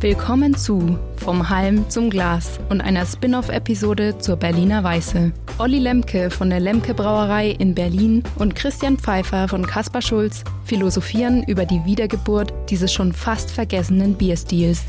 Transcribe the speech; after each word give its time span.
Willkommen 0.00 0.54
zu 0.54 0.98
Vom 1.16 1.48
Halm 1.48 1.88
zum 1.88 2.10
Glas 2.10 2.60
und 2.68 2.82
einer 2.82 3.06
Spin-off-Episode 3.06 4.18
zur 4.18 4.36
Berliner 4.36 4.84
Weiße. 4.84 5.32
Olli 5.56 5.78
Lemke 5.78 6.28
von 6.30 6.50
der 6.50 6.60
Lemke 6.60 6.92
Brauerei 6.92 7.52
in 7.52 7.74
Berlin 7.74 8.22
und 8.36 8.54
Christian 8.54 8.98
Pfeiffer 8.98 9.48
von 9.48 9.66
Kaspar 9.66 10.02
Schulz 10.02 10.44
philosophieren 10.66 11.42
über 11.44 11.64
die 11.64 11.82
Wiedergeburt 11.86 12.52
dieses 12.68 12.92
schon 12.92 13.14
fast 13.14 13.50
vergessenen 13.50 14.14
Bierstils. 14.14 14.82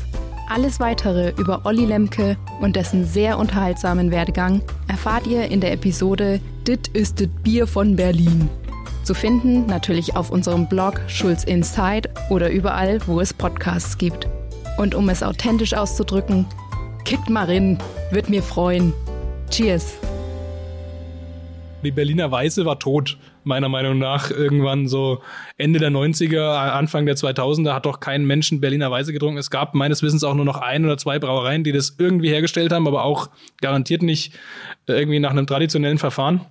Alles 0.50 0.78
weitere 0.78 1.30
über 1.38 1.62
Olli 1.64 1.86
Lemke 1.86 2.36
und 2.60 2.76
dessen 2.76 3.06
sehr 3.06 3.38
unterhaltsamen 3.38 4.10
Werdegang 4.10 4.60
erfahrt 4.88 5.26
ihr 5.26 5.50
in 5.50 5.62
der 5.62 5.72
Episode 5.72 6.38
Dit 6.66 6.88
ist 6.88 7.18
dit 7.18 7.42
Bier 7.42 7.66
von 7.66 7.96
Berlin. 7.96 8.50
Zu 9.04 9.14
finden 9.14 9.64
natürlich 9.64 10.16
auf 10.16 10.30
unserem 10.30 10.68
Blog 10.68 11.00
Schulz 11.06 11.44
Inside 11.44 12.10
oder 12.28 12.50
überall, 12.50 12.98
wo 13.06 13.22
es 13.22 13.32
Podcasts 13.32 13.96
gibt. 13.96 14.28
Und 14.78 14.94
um 14.94 15.08
es 15.08 15.24
authentisch 15.24 15.74
auszudrücken, 15.74 16.46
kickt 17.04 17.28
mal 17.28 17.46
rein, 17.46 17.78
wird 18.12 18.30
mir 18.30 18.44
freuen. 18.44 18.94
Cheers! 19.50 19.98
Die 21.82 21.90
Berliner 21.90 22.30
Weiße 22.30 22.64
war 22.64 22.78
tot, 22.78 23.18
meiner 23.42 23.68
Meinung 23.68 23.98
nach. 23.98 24.30
Irgendwann 24.30 24.86
so 24.86 25.20
Ende 25.56 25.80
der 25.80 25.90
90er, 25.90 26.70
Anfang 26.72 27.06
der 27.06 27.16
2000er 27.16 27.72
hat 27.72 27.86
doch 27.86 27.98
kein 27.98 28.24
Menschen 28.24 28.60
Berliner 28.60 28.90
Weiße 28.90 29.12
getrunken. 29.12 29.38
Es 29.38 29.50
gab 29.50 29.74
meines 29.74 30.02
Wissens 30.02 30.22
auch 30.22 30.34
nur 30.34 30.44
noch 30.44 30.58
ein 30.58 30.84
oder 30.84 30.96
zwei 30.96 31.18
Brauereien, 31.18 31.64
die 31.64 31.72
das 31.72 31.96
irgendwie 31.98 32.28
hergestellt 32.28 32.72
haben, 32.72 32.86
aber 32.86 33.04
auch 33.04 33.30
garantiert 33.60 34.02
nicht 34.02 34.32
irgendwie 34.86 35.18
nach 35.18 35.30
einem 35.30 35.48
traditionellen 35.48 35.98
Verfahren. 35.98 36.46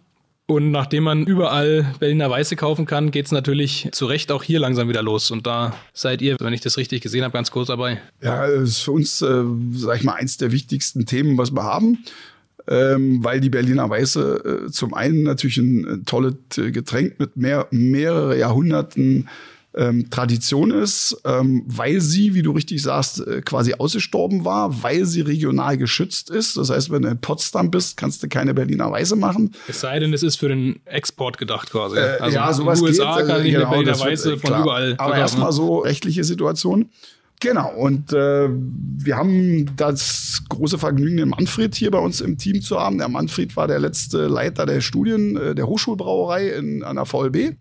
Und 0.49 0.71
nachdem 0.71 1.03
man 1.03 1.25
überall 1.25 1.93
Berliner 1.99 2.29
Weiße 2.29 2.55
kaufen 2.55 2.85
kann, 2.85 3.11
geht's 3.11 3.31
natürlich 3.31 3.89
zu 3.91 4.05
Recht 4.05 4.31
auch 4.31 4.43
hier 4.43 4.61
langsam 4.61 4.87
wieder 4.87 5.03
los. 5.03 5.29
Und 5.29 5.45
da 5.45 5.75
seid 5.93 6.21
ihr, 6.21 6.37
wenn 6.39 6.53
ich 6.53 6.61
das 6.61 6.77
richtig 6.77 7.01
gesehen 7.01 7.25
habe, 7.25 7.33
ganz 7.33 7.51
kurz 7.51 7.67
dabei. 7.67 8.01
Ja, 8.21 8.45
ist 8.45 8.79
für 8.79 8.93
uns, 8.93 9.21
äh, 9.21 9.43
sag 9.73 9.97
ich 9.97 10.03
mal, 10.03 10.13
eins 10.13 10.37
der 10.37 10.53
wichtigsten 10.53 11.05
Themen, 11.05 11.37
was 11.37 11.51
wir 11.51 11.63
haben. 11.63 11.99
Ähm, 12.69 13.23
weil 13.23 13.41
die 13.41 13.49
Berliner 13.49 13.89
Weiße 13.89 14.67
äh, 14.67 14.71
zum 14.71 14.93
einen 14.93 15.23
natürlich 15.23 15.57
ein, 15.57 15.85
ein 15.85 16.05
tolles 16.05 16.35
Getränk 16.55 17.19
mit 17.19 17.35
mehr, 17.35 17.67
mehrere 17.71 18.37
Jahrhunderten 18.37 19.27
ähm, 19.75 20.09
Tradition 20.09 20.71
ist, 20.71 21.21
ähm, 21.25 21.63
weil 21.67 22.01
sie, 22.01 22.33
wie 22.33 22.41
du 22.41 22.51
richtig 22.51 22.81
sagst, 22.81 23.25
äh, 23.25 23.41
quasi 23.41 23.73
ausgestorben 23.75 24.43
war, 24.43 24.81
weil 24.81 25.05
sie 25.05 25.21
regional 25.21 25.77
geschützt 25.77 26.29
ist. 26.29 26.57
Das 26.57 26.69
heißt, 26.69 26.89
wenn 26.89 27.03
du 27.03 27.09
in 27.09 27.21
Potsdam 27.21 27.69
bist, 27.69 27.97
kannst 27.97 28.23
du 28.23 28.27
keine 28.27 28.53
Berliner 28.53 28.89
Weiße 28.91 29.15
machen. 29.15 29.53
Es 29.67 29.81
sei 29.81 29.99
denn, 29.99 30.13
es 30.13 30.23
ist 30.23 30.37
für 30.37 30.49
den 30.49 30.79
Export 30.85 31.37
gedacht 31.37 31.69
quasi. 31.69 31.97
Äh, 31.97 32.17
also 32.19 32.35
ja, 32.35 32.53
sowas 32.53 32.79
in 32.79 32.85
den 32.85 32.93
USA 32.93 33.17
geht, 33.17 33.27
kann 33.27 33.45
ich 33.45 33.51
genau, 33.51 33.65
eine 33.65 33.69
Berliner 33.69 33.97
wird, 33.97 34.11
Weiße 34.11 34.33
äh, 34.33 34.37
von 34.37 34.47
klar. 34.47 34.63
überall. 34.63 34.95
Aber 34.97 35.15
erstmal 35.15 35.51
so 35.51 35.79
rechtliche 35.79 36.23
Situation. 36.23 36.89
Genau, 37.39 37.71
und 37.75 38.13
äh, 38.13 38.49
wir 38.49 39.15
haben 39.15 39.67
das 39.75 40.41
große 40.49 40.79
Vergnügen, 40.79 41.17
den 41.17 41.29
Manfred 41.29 41.75
hier 41.75 41.91
bei 41.91 41.99
uns 41.99 42.19
im 42.19 42.39
Team 42.39 42.61
zu 42.61 42.79
haben. 42.79 42.97
Der 42.97 43.09
Manfred 43.09 43.55
war 43.55 43.67
der 43.67 43.77
letzte 43.77 44.25
Leiter 44.25 44.65
der 44.65 44.81
Studien 44.81 45.37
äh, 45.37 45.53
der 45.53 45.67
Hochschulbrauerei 45.67 46.47
in, 46.49 46.81
an 46.81 46.95
der 46.95 47.05
VLB, 47.05 47.55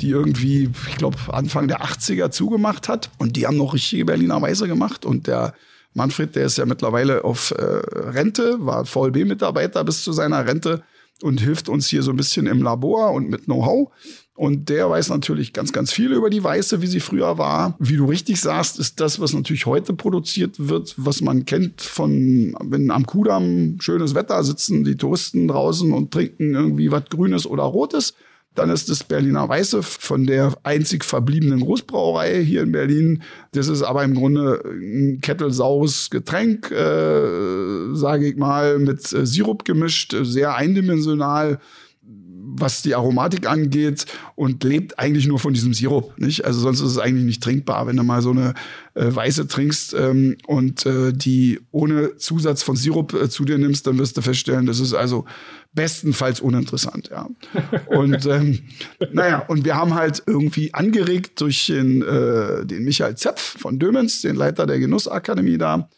die 0.00 0.10
irgendwie, 0.10 0.70
ich 0.88 0.96
glaube, 0.96 1.16
Anfang 1.28 1.68
der 1.68 1.82
80er 1.82 2.30
zugemacht 2.30 2.88
hat. 2.88 3.10
Und 3.18 3.36
die 3.36 3.46
haben 3.46 3.56
noch 3.56 3.74
richtige 3.74 4.04
Berliner 4.04 4.40
Weiße 4.40 4.68
gemacht. 4.68 5.04
Und 5.04 5.26
der 5.26 5.54
Manfred, 5.94 6.36
der 6.36 6.46
ist 6.46 6.58
ja 6.58 6.66
mittlerweile 6.66 7.24
auf 7.24 7.50
äh, 7.50 7.62
Rente, 7.62 8.56
war 8.60 8.84
VLB-Mitarbeiter 8.84 9.84
bis 9.84 10.04
zu 10.04 10.12
seiner 10.12 10.46
Rente 10.46 10.82
und 11.22 11.40
hilft 11.40 11.68
uns 11.68 11.88
hier 11.88 12.02
so 12.02 12.12
ein 12.12 12.16
bisschen 12.16 12.46
im 12.46 12.62
Labor 12.62 13.12
und 13.12 13.28
mit 13.28 13.44
Know-how. 13.44 13.90
Und 14.34 14.68
der 14.68 14.88
weiß 14.88 15.08
natürlich 15.08 15.52
ganz, 15.52 15.72
ganz 15.72 15.90
viel 15.90 16.12
über 16.12 16.30
die 16.30 16.44
Weiße, 16.44 16.80
wie 16.80 16.86
sie 16.86 17.00
früher 17.00 17.38
war. 17.38 17.74
Wie 17.80 17.96
du 17.96 18.04
richtig 18.04 18.40
sagst, 18.40 18.78
ist 18.78 19.00
das, 19.00 19.18
was 19.18 19.34
natürlich 19.34 19.66
heute 19.66 19.94
produziert 19.94 20.68
wird, 20.68 20.94
was 20.96 21.20
man 21.20 21.44
kennt 21.44 21.80
von, 21.80 22.56
wenn 22.62 22.92
am 22.92 23.04
Kudamm 23.04 23.78
schönes 23.80 24.14
Wetter 24.14 24.44
sitzen, 24.44 24.84
die 24.84 24.96
Touristen 24.96 25.48
draußen 25.48 25.92
und 25.92 26.12
trinken 26.12 26.54
irgendwie 26.54 26.92
was 26.92 27.06
Grünes 27.06 27.46
oder 27.46 27.64
Rotes. 27.64 28.14
Dann 28.58 28.70
ist 28.70 28.90
das 28.90 29.04
Berliner 29.04 29.48
Weiße 29.48 29.84
von 29.84 30.26
der 30.26 30.52
einzig 30.64 31.04
verbliebenen 31.04 31.60
Großbrauerei 31.60 32.42
hier 32.42 32.62
in 32.62 32.72
Berlin. 32.72 33.22
Das 33.52 33.68
ist 33.68 33.82
aber 33.84 34.02
im 34.02 34.14
Grunde 34.14 34.60
ein 34.64 35.20
kettelsaures 35.22 36.10
Getränk, 36.10 36.72
äh, 36.72 37.94
sage 37.94 38.26
ich 38.26 38.36
mal, 38.36 38.80
mit 38.80 39.12
äh, 39.12 39.24
Sirup 39.24 39.64
gemischt, 39.64 40.16
sehr 40.22 40.56
eindimensional 40.56 41.60
was 42.60 42.82
die 42.82 42.94
Aromatik 42.94 43.46
angeht 43.46 44.06
und 44.34 44.64
lebt 44.64 44.98
eigentlich 44.98 45.26
nur 45.26 45.38
von 45.38 45.54
diesem 45.54 45.74
Sirup, 45.74 46.18
nicht? 46.18 46.44
Also 46.44 46.60
sonst 46.60 46.80
ist 46.80 46.90
es 46.90 46.98
eigentlich 46.98 47.24
nicht 47.24 47.42
trinkbar, 47.42 47.86
wenn 47.86 47.96
du 47.96 48.02
mal 48.02 48.22
so 48.22 48.30
eine 48.30 48.54
äh, 48.94 49.14
Weiße 49.14 49.48
trinkst 49.48 49.94
ähm, 49.94 50.36
und 50.46 50.86
äh, 50.86 51.12
die 51.12 51.60
ohne 51.70 52.16
Zusatz 52.16 52.62
von 52.62 52.76
Sirup 52.76 53.14
äh, 53.14 53.28
zu 53.28 53.44
dir 53.44 53.58
nimmst, 53.58 53.86
dann 53.86 53.98
wirst 53.98 54.16
du 54.16 54.22
feststellen, 54.22 54.66
das 54.66 54.80
ist 54.80 54.94
also 54.94 55.24
bestenfalls 55.72 56.40
uninteressant, 56.40 57.10
ja. 57.10 57.28
Und 57.86 58.26
ähm, 58.26 58.60
naja, 59.12 59.40
und 59.46 59.64
wir 59.64 59.76
haben 59.76 59.94
halt 59.94 60.22
irgendwie 60.26 60.74
angeregt 60.74 61.40
durch 61.40 61.66
den, 61.66 62.02
äh, 62.02 62.64
den 62.66 62.84
Michael 62.84 63.16
Zepf 63.16 63.58
von 63.58 63.78
Dömens, 63.78 64.22
den 64.22 64.36
Leiter 64.36 64.66
der 64.66 64.78
Genussakademie 64.78 65.58
da. 65.58 65.88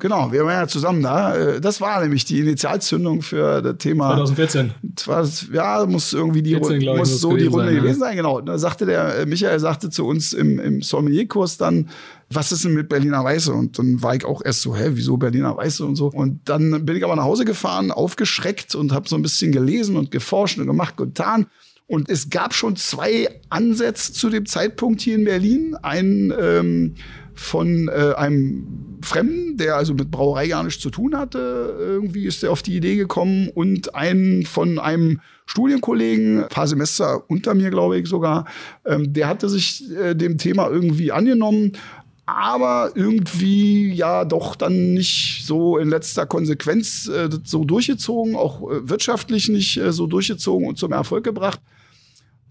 Genau, 0.00 0.32
wir 0.32 0.44
waren 0.44 0.62
ja 0.62 0.66
zusammen 0.66 1.02
da. 1.02 1.36
Äh, 1.36 1.60
Das 1.60 1.80
war 1.80 2.02
nämlich 2.02 2.24
die 2.24 2.40
Initialzündung 2.40 3.22
für 3.22 3.62
das 3.62 3.78
Thema. 3.78 4.16
2014. 4.16 4.72
Das 4.82 5.06
war, 5.06 5.54
ja, 5.54 5.86
muss 5.86 6.12
irgendwie 6.12 6.42
die, 6.42 6.54
14, 6.54 6.80
glaub 6.80 6.94
ich, 6.96 7.00
muss 7.00 7.20
so 7.20 7.30
die 7.30 7.44
gewesen 7.44 7.54
Runde 7.54 7.66
sein, 7.66 7.74
ja. 7.74 7.80
gewesen 7.80 8.00
sein, 8.00 8.16
genau. 8.16 8.40
Da 8.40 8.58
sagte 8.58 8.86
der 8.86 9.18
äh, 9.18 9.26
Michael 9.26 9.60
sagte 9.60 9.90
zu 9.90 10.04
uns 10.04 10.32
im, 10.32 10.58
im 10.58 10.82
Sommelierkurs 10.82 11.58
dann, 11.58 11.90
was 12.28 12.50
ist 12.50 12.64
denn 12.64 12.74
mit 12.74 12.88
Berliner 12.88 13.22
Weiße? 13.22 13.52
Und 13.52 13.78
dann 13.78 14.02
war 14.02 14.16
ich 14.16 14.24
auch 14.24 14.42
erst 14.44 14.62
so, 14.62 14.74
hä, 14.74 14.90
wieso 14.94 15.16
Berliner 15.16 15.56
Weiße 15.56 15.84
und 15.84 15.94
so. 15.94 16.08
Und 16.08 16.40
dann 16.48 16.84
bin 16.84 16.96
ich 16.96 17.04
aber 17.04 17.14
nach 17.14 17.24
Hause 17.24 17.44
gefahren, 17.44 17.92
aufgeschreckt 17.92 18.74
und 18.74 18.92
habe 18.92 19.08
so 19.08 19.14
ein 19.14 19.22
bisschen 19.22 19.52
gelesen 19.52 19.96
und 19.96 20.10
geforscht 20.10 20.58
und 20.58 20.66
gemacht 20.66 21.00
und 21.00 21.14
getan. 21.14 21.46
Und 21.86 22.08
es 22.08 22.30
gab 22.30 22.54
schon 22.54 22.74
zwei 22.76 23.28
Ansätze 23.50 24.12
zu 24.12 24.30
dem 24.30 24.46
Zeitpunkt 24.46 25.02
hier 25.02 25.14
in 25.14 25.24
Berlin. 25.24 25.76
Ein 25.82 26.32
ähm, 26.40 26.94
von 27.34 27.88
äh, 27.88 28.14
einem 28.16 28.93
Fremden, 29.04 29.56
der 29.56 29.76
also 29.76 29.94
mit 29.94 30.10
Brauerei 30.10 30.48
gar 30.48 30.62
nichts 30.62 30.82
zu 30.82 30.90
tun 30.90 31.16
hatte. 31.16 31.76
Irgendwie 31.78 32.26
ist 32.26 32.42
er 32.42 32.50
auf 32.50 32.62
die 32.62 32.76
Idee 32.76 32.96
gekommen 32.96 33.48
und 33.54 33.94
einen 33.94 34.44
von 34.44 34.78
einem 34.78 35.20
Studienkollegen, 35.46 36.44
ein 36.44 36.48
paar 36.48 36.66
Semester 36.66 37.22
unter 37.28 37.54
mir, 37.54 37.70
glaube 37.70 37.98
ich 37.98 38.08
sogar, 38.08 38.46
ähm, 38.84 39.12
der 39.12 39.28
hatte 39.28 39.48
sich 39.48 39.84
äh, 39.90 40.14
dem 40.14 40.38
Thema 40.38 40.68
irgendwie 40.68 41.12
angenommen. 41.12 41.72
Aber 42.26 42.92
irgendwie 42.94 43.92
ja 43.92 44.24
doch 44.24 44.56
dann 44.56 44.94
nicht 44.94 45.42
so 45.44 45.76
in 45.76 45.90
letzter 45.90 46.24
Konsequenz 46.24 47.06
äh, 47.06 47.28
so 47.44 47.64
durchgezogen, 47.64 48.34
auch 48.34 48.62
äh, 48.62 48.88
wirtschaftlich 48.88 49.50
nicht 49.50 49.76
äh, 49.76 49.92
so 49.92 50.06
durchgezogen 50.06 50.66
und 50.66 50.78
zum 50.78 50.92
Erfolg 50.92 51.24
gebracht. 51.24 51.60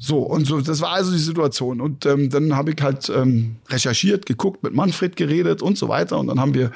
So, 0.06 0.18
und 0.20 0.46
so, 0.46 0.60
das 0.60 0.82
war 0.82 0.92
also 0.92 1.14
die 1.14 1.18
Situation. 1.18 1.80
Und 1.80 2.06
ähm, 2.06 2.30
dann 2.30 2.58
habe 2.58 2.72
ich 2.72 2.82
halt 2.82 3.10
ähm, 3.16 3.56
recherchiert, 3.70 4.26
geguckt, 4.26 4.62
mit 4.62 4.74
Manfred 4.74 5.16
geredet 5.16 5.62
und 5.62 5.78
so 5.78 5.88
weiter. 5.88 6.20
Und 6.20 6.28
dann 6.28 6.42
haben 6.42 6.54
wir 6.54 6.72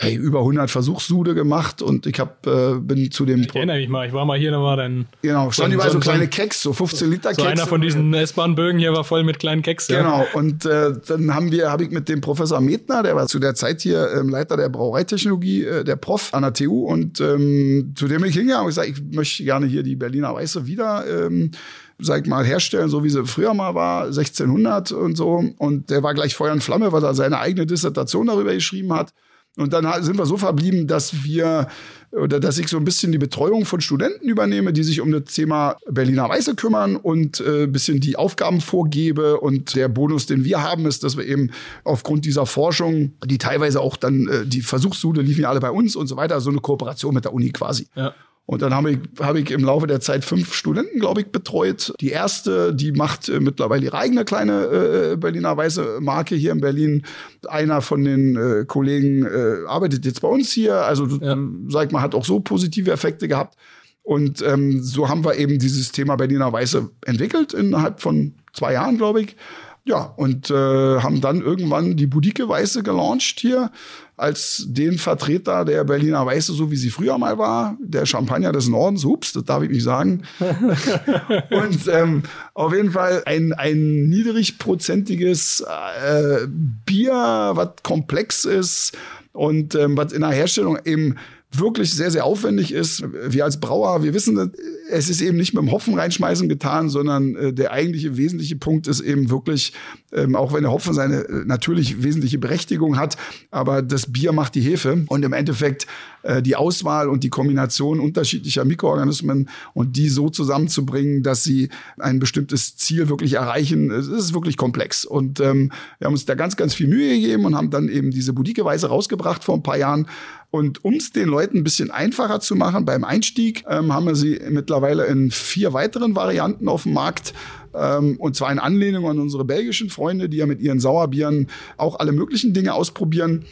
hey, 0.00 0.14
über 0.14 0.40
100 0.40 0.70
Versuchssude 0.70 1.34
gemacht 1.34 1.80
und 1.82 2.06
ich 2.06 2.20
hab, 2.20 2.46
äh, 2.46 2.74
bin 2.78 3.10
zu 3.10 3.24
dem 3.24 3.40
Ich 3.40 3.54
erinnere 3.54 3.78
mich 3.78 3.88
mal, 3.88 4.06
ich 4.06 4.12
war 4.12 4.24
mal 4.26 4.38
hier, 4.38 4.50
da 4.52 4.60
war 4.62 4.76
dann 4.76 5.06
genau 5.22 5.50
stand 5.50 5.70
so- 5.70 5.74
überall 5.74 5.90
so, 5.90 5.94
so- 5.96 6.00
kleine 6.00 6.28
Keks, 6.28 6.62
so 6.62 6.72
15 6.72 7.10
Liter 7.10 7.30
so 7.34 7.42
Keks. 7.42 7.48
einer 7.52 7.66
von 7.66 7.80
diesen 7.80 8.14
S-Bahn-Bögen 8.14 8.78
hier 8.78 8.92
war 8.92 9.02
voll 9.02 9.24
mit 9.24 9.38
kleinen 9.40 9.62
Keks. 9.62 9.88
Ja. 9.88 10.02
Genau. 10.02 10.24
Und 10.34 10.64
äh, 10.66 10.92
dann 11.08 11.34
haben 11.34 11.50
wir, 11.50 11.70
habe 11.70 11.82
ich 11.84 11.90
mit 11.90 12.08
dem 12.08 12.20
Professor 12.20 12.60
Metner, 12.60 13.02
der 13.02 13.16
war 13.16 13.26
zu 13.28 13.38
der 13.40 13.54
Zeit 13.56 13.80
hier 13.80 14.08
ähm, 14.14 14.28
Leiter 14.28 14.56
der 14.56 14.68
Brauereitechnologie, 14.68 15.64
äh, 15.64 15.84
der 15.84 15.96
Prof 15.96 16.32
an 16.34 16.42
der 16.42 16.52
TU, 16.52 16.84
und 16.84 17.20
ähm, 17.20 17.92
zu 17.96 18.06
dem 18.06 18.20
bin 18.20 18.30
ich 18.30 18.36
hingegangen 18.36 18.66
und 18.66 18.68
gesagt, 18.68 18.88
ich 18.90 19.02
möchte 19.16 19.42
gerne 19.42 19.66
hier 19.66 19.82
die 19.82 19.96
Berliner 19.96 20.32
Weiße 20.34 20.66
wieder. 20.66 21.04
Ähm, 21.26 21.50
sag 21.98 22.26
mal, 22.26 22.44
herstellen, 22.44 22.88
so 22.88 23.02
wie 23.04 23.10
sie 23.10 23.26
früher 23.26 23.54
mal 23.54 23.74
war, 23.74 24.04
1600 24.04 24.92
und 24.92 25.16
so. 25.16 25.44
Und 25.58 25.90
der 25.90 26.02
war 26.02 26.14
gleich 26.14 26.34
Feuer 26.34 26.52
und 26.52 26.62
Flamme, 26.62 26.92
weil 26.92 27.04
er 27.04 27.14
seine 27.14 27.38
eigene 27.38 27.66
Dissertation 27.66 28.26
darüber 28.26 28.54
geschrieben 28.54 28.92
hat. 28.92 29.12
Und 29.56 29.72
dann 29.72 30.02
sind 30.04 30.16
wir 30.16 30.26
so 30.26 30.36
verblieben, 30.36 30.86
dass 30.86 31.24
wir 31.24 31.66
oder 32.12 32.40
dass 32.40 32.58
ich 32.58 32.68
so 32.68 32.78
ein 32.78 32.84
bisschen 32.84 33.12
die 33.12 33.18
Betreuung 33.18 33.66
von 33.66 33.80
Studenten 33.80 34.28
übernehme, 34.28 34.72
die 34.72 34.82
sich 34.82 35.00
um 35.00 35.12
das 35.12 35.24
Thema 35.24 35.76
Berliner 35.90 36.28
Weiße 36.28 36.54
kümmern 36.54 36.96
und 36.96 37.40
äh, 37.40 37.64
ein 37.64 37.72
bisschen 37.72 38.00
die 38.00 38.16
Aufgaben 38.16 38.60
vorgebe. 38.60 39.40
Und 39.40 39.74
der 39.74 39.88
Bonus, 39.88 40.26
den 40.26 40.44
wir 40.44 40.62
haben, 40.62 40.86
ist, 40.86 41.04
dass 41.04 41.16
wir 41.16 41.26
eben 41.26 41.50
aufgrund 41.84 42.24
dieser 42.24 42.46
Forschung, 42.46 43.12
die 43.24 43.36
teilweise 43.36 43.80
auch 43.80 43.96
dann, 43.96 44.26
äh, 44.28 44.46
die 44.46 44.62
Versuchssude 44.62 45.20
liefen 45.20 45.42
ja 45.42 45.50
alle 45.50 45.60
bei 45.60 45.70
uns 45.70 45.96
und 45.96 46.06
so 46.06 46.16
weiter, 46.16 46.40
so 46.40 46.50
eine 46.50 46.60
Kooperation 46.60 47.14
mit 47.14 47.24
der 47.24 47.34
Uni 47.34 47.50
quasi. 47.50 47.88
Ja. 47.94 48.14
Und 48.50 48.62
dann 48.62 48.72
habe 48.72 48.92
ich, 48.92 48.98
habe 49.20 49.40
ich 49.40 49.50
im 49.50 49.62
Laufe 49.62 49.86
der 49.86 50.00
Zeit 50.00 50.24
fünf 50.24 50.54
Studenten, 50.54 51.00
glaube 51.00 51.20
ich, 51.20 51.26
betreut. 51.30 51.92
Die 52.00 52.08
erste, 52.08 52.74
die 52.74 52.92
macht 52.92 53.28
äh, 53.28 53.40
mittlerweile 53.40 53.84
ihre 53.84 53.98
eigene 53.98 54.24
kleine 54.24 54.64
äh, 55.12 55.16
Berliner 55.16 55.54
Weiße 55.54 55.98
Marke 56.00 56.34
hier 56.34 56.52
in 56.52 56.60
Berlin. 56.62 57.04
Einer 57.46 57.82
von 57.82 58.02
den 58.04 58.36
äh, 58.36 58.64
Kollegen 58.64 59.26
äh, 59.26 59.66
arbeitet 59.68 60.06
jetzt 60.06 60.22
bei 60.22 60.28
uns 60.28 60.50
hier. 60.50 60.76
Also, 60.76 61.06
Ja. 61.20 61.36
sag 61.68 61.92
mal, 61.92 62.00
hat 62.00 62.14
auch 62.14 62.24
so 62.24 62.40
positive 62.40 62.90
Effekte 62.90 63.28
gehabt. 63.28 63.54
Und 64.02 64.40
ähm, 64.40 64.82
so 64.82 65.10
haben 65.10 65.26
wir 65.26 65.36
eben 65.36 65.58
dieses 65.58 65.92
Thema 65.92 66.16
Berliner 66.16 66.50
Weiße 66.50 66.88
entwickelt 67.04 67.52
innerhalb 67.52 68.00
von 68.00 68.32
zwei 68.54 68.72
Jahren, 68.72 68.96
glaube 68.96 69.20
ich. 69.20 69.36
Ja, 69.84 70.14
und 70.16 70.48
äh, 70.50 70.54
haben 70.54 71.20
dann 71.20 71.42
irgendwann 71.42 71.98
die 71.98 72.06
Budike 72.06 72.48
Weiße 72.48 72.82
gelauncht 72.82 73.40
hier 73.40 73.70
als 74.18 74.66
den 74.68 74.98
Vertreter 74.98 75.64
der 75.64 75.84
Berliner 75.84 76.26
Weiße, 76.26 76.52
so 76.52 76.70
wie 76.70 76.76
sie 76.76 76.90
früher 76.90 77.16
mal 77.18 77.38
war, 77.38 77.76
der 77.80 78.04
Champagner 78.04 78.52
des 78.52 78.68
Nordens. 78.68 79.04
Ups, 79.04 79.32
das 79.32 79.44
darf 79.44 79.62
ich 79.62 79.70
nicht 79.70 79.84
sagen. 79.84 80.24
und 81.50 81.88
ähm, 81.88 82.22
auf 82.54 82.74
jeden 82.74 82.90
Fall 82.90 83.22
ein, 83.26 83.52
ein 83.52 84.08
niedrigprozentiges 84.08 85.60
äh, 85.60 86.46
Bier, 86.84 87.52
was 87.54 87.70
komplex 87.82 88.44
ist 88.44 88.96
und 89.32 89.74
ähm, 89.74 89.96
was 89.96 90.12
in 90.12 90.22
der 90.22 90.30
Herstellung 90.30 90.78
eben 90.84 91.16
wirklich 91.50 91.94
sehr, 91.94 92.10
sehr 92.10 92.24
aufwendig 92.24 92.72
ist. 92.72 93.02
Wir 93.12 93.44
als 93.44 93.58
Brauer, 93.58 94.02
wir 94.02 94.12
wissen, 94.12 94.52
es 94.90 95.08
ist 95.08 95.20
eben 95.20 95.36
nicht 95.36 95.54
mit 95.54 95.62
dem 95.62 95.72
Hopfen 95.72 95.94
reinschmeißen 95.94 96.48
getan, 96.48 96.88
sondern 96.88 97.36
äh, 97.36 97.52
der 97.52 97.72
eigentliche 97.72 98.16
wesentliche 98.16 98.56
Punkt 98.56 98.86
ist 98.86 99.00
eben 99.00 99.30
wirklich, 99.30 99.72
ähm, 100.12 100.36
auch 100.36 100.52
wenn 100.52 100.62
der 100.62 100.72
Hopfen 100.72 100.92
seine 100.92 101.20
äh, 101.24 101.44
natürlich 101.46 102.02
wesentliche 102.02 102.38
Berechtigung 102.38 102.98
hat, 102.98 103.16
aber 103.50 103.82
das 103.82 104.12
Bier 104.12 104.32
macht 104.32 104.54
die 104.54 104.60
Hefe 104.60 105.04
und 105.08 105.24
im 105.24 105.32
Endeffekt 105.32 105.86
äh, 106.22 106.42
die 106.42 106.56
Auswahl 106.56 107.08
und 107.08 107.24
die 107.24 107.30
Kombination 107.30 108.00
unterschiedlicher 108.00 108.64
Mikroorganismen 108.64 109.48
und 109.72 109.96
die 109.96 110.08
so 110.08 110.28
zusammenzubringen, 110.28 111.22
dass 111.22 111.44
sie 111.44 111.70
ein 111.98 112.18
bestimmtes 112.18 112.76
Ziel 112.76 113.08
wirklich 113.08 113.34
erreichen, 113.34 113.90
ist 113.90 114.34
wirklich 114.34 114.56
komplex. 114.56 115.04
Und 115.04 115.40
ähm, 115.40 115.72
wir 115.98 116.06
haben 116.06 116.14
uns 116.14 116.26
da 116.26 116.34
ganz, 116.34 116.56
ganz 116.56 116.74
viel 116.74 116.88
Mühe 116.88 117.14
gegeben 117.20 117.44
und 117.44 117.56
haben 117.56 117.70
dann 117.70 117.88
eben 117.88 118.10
diese 118.10 118.32
Boudique-Weise 118.32 118.88
rausgebracht 118.88 119.44
vor 119.44 119.54
ein 119.54 119.62
paar 119.62 119.78
Jahren. 119.78 120.06
Und 120.50 120.84
um 120.84 120.94
es 120.94 121.12
den 121.12 121.28
Leuten 121.28 121.58
ein 121.58 121.64
bisschen 121.64 121.90
einfacher 121.90 122.40
zu 122.40 122.56
machen 122.56 122.84
beim 122.84 123.04
Einstieg, 123.04 123.64
ähm, 123.68 123.92
haben 123.92 124.06
wir 124.06 124.14
sie 124.14 124.40
mittlerweile 124.48 125.04
in 125.06 125.30
vier 125.30 125.74
weiteren 125.74 126.14
Varianten 126.16 126.68
auf 126.68 126.84
dem 126.84 126.94
Markt. 126.94 127.34
Ähm, 127.74 128.16
und 128.18 128.34
zwar 128.34 128.50
in 128.50 128.58
Anlehnung 128.58 129.08
an 129.08 129.18
unsere 129.18 129.44
belgischen 129.44 129.90
Freunde, 129.90 130.28
die 130.28 130.38
ja 130.38 130.46
mit 130.46 130.60
ihren 130.60 130.80
Sauerbieren 130.80 131.48
auch 131.76 131.98
alle 131.98 132.12
möglichen 132.12 132.54
Dinge 132.54 132.72
ausprobieren 132.72 133.44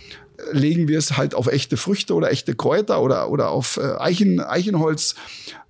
legen 0.52 0.88
wir 0.88 0.98
es 0.98 1.16
halt 1.16 1.34
auf 1.34 1.46
echte 1.46 1.76
Früchte 1.76 2.14
oder 2.14 2.30
echte 2.30 2.54
Kräuter 2.54 3.02
oder, 3.02 3.30
oder 3.30 3.50
auf 3.50 3.78
äh, 3.78 3.96
Eichen, 3.98 4.40
Eichenholz, 4.40 5.14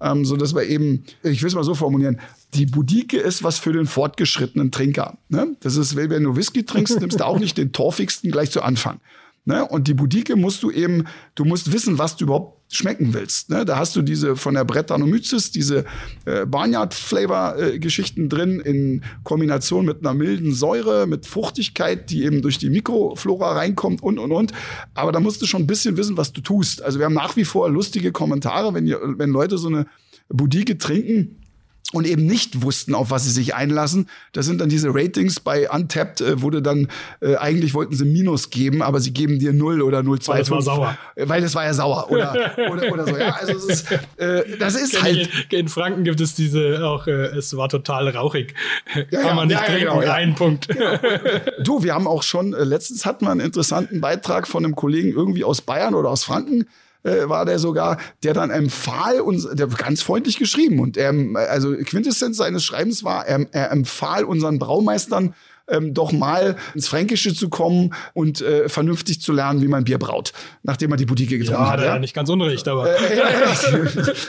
ähm, 0.01 0.25
so 0.25 0.37
dass 0.37 0.55
wir 0.55 0.65
eben, 0.65 1.05
ich 1.23 1.43
will 1.43 1.49
es 1.49 1.55
mal 1.55 1.65
so 1.65 1.75
formulieren, 1.75 2.21
die 2.55 2.67
Budike 2.67 3.19
ist 3.19 3.43
was 3.43 3.59
für 3.59 3.73
den 3.73 3.87
fortgeschrittenen 3.87 4.71
Trinker. 4.71 5.19
Ne? 5.29 5.57
Das 5.61 5.77
ist, 5.77 5.97
wenn 5.97 6.23
du 6.23 6.37
Whisky 6.37 6.65
trinkst, 6.65 7.01
nimmst 7.01 7.21
du 7.21 7.27
auch 7.27 7.39
nicht 7.39 7.59
den 7.59 7.73
torfigsten 7.73 8.31
gleich 8.31 8.51
zu 8.51 8.63
Anfang. 8.63 9.01
Ne? 9.47 9.65
Und 9.65 9.87
die 9.87 9.95
Budike 9.95 10.35
musst 10.35 10.65
du 10.65 10.73
eben, 10.73 11.05
du 11.37 11.45
musst 11.45 11.73
wissen, 11.73 11.99
was 11.99 12.17
du 12.17 12.25
überhaupt 12.25 12.75
schmecken 12.75 13.15
willst. 13.15 13.49
Ne? 13.49 13.65
Da 13.65 13.79
hast 13.79 13.95
du 13.95 14.03
diese 14.03 14.35
von 14.35 14.55
der 14.55 14.65
Brettanomyces, 14.65 15.53
diese 15.53 15.85
äh, 16.25 16.45
Barnyard-Flavor-Geschichten 16.47 18.29
drin 18.29 18.59
in 18.59 19.05
Kombination 19.23 19.87
mit 19.87 20.01
einer 20.01 20.15
milden 20.15 20.53
Säure, 20.53 21.07
mit 21.07 21.27
Fruchtigkeit, 21.27 22.11
die 22.11 22.25
eben 22.25 22.43
durch 22.43 22.59
die 22.59 22.71
Mikroflora 22.71 23.53
reinkommt 23.53 24.03
und, 24.03 24.19
und, 24.19 24.33
und. 24.33 24.53
Aber 24.95 25.13
da 25.13 25.21
musst 25.21 25.41
du 25.43 25.47
schon 25.47 25.63
ein 25.63 25.69
bisschen 25.69 25.97
wissen, 25.97 26.17
was 26.17 26.33
du 26.33 26.41
tust. 26.41 26.83
Also 26.83 26.99
wir 26.99 27.07
haben 27.07 27.15
nach 27.15 27.37
wie 27.37 27.45
vor 27.45 27.71
lustige 27.71 28.11
Kommentare, 28.11 28.75
wenn, 28.75 28.85
ihr, 28.89 28.99
wenn 29.17 29.31
Leute 29.31 29.59
so 29.59 29.69
eine 29.69 29.87
Budike 30.29 30.77
trinken 30.77 31.46
und 31.93 32.07
eben 32.07 32.27
nicht 32.27 32.63
wussten, 32.63 32.95
auf 32.95 33.11
was 33.11 33.25
sie 33.25 33.31
sich 33.31 33.55
einlassen. 33.55 34.09
Das 34.33 34.47
sind 34.47 34.61
dann 34.61 34.69
diese 34.69 34.95
Ratings 34.95 35.41
bei 35.41 35.71
Untapped, 35.71 36.21
äh, 36.21 36.41
wurde 36.43 36.63
dann, 36.63 36.89
äh, 37.21 37.37
eigentlich 37.37 37.75
wollten 37.75 37.95
sie 37.95 38.05
Minus 38.05 38.51
geben, 38.51 38.83
aber 38.83 39.01
sie 39.01 39.13
geben 39.13 39.39
dir 39.39 39.53
0 39.53 39.83
oder 39.83 40.01
0,25. 40.01 40.29
Weil 40.29 40.39
das 40.39 40.51
war 40.51 40.63
sauer. 40.63 40.99
Äh, 41.15 41.29
weil 41.29 41.41
das 41.43 41.55
war 41.55 41.65
ja 41.65 41.75
sauer 41.75 42.11
oder, 42.11 42.55
oder, 42.71 42.93
oder 42.93 43.07
so. 43.07 43.17
Ja, 43.17 43.37
also 43.37 43.53
es 43.53 43.65
ist, 43.65 43.93
äh, 44.17 44.57
das 44.59 44.75
ist 44.75 45.03
halt. 45.03 45.29
In 45.53 45.69
Franken 45.69 46.05
gibt 46.05 46.21
es 46.21 46.35
diese 46.35 46.87
auch, 46.87 47.07
äh, 47.07 47.37
es 47.37 47.57
war 47.57 47.69
total 47.69 48.09
rauchig. 48.09 48.55
Ja, 49.11 49.23
Kann 49.23 49.37
man 49.37 49.49
nicht 49.49 49.57
ja, 49.57 49.63
ja, 49.63 49.67
trinken, 49.67 49.89
genau, 49.89 50.03
ja. 50.03 50.15
ein 50.15 50.35
Punkt. 50.35 50.69
Du, 51.63 51.83
wir 51.83 51.95
haben 51.95 52.07
auch 52.07 52.23
schon, 52.23 52.55
äh, 52.55 52.65
letztens 52.65 53.07
hatten 53.07 53.25
wir 53.25 53.31
einen 53.31 53.41
interessanten 53.41 54.01
Beitrag 54.01 54.49
von 54.49 54.65
einem 54.65 54.75
Kollegen 54.75 55.11
irgendwie 55.11 55.45
aus 55.45 55.61
Bayern 55.61 55.95
oder 55.95 56.11
aus 56.11 56.25
Franken, 56.25 56.67
äh, 57.03 57.29
war 57.29 57.45
der 57.45 57.59
sogar, 57.59 57.99
der 58.23 58.35
dann 58.35 58.51
empfahl 58.51 59.21
uns, 59.21 59.49
der 59.53 59.67
ganz 59.69 60.03
freundlich 60.03 60.39
geschrieben 60.39 60.81
und 60.81 60.97
er, 60.97 61.15
also 61.49 61.73
Quintessenz 61.75 62.37
seines 62.37 62.65
Schreibens 62.65 63.05
war, 63.05 63.27
er, 63.27 63.47
er 63.53 63.71
empfahl 63.71 64.25
unseren 64.25 64.59
Braumeistern, 64.59 65.35
ähm, 65.69 65.95
doch 65.95 66.13
mal 66.13 66.57
ins 66.75 66.89
Fränkische 66.89 67.35
zu 67.35 67.49
kommen 67.49 67.93
und 68.15 68.41
äh, 68.41 68.69
vernünftig 68.69 69.21
zu 69.21 69.33
lernen, 69.33 69.63
wie 69.63 69.69
man 69.69 69.85
Bier 69.85 69.99
braut, 69.99 70.33
nachdem 70.63 70.93
er 70.93 70.97
die 70.97 71.07
Boutique 71.07 71.31
getrunken 71.31 71.63
Ja, 71.63 71.71
hat. 71.71 71.81
er 71.81 71.87
ja 71.87 71.99
nicht 71.99 72.15
ganz 72.15 72.29
unrecht, 72.29 72.69
aber. 72.69 72.89
Äh, 72.89 73.21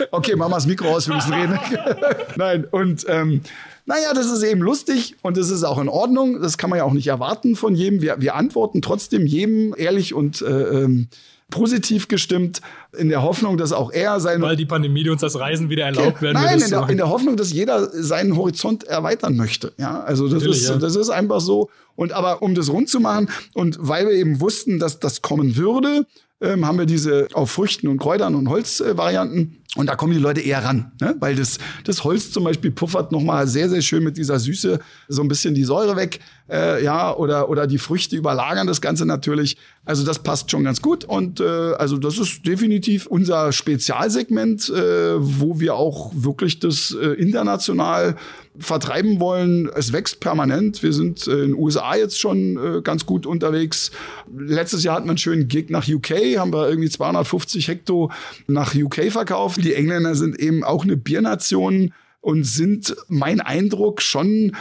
okay, 0.11 0.35
mach 0.35 0.49
mal 0.49 0.57
das 0.57 0.65
Mikro 0.65 0.87
aus, 0.89 1.07
wir 1.07 1.15
müssen 1.15 1.33
reden. 1.33 1.59
Nein, 2.37 2.65
und 2.71 3.05
ähm, 3.07 3.41
naja, 3.85 4.13
das 4.13 4.31
ist 4.31 4.43
eben 4.43 4.61
lustig 4.61 5.15
und 5.21 5.37
das 5.37 5.49
ist 5.49 5.63
auch 5.63 5.79
in 5.79 5.89
Ordnung. 5.89 6.41
Das 6.41 6.57
kann 6.57 6.69
man 6.69 6.77
ja 6.77 6.83
auch 6.83 6.93
nicht 6.93 7.07
erwarten 7.07 7.55
von 7.55 7.75
jedem. 7.75 8.01
Wir, 8.01 8.19
wir 8.19 8.35
antworten 8.35 8.81
trotzdem 8.81 9.25
jedem 9.25 9.73
ehrlich 9.77 10.13
und 10.13 10.41
äh, 10.41 10.45
ähm, 10.45 11.07
positiv 11.49 12.07
gestimmt, 12.07 12.61
in 12.97 13.09
der 13.09 13.23
Hoffnung, 13.23 13.57
dass 13.57 13.71
auch 13.71 13.91
er 13.91 14.19
seine 14.19 14.43
Weil 14.43 14.55
die 14.55 14.65
Pandemie 14.65 15.07
uns 15.09 15.21
das 15.21 15.39
Reisen 15.39 15.69
wieder 15.69 15.85
erlaubt 15.85 16.21
werden 16.21 16.41
Nein, 16.41 16.59
in 16.61 16.69
der, 16.69 16.89
in 16.89 16.97
der 16.97 17.09
Hoffnung, 17.09 17.37
dass 17.37 17.53
jeder 17.53 17.89
seinen 17.89 18.35
Horizont 18.35 18.83
erweitern 18.83 19.37
möchte. 19.37 19.71
Ja, 19.77 20.01
also 20.01 20.25
das 20.25 20.35
Natürlich, 20.35 20.63
ist, 20.63 20.69
ja. 20.69 20.77
das 20.77 20.95
ist 20.95 21.09
einfach 21.09 21.39
so. 21.39 21.69
Und 21.95 22.11
aber 22.11 22.41
um 22.41 22.53
das 22.53 22.69
rund 22.69 22.89
zu 22.89 22.99
machen 22.99 23.29
und 23.53 23.77
weil 23.79 24.07
wir 24.07 24.13
eben 24.13 24.41
wussten, 24.41 24.77
dass 24.77 24.99
das 24.99 25.21
kommen 25.21 25.55
würde, 25.55 26.05
ähm, 26.41 26.65
haben 26.65 26.77
wir 26.77 26.85
diese 26.85 27.27
auf 27.33 27.49
Früchten 27.49 27.87
und 27.87 27.97
Kräutern 27.97 28.35
und 28.35 28.49
Holzvarianten. 28.49 29.63
Und 29.77 29.87
da 29.87 29.95
kommen 29.95 30.13
die 30.13 30.19
Leute 30.19 30.41
eher 30.41 30.63
ran, 30.63 30.91
ne? 30.99 31.15
weil 31.19 31.35
das, 31.35 31.59
das 31.83 32.03
Holz 32.03 32.31
zum 32.31 32.43
Beispiel 32.43 32.71
puffert 32.71 33.11
nochmal 33.11 33.47
sehr, 33.47 33.69
sehr 33.69 33.81
schön 33.81 34.03
mit 34.03 34.17
dieser 34.17 34.39
Süße 34.39 34.79
so 35.07 35.21
ein 35.21 35.27
bisschen 35.27 35.53
die 35.53 35.63
Säure 35.63 35.95
weg. 35.95 36.19
Äh, 36.49 36.83
ja, 36.83 37.13
oder, 37.13 37.49
oder 37.49 37.67
die 37.67 37.77
Früchte 37.77 38.15
überlagern 38.15 38.67
das 38.67 38.81
Ganze 38.81 39.05
natürlich. 39.05 39.57
Also 39.85 40.05
das 40.05 40.19
passt 40.19 40.49
schon 40.49 40.63
ganz 40.63 40.81
gut. 40.81 41.03
Und 41.03 41.39
äh, 41.39 41.43
also 41.43 41.97
das 41.97 42.17
ist 42.17 42.45
definitiv 42.45 43.05
unser 43.05 43.51
Spezialsegment, 43.51 44.69
äh, 44.69 45.15
wo 45.17 45.59
wir 45.59 45.75
auch 45.75 46.11
wirklich 46.15 46.59
das 46.59 46.95
äh, 46.99 47.07
international 47.13 48.15
vertreiben 48.59 49.19
wollen. 49.19 49.69
Es 49.75 49.93
wächst 49.93 50.19
permanent. 50.19 50.81
Wir 50.83 50.93
sind 50.93 51.27
äh, 51.27 51.31
in 51.31 51.51
den 51.51 51.53
USA 51.55 51.95
jetzt 51.95 52.19
schon 52.19 52.57
äh, 52.57 52.81
ganz 52.81 53.05
gut 53.05 53.25
unterwegs. 53.25 53.91
Letztes 54.35 54.83
Jahr 54.83 54.95
hatten 54.95 55.07
wir 55.07 55.11
einen 55.11 55.17
schönen 55.17 55.47
Gig 55.47 55.69
nach 55.69 55.87
UK, 55.87 56.37
haben 56.37 56.53
wir 56.53 56.69
irgendwie 56.69 56.89
250 56.89 57.67
Hektar 57.67 58.09
nach 58.47 58.73
UK 58.75 59.11
verkauft. 59.11 59.59
Die 59.67 59.73
Engländer 59.73 60.15
sind 60.15 60.39
eben 60.39 60.63
auch 60.63 60.85
eine 60.85 60.95
Biernation 60.95 61.93
und 62.21 62.45
sind 62.45 62.95
mein 63.09 63.41
Eindruck 63.41 64.01
schon 64.01 64.55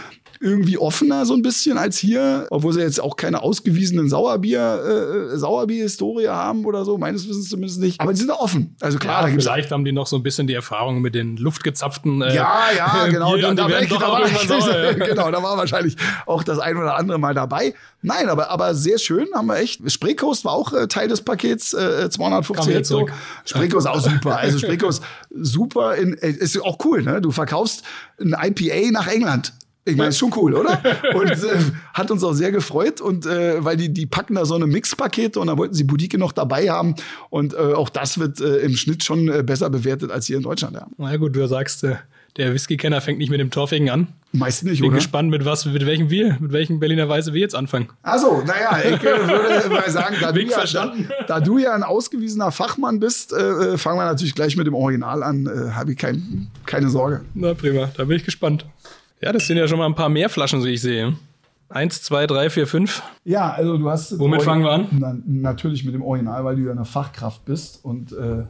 irgendwie 0.46 0.78
offener 0.78 1.26
so 1.26 1.34
ein 1.34 1.42
bisschen 1.42 1.76
als 1.76 1.98
hier, 1.98 2.46
obwohl 2.50 2.72
sie 2.72 2.80
jetzt 2.80 3.00
auch 3.00 3.16
keine 3.16 3.42
ausgewiesenen 3.42 4.08
Sauerbier, 4.08 5.32
äh, 5.32 5.36
Sauerbier-Historie 5.36 6.28
haben 6.28 6.64
oder 6.64 6.84
so, 6.84 6.98
meines 6.98 7.28
Wissens 7.28 7.48
zumindest 7.48 7.80
nicht. 7.80 8.00
Aber 8.00 8.12
die 8.12 8.18
sind 8.20 8.28
da 8.28 8.34
offen. 8.34 8.76
Also 8.80 8.98
klar, 8.98 9.22
da 9.22 9.26
Ja, 9.26 9.32
gibt's 9.32 9.44
vielleicht 9.44 9.72
haben 9.72 9.84
die 9.84 9.92
noch 9.92 10.06
so 10.06 10.16
ein 10.16 10.22
bisschen 10.22 10.46
die 10.46 10.54
Erfahrung 10.54 11.02
mit 11.02 11.16
den 11.16 11.36
luftgezapften. 11.36 12.22
Äh, 12.22 12.36
ja, 12.36 12.66
ja, 12.76 13.06
genau. 13.10 13.34
Bieren, 13.34 13.56
da, 13.56 13.66
da, 13.66 13.80
da 13.80 14.00
war, 14.00 14.28
sauer. 14.28 14.94
genau, 14.94 15.30
da 15.30 15.42
war 15.42 15.56
wahrscheinlich 15.56 15.96
auch 16.26 16.44
das 16.44 16.60
ein 16.60 16.76
oder 16.76 16.96
andere 16.96 17.18
Mal 17.18 17.34
dabei. 17.34 17.74
Nein, 18.02 18.28
aber, 18.28 18.50
aber 18.50 18.74
sehr 18.76 18.98
schön, 18.98 19.26
haben 19.34 19.46
wir 19.48 19.56
echt. 19.56 19.90
Spreekost 19.90 20.44
war 20.44 20.52
auch 20.52 20.72
äh, 20.72 20.86
Teil 20.86 21.08
des 21.08 21.22
Pakets, 21.22 21.74
äh, 21.74 22.08
250 22.08 22.56
Kam 22.56 22.68
wieder 22.68 22.78
Hektar. 22.78 23.18
Spreekost 23.44 23.88
auch 23.88 24.00
super. 24.10 24.38
Also 24.38 24.58
Spreekost 24.58 25.02
super. 25.30 25.96
In, 25.96 26.16
äh, 26.18 26.30
ist 26.30 26.60
auch 26.62 26.78
cool, 26.84 27.02
ne? 27.02 27.20
Du 27.20 27.32
verkaufst 27.32 27.82
ein 28.20 28.36
IPA 28.40 28.92
nach 28.92 29.08
England. 29.08 29.52
Ich 29.86 29.96
meine, 29.96 30.08
ist 30.08 30.18
schon 30.18 30.32
cool, 30.36 30.54
oder? 30.54 30.82
Und 31.14 31.30
äh, 31.30 31.36
hat 31.94 32.10
uns 32.10 32.22
auch 32.24 32.32
sehr 32.32 32.50
gefreut 32.50 33.00
und 33.00 33.24
äh, 33.24 33.64
weil 33.64 33.76
die 33.76 33.92
die 33.92 34.04
packen 34.06 34.34
da 34.34 34.44
so 34.44 34.54
eine 34.54 34.66
Mixpakete 34.66 35.38
und 35.38 35.46
da 35.46 35.56
wollten 35.56 35.74
sie 35.74 35.84
Budike 35.84 36.18
noch 36.18 36.32
dabei 36.32 36.68
haben 36.68 36.96
und 37.30 37.54
äh, 37.54 37.56
auch 37.56 37.88
das 37.88 38.18
wird 38.18 38.40
äh, 38.40 38.56
im 38.58 38.74
Schnitt 38.76 39.04
schon 39.04 39.28
äh, 39.28 39.42
besser 39.42 39.70
bewertet 39.70 40.10
als 40.10 40.26
hier 40.26 40.36
in 40.38 40.42
Deutschland. 40.42 40.74
Ja. 40.74 40.86
Na 40.98 41.16
gut, 41.16 41.36
du 41.36 41.46
sagst, 41.46 41.84
äh, 41.84 41.96
der 42.36 42.52
Whisky-Kenner 42.52 43.00
fängt 43.00 43.18
nicht 43.18 43.30
mit 43.30 43.40
dem 43.40 43.50
Torfigen 43.50 43.88
an. 43.88 44.08
Meist 44.32 44.64
nicht, 44.64 44.80
Bin 44.80 44.88
oder? 44.90 44.96
gespannt, 44.96 45.30
mit 45.30 45.44
was, 45.46 45.64
mit 45.64 45.86
welchem 45.86 46.10
wir, 46.10 46.36
mit 46.38 46.52
welchem 46.52 46.80
Berliner 46.80 47.08
Weise 47.08 47.32
wir 47.32 47.40
jetzt 47.40 47.54
anfangen. 47.54 47.88
Also, 48.02 48.42
naja, 48.46 48.78
ich 48.84 49.02
äh, 49.02 49.28
würde 49.28 49.68
mal 49.70 49.90
sagen, 49.90 50.16
da 50.20 50.32
du, 50.32 50.40
ja, 50.42 50.48
verstanden. 50.48 51.08
da 51.28 51.40
du 51.40 51.56
ja 51.58 51.72
ein 51.72 51.82
ausgewiesener 51.82 52.50
Fachmann 52.52 53.00
bist, 53.00 53.32
äh, 53.32 53.36
äh, 53.36 53.78
fangen 53.78 53.98
wir 53.98 54.04
natürlich 54.04 54.34
gleich 54.34 54.56
mit 54.56 54.66
dem 54.66 54.74
Original 54.74 55.22
an. 55.22 55.46
Äh, 55.46 55.72
Habe 55.72 55.92
ich 55.92 55.98
kein, 55.98 56.48
keine 56.66 56.90
Sorge. 56.90 57.22
Na 57.34 57.54
prima, 57.54 57.90
da 57.96 58.04
bin 58.04 58.16
ich 58.16 58.24
gespannt. 58.24 58.66
Ja, 59.20 59.32
das 59.32 59.46
sind 59.46 59.56
ja 59.56 59.66
schon 59.66 59.78
mal 59.78 59.86
ein 59.86 59.94
paar 59.94 60.08
mehr 60.08 60.28
Flaschen, 60.28 60.60
so 60.60 60.66
ich 60.66 60.80
sehe. 60.80 61.16
Eins, 61.68 62.02
zwei, 62.02 62.26
drei, 62.26 62.48
vier, 62.48 62.66
fünf. 62.66 63.02
Ja, 63.24 63.50
also 63.50 63.76
du 63.76 63.90
hast. 63.90 64.18
Womit 64.18 64.42
fangen 64.42 64.62
wir 64.62 64.70
an? 64.70 64.86
Na, 64.92 65.16
natürlich 65.26 65.84
mit 65.84 65.94
dem 65.94 66.02
Original, 66.02 66.44
weil 66.44 66.56
du 66.56 66.62
ja 66.62 66.70
eine 66.70 66.84
Fachkraft 66.84 67.44
bist 67.44 67.80
und 67.82 68.12
äh, 68.12 68.44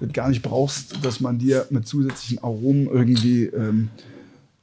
das 0.00 0.12
gar 0.12 0.28
nicht 0.28 0.42
brauchst, 0.42 1.04
dass 1.04 1.20
man 1.20 1.38
dir 1.38 1.66
mit 1.70 1.86
zusätzlichen 1.86 2.42
Aromen 2.42 2.86
irgendwie 2.86 3.44
ähm, 3.44 3.90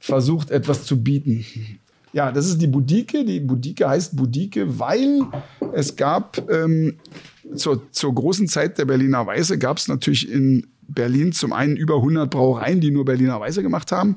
versucht, 0.00 0.50
etwas 0.50 0.84
zu 0.84 1.02
bieten. 1.02 1.44
Ja, 2.12 2.32
das 2.32 2.46
ist 2.46 2.60
die 2.60 2.66
Budike. 2.66 3.24
Die 3.24 3.38
Budike 3.38 3.88
heißt 3.88 4.16
Budike, 4.16 4.78
weil 4.80 5.22
es 5.72 5.94
gab 5.94 6.50
ähm, 6.50 6.96
zur, 7.54 7.82
zur 7.92 8.14
großen 8.14 8.48
Zeit 8.48 8.78
der 8.78 8.86
Berliner 8.86 9.26
Weiße 9.26 9.58
gab 9.58 9.76
es 9.76 9.86
natürlich 9.86 10.30
in 10.30 10.66
Berlin 10.88 11.32
zum 11.32 11.52
einen 11.52 11.76
über 11.76 11.96
100 11.96 12.28
Brauereien, 12.28 12.80
die 12.80 12.90
nur 12.90 13.04
Berliner 13.04 13.38
Weiße 13.38 13.62
gemacht 13.62 13.92
haben. 13.92 14.16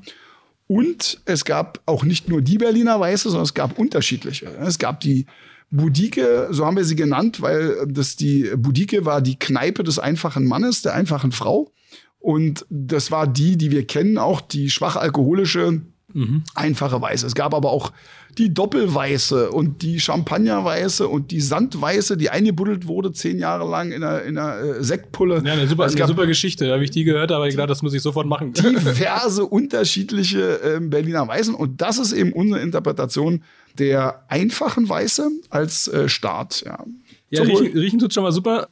Und 0.74 1.22
es 1.26 1.46
gab 1.46 1.82
auch 1.86 2.04
nicht 2.04 2.30
nur 2.30 2.42
die 2.42 2.58
Berliner 2.58 3.00
Weiße, 3.00 3.30
sondern 3.30 3.44
es 3.44 3.54
gab 3.54 3.78
unterschiedliche. 3.78 4.48
Es 4.60 4.80
gab 4.80 5.02
die 5.02 5.28
Budike, 5.70 6.48
so 6.52 6.66
haben 6.66 6.78
wir 6.78 6.84
sie 6.84 6.96
genannt, 6.96 7.42
weil 7.42 7.86
das 7.88 8.16
die 8.16 8.52
Budike 8.56 9.06
war 9.06 9.22
die 9.22 9.38
Kneipe 9.38 9.84
des 9.84 10.00
einfachen 10.00 10.46
Mannes, 10.46 10.82
der 10.82 10.94
einfachen 10.94 11.32
Frau. 11.32 11.72
Und 12.20 12.66
das 12.70 13.12
war 13.12 13.28
die, 13.28 13.58
die 13.58 13.70
wir 13.70 13.86
kennen, 13.86 14.18
auch 14.18 14.42
die 14.42 14.70
schwach 14.70 14.96
alkoholische, 14.96 15.82
mhm. 16.14 16.44
einfache 16.56 17.02
Weiße. 17.02 17.26
Es 17.26 17.36
gab 17.36 17.54
aber 17.54 17.72
auch 17.72 17.92
die 18.38 18.54
Doppelweiße 18.54 19.52
und 19.52 19.82
die 19.82 20.00
Champagnerweiße 20.00 21.08
und 21.08 21.32
die 21.32 21.42
Sandweiße, 21.42 22.18
die 22.18 22.30
eingebuddelt 22.30 22.88
wurde 22.88 23.12
zehn 23.12 23.38
Jahre 23.38 23.70
lang 23.70 23.92
in 23.92 24.04
einer, 24.04 24.24
in 24.24 24.38
einer 24.38 24.78
äh, 24.78 24.84
Sektpulle. 24.84 25.44
Ja, 25.46 25.54
eine 25.54 25.68
super, 25.68 25.86
eine 25.86 26.08
super 26.08 26.26
Geschichte. 26.26 26.68
Da 26.68 26.74
habe 26.74 26.84
ich 26.84 26.92
die 26.92 27.04
gehört, 27.04 27.32
aber 27.32 27.48
ich 27.48 27.56
dachte, 27.56 27.68
das 27.68 27.82
muss 27.82 27.94
ich 27.94 28.02
sofort 28.02 28.28
machen. 28.28 28.54
Diverse 28.58 29.46
unterschiedliche 29.46 30.62
äh, 30.62 30.80
Berliner 30.80 31.28
Weißen. 31.28 31.54
Und 31.54 31.82
das 31.82 32.00
ist 32.00 32.14
eben 32.14 32.34
unsere 32.34 32.62
Interpretation 32.62 33.44
der 33.78 34.24
einfachen 34.30 34.88
Weiße 34.88 35.30
als 35.50 35.88
äh, 35.88 36.10
Start. 36.10 36.64
Ja, 36.66 36.84
ja 37.30 37.44
riechen, 37.44 37.78
riechen 37.78 38.00
tut 38.00 38.14
schon 38.14 38.24
mal 38.24 38.32
super. 38.32 38.70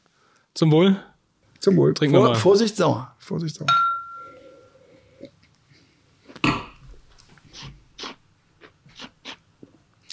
Zum 0.54 0.70
Wohl. 0.70 0.96
Zum 1.60 1.76
Wohl. 1.76 1.94
Trinken 1.94 2.16
Vor, 2.16 2.24
wir 2.24 2.30
mal. 2.30 2.34
Vorsicht 2.34 2.76
sauer. 2.76 3.14
Vorsicht 3.18 3.56
sauer. 3.56 3.68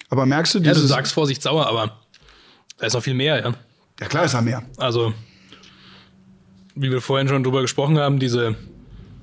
Aber 0.10 0.26
merkst 0.26 0.56
du 0.56 0.60
dieses... 0.60 0.78
Ja, 0.78 0.82
du 0.82 0.88
sagst 0.88 1.14
Vorsicht 1.14 1.42
sauer, 1.42 1.68
aber 1.68 2.00
da 2.78 2.86
ist 2.88 2.94
noch 2.94 3.04
viel 3.04 3.14
mehr, 3.14 3.40
ja. 3.40 3.54
Ja, 4.00 4.08
klar 4.08 4.26
ist 4.26 4.34
da 4.34 4.42
mehr. 4.42 4.64
Also, 4.78 5.14
wie 6.76 6.90
wir 6.90 7.02
vorhin 7.02 7.28
schon 7.28 7.44
drüber 7.44 7.62
gesprochen 7.62 7.98
haben, 7.98 8.20
diese 8.20 8.56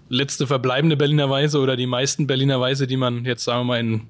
letzte 0.08 0.46
verbleibende 0.46 0.96
Berliner 0.96 1.30
Weise 1.30 1.58
oder 1.58 1.76
die 1.76 1.86
meisten 1.86 2.26
Berliner 2.26 2.60
Weise, 2.60 2.86
die 2.86 2.96
man 2.96 3.24
jetzt, 3.24 3.44
sagen 3.44 3.60
wir 3.60 3.64
mal, 3.64 3.80
in 3.80 4.02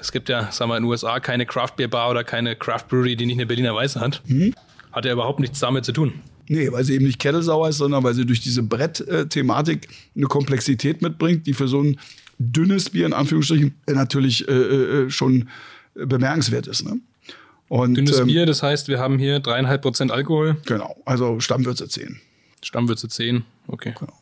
es 0.00 0.12
gibt 0.12 0.28
ja, 0.28 0.50
sagen 0.50 0.70
wir 0.70 0.76
in 0.76 0.84
den 0.84 0.90
USA 0.90 1.20
keine 1.20 1.46
Craft 1.46 1.72
Beer 1.76 1.88
Bar 1.88 2.10
oder 2.10 2.24
keine 2.24 2.56
Craft 2.56 2.84
Brewery, 2.88 3.16
die 3.16 3.26
nicht 3.26 3.36
eine 3.36 3.46
Berliner 3.46 3.74
Weiße 3.74 4.00
hat. 4.00 4.22
Mhm. 4.26 4.54
Hat 4.92 5.04
ja 5.04 5.12
überhaupt 5.12 5.40
nichts 5.40 5.60
damit 5.60 5.84
zu 5.84 5.92
tun. 5.92 6.14
Nee, 6.48 6.72
weil 6.72 6.82
sie 6.84 6.94
eben 6.94 7.04
nicht 7.04 7.20
kettelsauer 7.20 7.68
ist, 7.68 7.76
sondern 7.76 8.02
weil 8.02 8.14
sie 8.14 8.26
durch 8.26 8.40
diese 8.40 8.62
Brett-Thematik 8.62 9.88
eine 10.16 10.26
Komplexität 10.26 11.00
mitbringt, 11.00 11.46
die 11.46 11.54
für 11.54 11.68
so 11.68 11.82
ein 11.82 12.00
dünnes 12.38 12.90
Bier 12.90 13.06
in 13.06 13.12
Anführungsstrichen 13.12 13.74
natürlich 13.86 14.48
äh, 14.48 14.52
äh, 14.52 15.10
schon 15.10 15.48
bemerkenswert 16.06 16.66
ist. 16.66 16.84
Ne? 16.84 17.00
Und, 17.68 17.94
Dünnes 17.94 18.18
ähm, 18.18 18.26
Bier, 18.26 18.46
das 18.46 18.62
heißt, 18.62 18.88
wir 18.88 18.98
haben 18.98 19.18
hier 19.18 19.40
dreieinhalb 19.40 19.82
Prozent 19.82 20.10
Alkohol. 20.10 20.56
Genau, 20.66 20.96
also 21.04 21.40
Stammwürze 21.40 21.88
10. 21.88 22.20
Stammwürze 22.62 23.08
10, 23.08 23.44
okay. 23.68 23.94
Genau. 23.98 24.12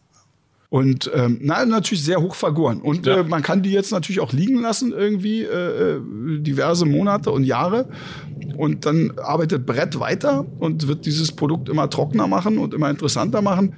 Und 0.71 1.11
ähm, 1.15 1.39
na, 1.41 1.65
natürlich 1.65 2.05
sehr 2.05 2.21
hoch 2.21 2.35
vergoren. 2.35 2.83
Und 2.83 3.07
ja. 3.07 3.21
äh, 3.21 3.25
man 3.25 3.43
kann 3.43 3.63
die 3.63 3.71
jetzt 3.71 3.91
natürlich 3.91 4.21
auch 4.21 4.35
liegen 4.35 4.61
lassen, 4.61 4.93
irgendwie 4.93 5.43
äh, 5.43 5.97
äh, 5.97 6.01
diverse 6.41 6.85
Monate 6.85 7.31
und 7.31 7.45
Jahre. 7.45 7.89
Und 8.57 8.85
dann 8.85 9.15
arbeitet 9.17 9.65
Brett 9.65 9.99
weiter 9.99 10.45
und 10.59 10.87
wird 10.87 11.07
dieses 11.07 11.33
Produkt 11.33 11.71
immer 11.71 11.89
trockener 11.89 12.27
machen 12.27 12.59
und 12.59 12.75
immer 12.75 12.91
interessanter 12.91 13.41
machen. 13.41 13.75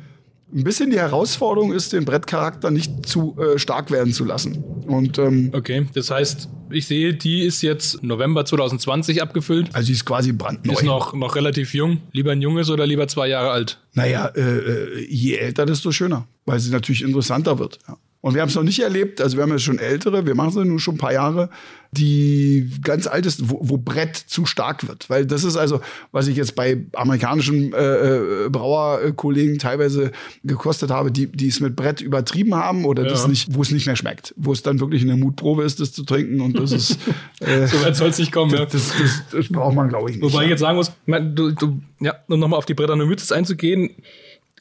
Ein 0.53 0.65
bisschen 0.65 0.91
die 0.91 0.99
Herausforderung 0.99 1.73
ist, 1.73 1.93
den 1.93 2.05
Brettcharakter 2.05 2.71
nicht 2.71 3.07
zu 3.07 3.37
äh, 3.39 3.59
stark 3.59 3.91
werden 3.91 4.13
zu 4.13 4.25
lassen. 4.25 4.65
Und, 4.87 5.19
ähm, 5.19 5.51
okay, 5.53 5.87
das 5.95 6.11
heißt, 6.11 6.49
ich 6.71 6.87
sehe, 6.87 7.15
die 7.15 7.43
ist 7.43 7.63
jetzt 7.63 8.03
November 8.03 8.45
2020 8.45 9.23
abgefüllt. 9.23 9.69
Also 9.73 9.87
die 9.89 9.93
ist 9.93 10.05
quasi 10.05 10.33
brandneu. 10.33 10.73
Ist 10.73 10.83
noch, 10.83 11.15
noch 11.15 11.37
relativ 11.37 11.75
jung. 11.75 11.99
Lieber 12.13 12.33
ein 12.33 12.43
junges 12.43 12.71
oder 12.71 12.87
lieber 12.87 13.07
zwei 13.09 13.29
Jahre 13.29 13.51
alt? 13.51 13.81
Naja, 13.95 14.27
äh, 14.27 14.41
äh, 14.41 15.07
je 15.09 15.37
älter, 15.37 15.67
desto 15.67 15.93
schöner, 15.93 16.27
weil 16.47 16.59
sie 16.59 16.71
natürlich 16.71 17.03
interessanter 17.03 17.59
wird. 17.59 17.79
Ja. 17.87 17.97
Und 18.23 18.35
wir 18.35 18.43
haben 18.43 18.51
es 18.51 18.55
noch 18.55 18.63
nicht 18.63 18.81
erlebt, 18.81 19.21
also 19.21 19.37
wir 19.39 19.43
haben 19.43 19.51
ja 19.51 19.59
schon 19.59 19.79
ältere, 19.79 20.27
wir 20.27 20.35
machen 20.35 20.51
es 20.51 20.67
nur 20.67 20.79
schon 20.79 20.97
ein 20.97 20.99
paar 20.99 21.13
Jahre, 21.13 21.49
die 21.93 22.71
ganz 22.83 23.07
alt 23.07 23.25
ist, 23.25 23.49
wo, 23.49 23.59
wo 23.63 23.79
Brett 23.79 24.15
zu 24.15 24.45
stark 24.45 24.87
wird. 24.87 25.09
Weil 25.09 25.25
das 25.25 25.43
ist 25.43 25.57
also, 25.57 25.81
was 26.13 26.29
ich 26.29 26.37
jetzt 26.37 26.55
bei 26.55 26.85
amerikanischen 26.93 27.73
äh, 27.73 28.45
äh, 28.45 28.49
Brauerkollegen 28.51 29.59
teilweise 29.59 30.13
gekostet 30.45 30.91
habe, 30.91 31.11
die, 31.11 31.27
die 31.27 31.49
es 31.49 31.61
mit 31.61 31.75
Brett 31.75 32.03
übertrieben 32.03 32.55
haben 32.55 32.85
oder 32.85 33.05
ja. 33.05 33.09
das 33.09 33.27
nicht, 33.27 33.55
wo 33.55 33.63
es 33.63 33.71
nicht 33.71 33.87
mehr 33.87 33.97
schmeckt. 33.97 34.35
Wo 34.37 34.53
es 34.53 34.63
dann 34.63 34.81
wirklich 34.81 35.03
eine 35.03 35.17
Mutprobe 35.17 35.65
ist, 35.65 35.81
das 35.81 35.93
zu 35.93 36.05
trinken 36.05 36.41
und 36.41 36.59
das 36.59 36.73
ist. 36.73 36.99
Äh, 37.41 37.67
so 37.69 37.81
weit 37.83 37.97
soll 37.97 38.09
es 38.09 38.19
nicht 38.19 38.33
kommen, 38.33 38.51
das, 38.51 38.61
ja. 38.61 38.67
Das, 38.67 38.93
das, 38.99 39.23
das, 39.33 39.49
braucht 39.49 39.75
man, 39.75 39.89
glaube 39.89 40.11
ich, 40.11 40.17
nicht. 40.17 40.23
Wobei 40.23 40.45
ich 40.45 40.51
jetzt 40.51 40.61
sagen 40.61 40.77
muss, 40.77 40.93
du, 41.07 41.53
du, 41.53 41.81
ja, 42.01 42.17
um 42.29 42.39
nochmal 42.39 42.59
auf 42.59 42.67
die 42.67 42.75
Brettanomyces 42.75 43.33
einzugehen, 43.33 43.91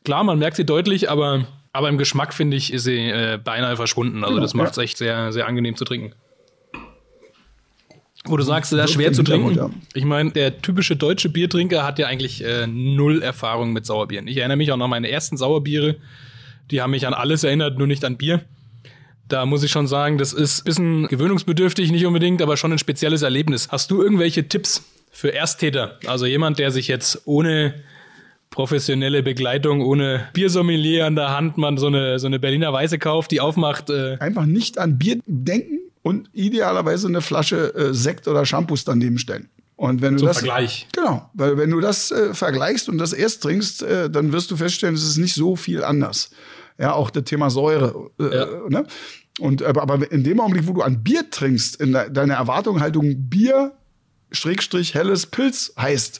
klar, 0.06 0.24
man 0.24 0.40
merkt 0.40 0.56
sie 0.56 0.66
deutlich, 0.66 1.10
aber 1.10 1.46
aber 1.72 1.90
im 1.90 1.98
Geschmack, 1.98 2.34
finde 2.34 2.58
ich, 2.58 2.74
ist 2.74 2.84
sie 2.84 3.10
äh, 3.10 3.40
beinahe 3.44 3.76
verschwunden. 3.76 4.24
Also, 4.24 4.36
genau, 4.36 4.42
das 4.42 4.54
macht 4.54 4.72
es 4.72 4.78
ja. 4.78 4.84
echt 4.84 4.98
sehr, 4.98 5.32
sehr 5.32 5.48
angenehm 5.48 5.76
zu 5.76 5.86
trinken. 5.86 6.14
Wo 8.26 8.36
du 8.36 8.44
sagst, 8.44 8.72
sehr 8.72 8.88
schwer 8.88 9.14
zu 9.14 9.24
trinken. 9.24 9.56
Ja. 9.56 9.70
Ich 9.94 10.04
meine, 10.04 10.32
der 10.32 10.62
typische 10.62 10.96
deutsche 10.96 11.30
Biertrinker 11.30 11.84
hat 11.84 12.00
ja 12.00 12.08
eigentlich 12.08 12.44
äh, 12.44 12.68
null 12.68 13.22
Erfahrung 13.22 13.72
mit 13.72 13.86
Sauerbieren. 13.86 14.28
Ich 14.28 14.38
erinnere 14.38 14.58
mich 14.58 14.72
auch 14.72 14.78
noch 14.78 14.86
an 14.86 14.92
meine 14.92 15.10
ersten 15.10 15.38
Sauerbiere. 15.38 15.96
Die 16.70 16.82
haben 16.82 16.92
mich 16.92 17.08
an 17.08 17.14
alles 17.14 17.44
erinnert, 17.44 17.78
nur 17.78 17.88
nicht 17.88 18.04
an 18.04 18.18
Bier. 18.18 18.42
Da 19.30 19.46
muss 19.46 19.64
ich 19.64 19.72
schon 19.72 19.88
sagen, 19.88 20.18
das 20.18 20.34
ist 20.34 20.62
ein 20.62 20.64
bisschen 20.66 21.08
gewöhnungsbedürftig, 21.08 21.92
nicht 21.92 22.06
unbedingt, 22.06 22.42
aber 22.42 22.58
schon 22.58 22.74
ein 22.74 22.80
spezielles 22.80 23.22
Erlebnis. 23.22 23.70
Hast 23.72 23.90
du 23.92 24.02
irgendwelche 24.02 24.48
Tipps 24.48 24.84
für 25.12 25.34
Ersttäter? 25.34 25.98
Also 26.06 26.26
jemand, 26.26 26.60
der 26.60 26.72
sich 26.72 26.88
jetzt 26.88 27.22
ohne 27.26 27.76
professionelle 28.50 29.24
Begleitung 29.24 29.82
ohne 29.82 30.28
Biersommelier 30.34 31.06
an 31.06 31.16
der 31.16 31.30
Hand 31.36 31.58
man 31.58 31.78
so 31.78 31.88
eine, 31.88 32.20
so 32.20 32.28
eine 32.28 32.40
Berliner 32.40 32.74
Weiße 32.74 33.00
kauft, 33.00 33.32
die 33.32 33.42
aufmacht. 33.42 33.90
Äh 33.90 34.18
Einfach 34.20 34.46
nicht 34.46 34.78
an 34.78 34.98
Bier 34.98 35.20
denken 35.26 35.80
und 36.02 36.30
idealerweise 36.34 37.08
eine 37.08 37.22
Flasche 37.22 37.74
äh, 37.76 37.94
Sekt 37.94 38.28
oder 38.28 38.46
Shampoos 38.46 38.86
daneben 38.86 39.20
stellen. 39.20 39.50
Und 39.76 40.02
wenn 40.02 40.14
du 40.14 40.20
Zum 40.20 40.28
das 40.28 40.40
Vergleich. 40.40 40.88
Genau, 40.94 41.30
weil 41.34 41.58
wenn 41.58 41.70
du 41.70 41.80
das 41.80 42.12
äh, 42.12 42.34
vergleichst 42.34 42.90
und 42.90 42.98
das 42.98 43.14
erst 43.14 43.44
trinkst, 43.44 43.82
äh, 43.84 44.10
dann 44.10 44.34
wirst 44.34 44.52
du 44.52 44.58
feststellen, 44.58 44.96
es 44.96 45.04
ist 45.04 45.18
nicht 45.18 45.36
so 45.36 45.56
viel 45.56 45.84
anders. 45.84 46.32
Ja, 46.78 46.94
auch 46.94 47.10
das 47.10 47.24
Thema 47.24 47.50
Säure. 47.50 48.10
Äh, 48.20 48.36
ja. 48.36 48.48
ne? 48.68 48.86
Und 49.40 49.64
aber, 49.64 49.82
aber 49.82 50.12
in 50.12 50.24
dem 50.24 50.42
Augenblick, 50.42 50.68
wo 50.68 50.74
du 50.74 50.82
an 50.82 51.02
Bier 51.02 51.30
trinkst, 51.30 51.78
in 51.78 51.94
de 51.94 52.10
deiner 52.12 52.34
Erwartungshaltung 52.34 53.30
Bier 53.30 53.74
Schrägstrich 54.32 54.94
helles 54.94 55.26
Pilz 55.26 55.74
heißt, 55.78 56.20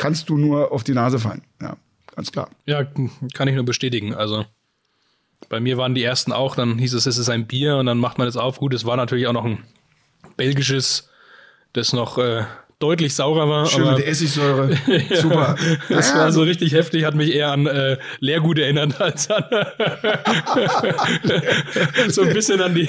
kannst 0.00 0.30
du 0.30 0.38
nur 0.38 0.72
auf 0.72 0.82
die 0.82 0.94
Nase 0.94 1.18
fallen. 1.18 1.42
Ja, 1.60 1.76
ganz 2.16 2.32
klar. 2.32 2.48
Ja, 2.64 2.84
kann 3.34 3.48
ich 3.48 3.54
nur 3.54 3.66
bestätigen. 3.66 4.14
Also 4.14 4.46
bei 5.50 5.60
mir 5.60 5.76
waren 5.76 5.94
die 5.94 6.02
ersten 6.02 6.32
auch, 6.32 6.56
dann 6.56 6.78
hieß 6.78 6.94
es, 6.94 7.04
es 7.04 7.18
ist 7.18 7.28
ein 7.28 7.46
Bier 7.46 7.76
und 7.76 7.84
dann 7.84 7.98
macht 7.98 8.16
man 8.16 8.26
es 8.26 8.38
auf. 8.38 8.60
Gut, 8.60 8.72
es 8.72 8.86
war 8.86 8.96
natürlich 8.96 9.26
auch 9.26 9.34
noch 9.34 9.44
ein 9.44 9.62
belgisches, 10.38 11.10
das 11.74 11.92
noch 11.92 12.16
äh, 12.16 12.44
deutlich 12.80 13.14
saurer 13.14 13.48
war. 13.48 13.66
Schön 13.66 13.82
aber, 13.82 13.98
mit 13.98 14.06
Essigsäure. 14.06 14.76
Super. 15.14 15.54
Das 15.88 16.10
ja, 16.10 16.16
war 16.16 16.32
so 16.32 16.42
richtig 16.42 16.72
heftig, 16.72 17.04
hat 17.04 17.14
mich 17.14 17.32
eher 17.34 17.52
an 17.52 17.66
äh, 17.66 17.98
Leergut 18.20 18.58
erinnert 18.58 18.98
als 19.00 19.30
an 19.30 19.44
so 22.08 22.22
ein 22.22 22.32
bisschen 22.32 22.62
an 22.62 22.74
die 22.74 22.88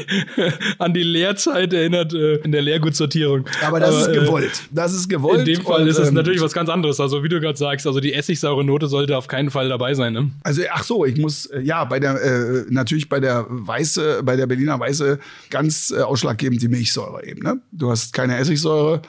an 0.79 0.93
die 0.93 1.03
Lehrzeit 1.03 1.74
erinnert 1.74 2.13
äh, 2.13 2.36
in 2.36 2.53
der 2.53 2.62
Leergutsortierung. 2.62 3.45
Aber 3.65 3.81
das 3.81 3.89
aber, 3.89 4.00
ist 4.00 4.07
äh, 4.07 4.19
gewollt. 4.21 4.62
Das 4.71 4.93
ist 4.93 5.10
gewollt. 5.10 5.39
In 5.39 5.55
dem 5.55 5.62
Fall 5.62 5.81
und, 5.81 5.89
ist 5.89 6.00
es 6.00 6.07
ähm, 6.07 6.13
natürlich 6.13 6.41
was 6.41 6.53
ganz 6.53 6.69
anderes. 6.69 7.01
Also 7.01 7.21
wie 7.24 7.29
du 7.29 7.41
gerade 7.41 7.57
sagst, 7.57 7.86
also 7.86 8.00
die 8.00 8.13
essigsaure 8.13 8.63
Note 8.63 8.88
sollte 8.88 9.17
auf 9.17 9.27
keinen 9.27 9.51
Fall 9.51 9.67
dabei 9.67 9.93
sein. 9.93 10.13
Ne? 10.13 10.31
Also 10.43 10.62
ach 10.71 10.83
so, 10.83 11.05
ich 11.05 11.17
muss 11.17 11.48
äh, 11.48 11.60
ja 11.60 11.83
bei 11.83 12.00
der 12.00 12.21
äh, 12.21 12.63
natürlich 12.69 13.10
bei 13.10 13.19
der 13.19 13.45
Weiße, 13.50 14.21
bei 14.24 14.38
der 14.38 14.48
Berliner 14.48 14.79
Weiße 14.79 15.19
ganz 15.50 15.91
äh, 15.91 16.01
ausschlaggebend 16.01 16.62
die 16.62 16.69
Milchsäure 16.69 17.25
eben. 17.25 17.41
Ne? 17.41 17.60
Du 17.74 17.91
hast 17.91 18.13
keine 18.13 18.38
Essigsäure 18.38 19.01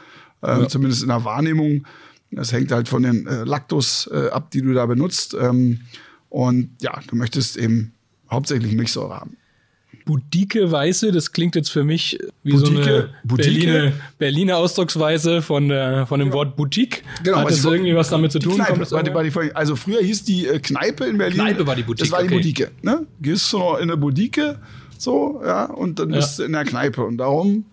ja. 0.47 0.69
zumindest 0.69 1.03
in 1.03 1.09
der 1.09 1.25
Wahrnehmung. 1.25 1.87
Das 2.31 2.53
hängt 2.53 2.73
halt 2.73 2.89
von 2.89 3.03
den 3.03 3.27
äh, 3.27 3.45
Laktos 3.45 4.09
äh, 4.13 4.29
ab, 4.29 4.51
die 4.51 4.63
du 4.63 4.73
da 4.73 4.87
benutzt. 4.87 5.37
Ähm, 5.39 5.81
und 6.31 6.71
ja, 6.81 6.99
du 7.07 7.17
möchtest 7.17 7.57
eben 7.57 7.93
hauptsächlich 8.31 8.73
Milchsäure 8.73 9.21
haben. 9.21 9.37
Budike 10.05 10.73
Weiße, 10.73 11.13
das 11.13 11.33
klingt 11.33 11.55
jetzt 11.55 11.71
für 11.71 11.85
mich 11.85 12.19
wie 12.43 12.53
Budike, 12.53 12.67
so 12.67 12.83
eine 12.83 13.11
Berliner, 13.25 13.93
Berliner 14.19 14.57
Ausdrucksweise 14.57 15.43
von, 15.43 15.69
der, 15.69 16.07
von 16.07 16.19
dem 16.19 16.29
genau. 16.29 16.39
Wort 16.39 16.57
Boutique. 16.57 17.05
Genau, 17.23 17.39
Hat 17.39 17.51
das 17.51 17.65
irgendwie 17.65 17.95
was 17.95 18.09
damit 18.09 18.33
zu 18.33 18.39
tun? 18.39 18.55
Kneipe, 18.55 18.91
war 18.91 19.23
die, 19.23 19.55
also 19.55 19.77
früher 19.77 20.01
hieß 20.01 20.25
die 20.25 20.47
äh, 20.47 20.59
Kneipe 20.59 21.05
in 21.05 21.19
Berlin. 21.19 21.39
Kneipe 21.39 21.67
war 21.67 21.77
die 21.77 21.83
Boutique. 21.83 22.07
Das 22.07 22.13
war 22.13 22.21
die 22.21 22.27
okay. 22.27 22.37
Boutique. 22.37 22.71
Ne? 22.83 23.07
Gehst 23.21 23.53
du 23.53 23.59
noch 23.59 23.77
in 23.77 23.83
eine 23.83 23.97
Boutique, 23.97 24.57
so, 24.99 25.43
ja, 25.45 25.67
und 25.67 25.99
dann 25.99 26.11
bist 26.11 26.39
du 26.39 26.45
in 26.45 26.53
der 26.53 26.65
Kneipe. 26.65 27.05
Und 27.05 27.19
darum 27.19 27.65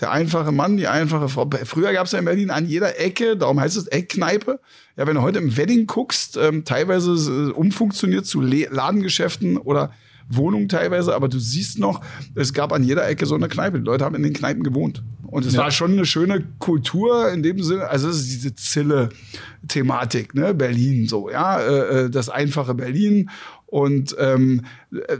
der 0.00 0.10
einfache 0.10 0.52
Mann, 0.52 0.76
die 0.76 0.88
einfache 0.88 1.28
Frau. 1.28 1.48
Früher 1.64 1.92
gab 1.92 2.06
es 2.06 2.12
ja 2.12 2.18
in 2.18 2.24
Berlin 2.24 2.50
an 2.50 2.66
jeder 2.66 3.00
Ecke, 3.00 3.36
darum 3.36 3.60
heißt 3.60 3.76
es 3.76 3.86
Eckkneipe. 3.86 4.60
Ja, 4.96 5.06
wenn 5.06 5.14
du 5.14 5.22
heute 5.22 5.38
im 5.38 5.56
Wedding 5.56 5.86
guckst, 5.86 6.36
ähm, 6.36 6.64
teilweise 6.64 7.12
äh, 7.12 7.52
umfunktioniert 7.52 8.26
zu 8.26 8.40
Le 8.40 8.68
Ladengeschäften 8.70 9.56
oder 9.56 9.92
Wohnungen 10.28 10.68
teilweise, 10.68 11.14
aber 11.14 11.28
du 11.28 11.38
siehst 11.38 11.78
noch, 11.78 12.00
es 12.34 12.52
gab 12.52 12.72
an 12.72 12.82
jeder 12.82 13.06
Ecke 13.08 13.26
so 13.26 13.34
eine 13.34 13.48
Kneipe. 13.48 13.78
Die 13.78 13.84
Leute 13.84 14.04
haben 14.04 14.16
in 14.16 14.22
den 14.22 14.32
Kneipen 14.32 14.62
gewohnt. 14.62 15.02
Und 15.26 15.44
es 15.44 15.54
ja. 15.54 15.60
war 15.60 15.70
schon 15.70 15.92
eine 15.92 16.06
schöne 16.06 16.44
Kultur 16.58 17.30
in 17.30 17.42
dem 17.42 17.62
Sinne, 17.62 17.88
also 17.88 18.08
es 18.08 18.20
ist 18.20 18.32
diese 18.32 18.54
Zille-Thematik, 18.54 20.34
ne, 20.34 20.54
Berlin 20.54 21.08
so, 21.08 21.30
ja, 21.30 21.60
äh, 21.60 22.04
äh 22.04 22.10
das 22.10 22.28
einfache 22.28 22.74
Berlin 22.74 23.28
Und 23.66 24.14
ähm, 24.18 24.62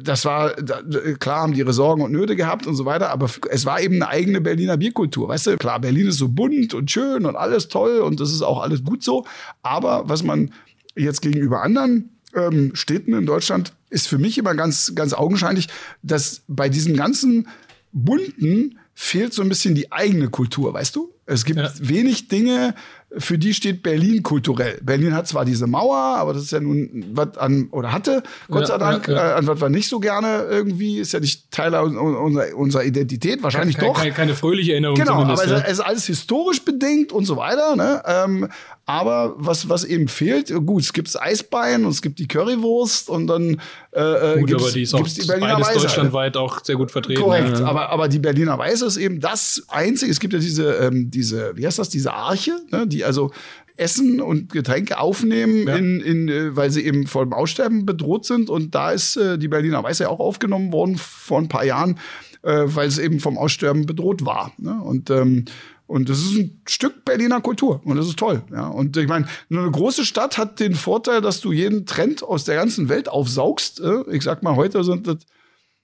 das 0.02 0.24
war, 0.24 0.54
da, 0.54 0.80
klar 1.18 1.42
haben 1.42 1.52
die 1.52 1.58
ihre 1.58 1.72
Sorgen 1.72 2.02
und 2.02 2.12
Nöte 2.12 2.36
gehabt 2.36 2.66
und 2.66 2.76
so 2.76 2.84
weiter, 2.84 3.10
aber 3.10 3.28
es 3.50 3.66
war 3.66 3.80
eben 3.80 3.96
eine 3.96 4.08
eigene 4.08 4.40
Berliner 4.40 4.76
Bierkultur. 4.76 5.28
Weißt 5.28 5.48
du, 5.48 5.56
klar, 5.56 5.80
Berlin 5.80 6.06
ist 6.06 6.18
so 6.18 6.28
bunt 6.28 6.72
und 6.72 6.90
schön 6.90 7.26
und 7.26 7.34
alles 7.34 7.68
toll 7.68 7.98
und 7.98 8.20
das 8.20 8.30
ist 8.30 8.42
auch 8.42 8.62
alles 8.62 8.84
gut 8.84 9.02
so. 9.02 9.26
Aber 9.62 10.08
was 10.08 10.22
man 10.22 10.52
jetzt 10.94 11.22
gegenüber 11.22 11.62
anderen 11.62 12.10
ähm, 12.34 12.70
Städten 12.74 13.14
in 13.14 13.26
Deutschland 13.26 13.72
ist 13.90 14.06
für 14.06 14.18
mich 14.18 14.38
immer 14.38 14.54
ganz, 14.54 14.94
ganz 14.94 15.12
augenscheinlich, 15.12 15.68
dass 16.02 16.42
bei 16.46 16.68
diesem 16.68 16.96
ganzen 16.96 17.48
bunten 17.92 18.78
fehlt 18.94 19.34
so 19.34 19.42
ein 19.42 19.48
bisschen 19.48 19.74
die 19.74 19.92
eigene 19.92 20.28
Kultur, 20.28 20.72
weißt 20.72 20.94
du? 20.96 21.12
Es 21.26 21.44
gibt 21.44 21.58
ja. 21.58 21.70
wenig 21.80 22.28
Dinge, 22.28 22.74
für 23.18 23.38
die 23.38 23.54
steht 23.54 23.82
Berlin 23.82 24.22
kulturell. 24.22 24.78
Berlin 24.82 25.14
hat 25.14 25.28
zwar 25.28 25.44
diese 25.44 25.66
Mauer, 25.66 25.96
aber 25.96 26.34
das 26.34 26.42
ist 26.42 26.52
ja 26.52 26.60
nun 26.60 27.06
was 27.12 27.36
an, 27.38 27.68
oder 27.70 27.92
hatte, 27.92 28.22
Gott 28.48 28.62
ja, 28.62 28.66
sei 28.66 28.78
Dank, 28.78 29.08
ja, 29.08 29.32
äh, 29.32 29.34
an 29.34 29.46
was 29.46 29.60
wir 29.60 29.68
nicht 29.68 29.88
so 29.88 30.00
gerne 30.00 30.46
irgendwie, 30.50 30.98
ist 30.98 31.12
ja 31.12 31.20
nicht 31.20 31.50
Teil 31.50 31.74
unserer, 31.74 32.56
unserer 32.56 32.84
Identität, 32.84 33.42
wahrscheinlich 33.42 33.76
keine, 33.76 33.88
doch. 33.88 33.98
Keine, 33.98 34.12
keine 34.12 34.34
fröhliche 34.34 34.72
Erinnerung. 34.72 34.96
Genau, 34.96 35.22
aber 35.22 35.44
es, 35.44 35.50
es, 35.50 35.72
ist 35.72 35.80
alles 35.80 36.06
historisch 36.06 36.64
bedingt 36.64 37.12
und 37.12 37.24
so 37.24 37.36
weiter. 37.36 37.76
Ne? 37.76 38.02
Ähm, 38.06 38.48
aber 38.88 39.34
was, 39.36 39.68
was 39.68 39.82
eben 39.82 40.06
fehlt, 40.06 40.54
gut, 40.64 40.82
es 40.84 40.92
gibt 40.92 41.20
Eisbein 41.20 41.84
und 41.84 41.90
es 41.90 42.02
gibt 42.02 42.20
die 42.20 42.28
Currywurst 42.28 43.10
und 43.10 43.26
dann 43.26 43.60
äh, 43.90 44.00
äh 44.00 44.38
gut, 44.38 44.48
gibt's, 44.48 44.62
aber 44.62 44.72
die 44.72 44.82
ist 44.82 45.22
die 45.22 45.26
Berliner 45.26 45.60
Weiße. 45.60 45.80
deutschlandweit 45.80 46.36
auch 46.36 46.64
sehr 46.64 46.76
gut 46.76 46.92
vertreten. 46.92 47.20
Korrekt, 47.20 47.58
ja. 47.58 47.64
aber, 47.64 47.90
aber 47.90 48.06
die 48.06 48.20
Berliner 48.20 48.56
Weiße 48.56 48.86
ist 48.86 48.96
eben 48.96 49.18
das 49.18 49.64
Einzige. 49.68 50.12
Es 50.12 50.20
gibt 50.20 50.34
ja 50.34 50.38
diese, 50.38 50.74
ähm, 50.74 51.10
diese 51.10 51.56
wie 51.56 51.66
heißt 51.66 51.80
das, 51.80 51.88
diese 51.88 52.12
Arche, 52.12 52.52
ne, 52.70 52.86
die 52.86 53.04
also 53.06 53.30
Essen 53.76 54.20
und 54.20 54.52
Getränke 54.52 54.98
aufnehmen, 54.98 55.66
ja. 55.66 55.76
in, 55.76 56.00
in, 56.00 56.28
äh, 56.28 56.56
weil 56.56 56.70
sie 56.70 56.84
eben 56.84 57.06
vor 57.06 57.24
dem 57.24 57.32
Aussterben 57.32 57.86
bedroht 57.86 58.24
sind. 58.24 58.50
Und 58.50 58.74
da 58.74 58.90
ist 58.90 59.16
äh, 59.16 59.38
die 59.38 59.48
Berliner 59.48 59.82
Weiße 59.82 60.04
ja 60.04 60.08
auch 60.08 60.20
aufgenommen 60.20 60.72
worden 60.72 60.96
vor 60.96 61.38
ein 61.38 61.48
paar 61.48 61.64
Jahren, 61.64 61.98
äh, 62.42 62.64
weil 62.66 62.88
es 62.88 62.98
eben 62.98 63.20
vom 63.20 63.38
Aussterben 63.38 63.86
bedroht 63.86 64.24
war. 64.24 64.52
Ne? 64.58 64.80
Und 64.82 65.10
ähm, 65.10 65.44
und 65.88 66.08
das 66.08 66.18
ist 66.18 66.36
ein 66.36 66.60
Stück 66.66 67.04
Berliner 67.04 67.40
Kultur 67.40 67.80
und 67.84 67.96
das 67.96 68.08
ist 68.08 68.18
toll. 68.18 68.42
Ja. 68.52 68.66
Und 68.66 68.96
ich 68.96 69.06
meine, 69.06 69.28
eine 69.48 69.70
große 69.70 70.04
Stadt 70.04 70.36
hat 70.36 70.58
den 70.58 70.74
Vorteil, 70.74 71.20
dass 71.20 71.40
du 71.40 71.52
jeden 71.52 71.86
Trend 71.86 72.24
aus 72.24 72.42
der 72.42 72.56
ganzen 72.56 72.88
Welt 72.88 73.08
aufsaugst. 73.08 73.80
Äh. 73.80 74.02
Ich 74.10 74.24
sag 74.24 74.42
mal, 74.42 74.56
heute 74.56 74.82
sind 74.82 75.06
das 75.06 75.18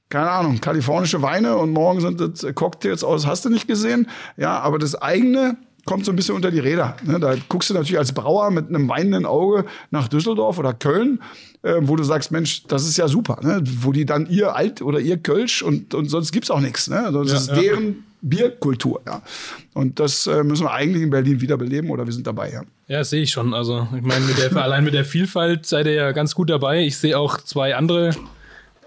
keine 0.08 0.30
Ahnung, 0.30 0.60
kalifornische 0.60 1.22
Weine 1.22 1.56
und 1.56 1.70
morgen 1.70 2.02
sind 2.02 2.20
das 2.20 2.44
Cocktails 2.54 3.02
aus, 3.02 3.26
hast 3.26 3.46
du 3.46 3.48
nicht 3.48 3.66
gesehen? 3.66 4.10
Ja, 4.36 4.58
aber 4.60 4.78
das 4.78 4.94
eigene 4.94 5.56
kommt 5.84 6.04
so 6.04 6.12
ein 6.12 6.16
bisschen 6.16 6.34
unter 6.34 6.50
die 6.50 6.58
Räder. 6.58 6.96
Ne? 7.04 7.18
Da 7.18 7.34
guckst 7.48 7.70
du 7.70 7.74
natürlich 7.74 7.98
als 7.98 8.12
Brauer 8.12 8.50
mit 8.50 8.68
einem 8.68 8.88
weinenden 8.88 9.26
Auge 9.26 9.64
nach 9.90 10.08
Düsseldorf 10.08 10.58
oder 10.58 10.72
Köln, 10.72 11.20
äh, 11.62 11.74
wo 11.80 11.96
du 11.96 12.04
sagst, 12.04 12.30
Mensch, 12.30 12.64
das 12.68 12.86
ist 12.86 12.96
ja 12.96 13.08
super. 13.08 13.38
Ne? 13.42 13.62
Wo 13.80 13.92
die 13.92 14.04
dann 14.04 14.26
ihr 14.26 14.54
Alt 14.54 14.82
oder 14.82 15.00
ihr 15.00 15.16
Kölsch 15.16 15.62
und, 15.62 15.94
und 15.94 16.08
sonst 16.08 16.32
gibt's 16.32 16.50
auch 16.50 16.60
nichts. 16.60 16.88
Ne? 16.88 17.10
Das 17.12 17.30
ja, 17.30 17.36
ist 17.36 17.48
ja. 17.48 17.54
deren 17.56 18.04
Bierkultur. 18.20 19.00
Ja. 19.06 19.22
Und 19.74 19.98
das 19.98 20.26
äh, 20.26 20.44
müssen 20.44 20.64
wir 20.64 20.72
eigentlich 20.72 21.02
in 21.02 21.10
Berlin 21.10 21.40
wiederbeleben 21.40 21.90
oder 21.90 22.06
wir 22.06 22.12
sind 22.12 22.26
dabei. 22.26 22.52
Ja, 22.52 22.62
ja 22.86 23.04
sehe 23.04 23.22
ich 23.22 23.32
schon. 23.32 23.52
Also 23.52 23.88
ich 23.96 24.02
meine, 24.02 24.24
mit 24.24 24.38
der, 24.38 24.56
allein 24.56 24.84
mit 24.84 24.94
der 24.94 25.04
Vielfalt 25.04 25.66
seid 25.66 25.86
ihr 25.86 25.94
ja 25.94 26.12
ganz 26.12 26.34
gut 26.34 26.48
dabei. 26.48 26.84
Ich 26.84 26.96
sehe 26.96 27.18
auch 27.18 27.38
zwei 27.38 27.74
andere 27.74 28.10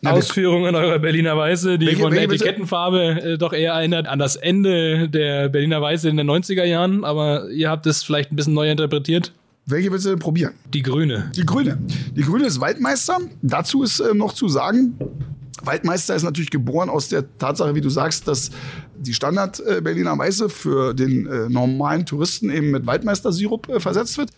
Ausführungen 0.07 0.75
eurer 0.75 0.99
Berliner 0.99 1.37
Weiße, 1.37 1.77
die 1.77 1.87
welche, 1.87 2.01
von 2.01 2.13
der 2.13 2.23
Etikettenfarbe 2.23 3.21
äh, 3.21 3.37
doch 3.37 3.53
eher 3.53 3.73
erinnert 3.73 4.07
an 4.07 4.19
das 4.19 4.35
Ende 4.35 5.09
der 5.09 5.49
Berliner 5.49 5.81
Weiße 5.81 6.09
in 6.09 6.17
den 6.17 6.29
90er 6.29 6.63
Jahren, 6.63 7.03
aber 7.03 7.49
ihr 7.49 7.69
habt 7.69 7.85
es 7.87 8.03
vielleicht 8.03 8.31
ein 8.31 8.35
bisschen 8.35 8.53
neu 8.53 8.69
interpretiert. 8.69 9.31
Welche 9.67 9.91
willst 9.91 10.05
du 10.05 10.09
denn 10.09 10.19
probieren? 10.19 10.53
Die 10.73 10.83
grüne. 10.83 11.31
Die 11.35 11.45
grüne. 11.45 11.79
Die 12.15 12.21
grüne 12.21 12.45
ist 12.45 12.61
Waldmeister. 12.61 13.17
Dazu 13.41 13.81
ist 13.81 13.99
äh, 13.99 14.13
noch 14.13 14.33
zu 14.33 14.47
sagen, 14.47 14.97
Waldmeister 15.63 16.15
ist 16.15 16.23
natürlich 16.23 16.51
geboren 16.51 16.89
aus 16.89 17.09
der 17.09 17.25
Tatsache, 17.37 17.73
wie 17.75 17.81
du 17.81 17.89
sagst, 17.89 18.27
dass 18.27 18.51
die 18.97 19.13
Standard 19.13 19.59
äh, 19.59 19.81
Berliner 19.81 20.17
Weiße 20.17 20.49
für 20.49 20.93
den 20.93 21.25
äh, 21.25 21.49
normalen 21.49 22.05
Touristen 22.05 22.49
eben 22.49 22.71
mit 22.71 22.85
Waldmeister-Sirup 22.85 23.69
äh, 23.69 23.79
versetzt 23.79 24.17
wird. 24.17 24.29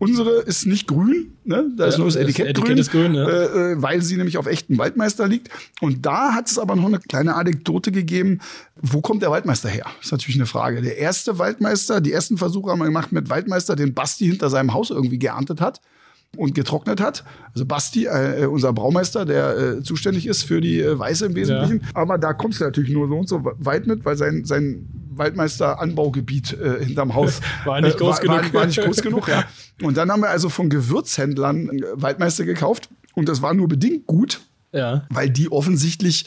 Unsere 0.00 0.40
ist 0.40 0.66
nicht 0.66 0.88
grün, 0.88 1.36
ne? 1.44 1.70
da 1.76 1.84
ist 1.84 1.98
nur 1.98 2.06
das 2.06 2.16
Etikett, 2.16 2.56
das 2.56 2.62
Etikett 2.62 2.66
grün, 2.68 2.78
ist 2.78 2.90
grün 2.90 3.14
ja. 3.14 3.28
Äh, 3.28 3.72
äh, 3.72 3.82
weil 3.82 4.00
sie 4.00 4.16
nämlich 4.16 4.38
auf 4.38 4.46
echten 4.46 4.78
Waldmeister 4.78 5.28
liegt. 5.28 5.50
Und 5.82 6.06
da 6.06 6.32
hat 6.32 6.50
es 6.50 6.58
aber 6.58 6.74
noch 6.74 6.86
eine 6.86 7.00
kleine 7.00 7.34
Anekdote 7.34 7.92
gegeben. 7.92 8.40
Wo 8.80 9.02
kommt 9.02 9.20
der 9.20 9.30
Waldmeister 9.30 9.68
her? 9.68 9.84
Das 9.98 10.06
ist 10.06 10.12
natürlich 10.12 10.36
eine 10.36 10.46
Frage. 10.46 10.80
Der 10.80 10.96
erste 10.96 11.38
Waldmeister, 11.38 12.00
die 12.00 12.12
ersten 12.12 12.38
Versuche 12.38 12.70
haben 12.70 12.78
wir 12.78 12.86
gemacht 12.86 13.12
mit 13.12 13.28
Waldmeister, 13.28 13.76
den 13.76 13.92
Basti 13.92 14.24
hinter 14.24 14.48
seinem 14.48 14.72
Haus 14.72 14.88
irgendwie 14.88 15.18
geerntet 15.18 15.60
hat 15.60 15.82
und 16.34 16.54
getrocknet 16.54 16.98
hat. 17.02 17.24
Also 17.52 17.66
Basti, 17.66 18.06
äh, 18.06 18.46
unser 18.46 18.72
Braumeister, 18.72 19.26
der 19.26 19.58
äh, 19.58 19.82
zuständig 19.82 20.26
ist 20.26 20.44
für 20.44 20.62
die 20.62 20.80
äh, 20.80 20.98
Weiße 20.98 21.26
im 21.26 21.34
Wesentlichen. 21.34 21.80
Ja. 21.82 21.88
Aber 21.92 22.16
da 22.16 22.32
kommst 22.32 22.60
du 22.60 22.64
natürlich 22.64 22.90
nur 22.90 23.06
so 23.06 23.18
und 23.18 23.28
so 23.28 23.42
weit 23.58 23.86
mit, 23.86 24.06
weil 24.06 24.16
sein, 24.16 24.46
sein 24.46 24.86
Waldmeister-Anbaugebiet 25.10 26.52
äh, 26.52 26.84
hinterm 26.84 27.14
Haus 27.14 27.40
war 27.64 27.80
nicht 27.80 27.98
groß 27.98 28.20
äh, 28.20 28.28
war, 28.28 28.40
genug. 28.40 28.54
War, 28.54 28.60
war, 28.60 28.66
nicht 28.66 28.80
groß 28.80 29.02
genug, 29.02 29.28
ja. 29.28 29.44
Und 29.82 29.96
dann 29.96 30.10
haben 30.10 30.20
wir 30.20 30.30
also 30.30 30.48
von 30.48 30.70
Gewürzhändlern 30.70 31.68
äh, 31.70 31.82
Waldmeister 31.94 32.44
gekauft 32.44 32.88
und 33.14 33.28
das 33.28 33.42
war 33.42 33.54
nur 33.54 33.68
bedingt 33.68 34.06
gut. 34.06 34.40
Ja. 34.72 35.06
Weil 35.10 35.30
die 35.30 35.50
offensichtlich, 35.50 36.26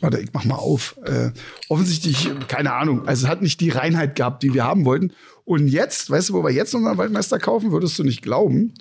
warte, 0.00 0.18
ich 0.18 0.30
mach 0.32 0.44
mal 0.44 0.56
auf, 0.56 0.96
äh, 1.04 1.30
offensichtlich, 1.68 2.30
keine 2.48 2.72
Ahnung, 2.72 3.06
also 3.06 3.26
es 3.26 3.30
hat 3.30 3.42
nicht 3.42 3.60
die 3.60 3.70
Reinheit 3.70 4.16
gehabt, 4.16 4.42
die 4.42 4.52
wir 4.54 4.64
haben 4.64 4.84
wollten. 4.84 5.12
Und 5.44 5.68
jetzt, 5.68 6.10
weißt 6.10 6.30
du, 6.30 6.32
wo 6.34 6.42
wir 6.42 6.50
jetzt 6.50 6.74
unseren 6.74 6.98
Waldmeister 6.98 7.38
kaufen, 7.38 7.70
würdest 7.70 7.96
du 7.98 8.02
nicht 8.02 8.22
glauben. 8.22 8.74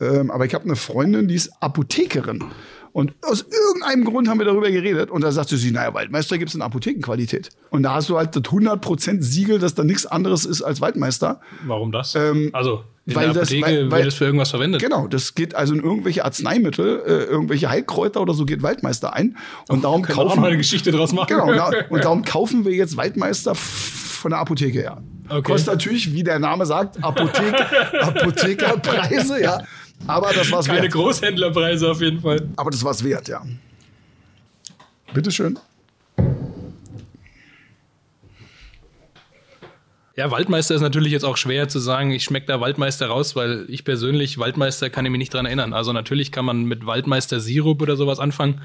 Ähm, 0.00 0.30
aber 0.30 0.46
ich 0.46 0.54
habe 0.54 0.64
eine 0.64 0.76
Freundin, 0.76 1.28
die 1.28 1.34
ist 1.34 1.50
Apothekerin. 1.60 2.44
Und 2.92 3.14
aus 3.22 3.42
irgendeinem 3.42 4.04
Grund 4.04 4.28
haben 4.28 4.38
wir 4.38 4.46
darüber 4.46 4.70
geredet. 4.70 5.10
Und 5.10 5.22
da 5.22 5.32
sagte 5.32 5.56
sie, 5.56 5.70
naja, 5.70 5.94
Waldmeister 5.94 6.38
gibt 6.38 6.50
es 6.50 6.54
in 6.54 6.62
Apothekenqualität. 6.62 7.50
Und 7.70 7.82
da 7.82 7.94
hast 7.94 8.08
du 8.08 8.16
halt 8.16 8.34
das 8.34 8.42
100% 8.42 9.22
Siegel, 9.22 9.58
dass 9.58 9.74
da 9.74 9.84
nichts 9.84 10.06
anderes 10.06 10.44
ist 10.44 10.62
als 10.62 10.80
Waldmeister. 10.80 11.40
Warum 11.66 11.92
das? 11.92 12.14
Ähm, 12.14 12.50
also, 12.52 12.84
in 13.06 13.14
weil 13.14 13.32
der 13.32 13.42
Apotheke 13.42 13.60
das, 13.60 13.70
weil, 13.70 13.90
weil, 13.90 13.98
wird 14.00 14.08
es 14.08 14.14
für 14.14 14.24
irgendwas 14.24 14.50
verwendet. 14.50 14.82
Genau, 14.82 15.06
das 15.06 15.34
geht 15.34 15.54
also 15.54 15.74
in 15.74 15.82
irgendwelche 15.82 16.24
Arzneimittel, 16.24 17.02
äh, 17.06 17.24
irgendwelche 17.24 17.70
Heilkräuter 17.70 18.20
oder 18.20 18.34
so 18.34 18.44
geht 18.44 18.62
Waldmeister 18.62 19.14
ein. 19.14 19.36
Und 19.68 19.78
oh, 19.78 19.82
darum 19.82 20.02
kaufen 20.02 20.36
wir. 20.36 20.42
auch 20.42 20.46
eine 20.46 20.56
Geschichte 20.56 20.90
draus 20.90 21.12
machen. 21.12 21.28
Genau, 21.28 21.52
da, 21.52 21.70
und 21.88 22.04
darum 22.04 22.22
kaufen 22.26 22.64
wir 22.64 22.72
jetzt 22.72 22.96
Waldmeister 22.96 23.54
von 23.54 24.30
der 24.30 24.40
Apotheke 24.40 24.80
her. 24.80 25.02
Okay. 25.28 25.42
Kostet 25.42 25.74
natürlich, 25.74 26.12
wie 26.12 26.22
der 26.22 26.38
Name 26.38 26.66
sagt, 26.66 27.02
Apothek 27.02 27.54
Apothekerpreise, 28.00 29.42
ja. 29.42 29.62
Aber 30.06 30.32
das 30.32 30.50
war's 30.50 30.66
Keine 30.66 30.82
wert. 30.82 30.92
Keine 30.92 31.04
Großhändlerpreise 31.04 31.90
auf 31.90 32.00
jeden 32.00 32.20
Fall. 32.20 32.48
Aber 32.56 32.70
das 32.70 32.82
war's 32.84 33.02
wert, 33.04 33.28
ja. 33.28 33.44
Bitteschön. 35.12 35.58
Ja, 40.16 40.32
Waldmeister 40.32 40.74
ist 40.74 40.80
natürlich 40.80 41.12
jetzt 41.12 41.24
auch 41.24 41.36
schwer 41.36 41.68
zu 41.68 41.78
sagen, 41.78 42.10
ich 42.10 42.24
schmecke 42.24 42.46
da 42.46 42.60
Waldmeister 42.60 43.06
raus, 43.06 43.36
weil 43.36 43.66
ich 43.68 43.84
persönlich, 43.84 44.36
Waldmeister 44.38 44.90
kann 44.90 45.04
ich 45.04 45.12
mich 45.12 45.18
nicht 45.20 45.32
dran 45.32 45.46
erinnern. 45.46 45.72
Also 45.72 45.92
natürlich 45.92 46.32
kann 46.32 46.44
man 46.44 46.64
mit 46.64 46.86
Waldmeister 46.86 47.38
Sirup 47.38 47.80
oder 47.80 47.96
sowas 47.96 48.18
anfangen. 48.18 48.60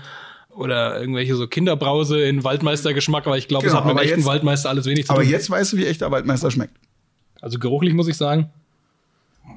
Oder 0.50 1.00
irgendwelche 1.00 1.36
so 1.36 1.48
Kinderbrause 1.48 2.22
in 2.22 2.44
Waldmeister-Geschmack, 2.44 3.26
aber 3.26 3.38
ich 3.38 3.48
glaube, 3.48 3.66
genau, 3.66 3.80
es 3.80 3.84
hat 3.84 3.88
mit 3.88 3.98
dem 3.98 4.04
echten 4.04 4.20
jetzt, 4.20 4.28
Waldmeister 4.28 4.70
alles 4.70 4.86
wenig 4.86 5.06
zu 5.06 5.10
tun. 5.10 5.16
Aber 5.16 5.24
jetzt 5.24 5.50
weißt 5.50 5.74
du, 5.74 5.78
wie 5.78 5.86
echter 5.86 6.10
Waldmeister 6.12 6.52
schmeckt. 6.52 6.76
Also 7.42 7.60
geruchlich 7.60 7.94
muss 7.94 8.08
ich 8.08 8.18
sagen, 8.18 8.52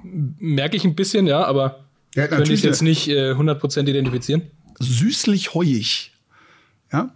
merke 0.03 0.77
ich 0.77 0.85
ein 0.85 0.94
bisschen, 0.94 1.27
ja, 1.27 1.44
aber 1.44 1.85
ja, 2.14 2.27
könnte 2.29 2.53
ich 2.53 2.62
jetzt 2.62 2.83
nicht 2.83 3.09
äh, 3.09 3.33
100% 3.33 3.88
identifizieren. 3.88 4.42
Süßlich 4.79 5.55
heuig. 5.55 6.12
Ja? 6.92 7.14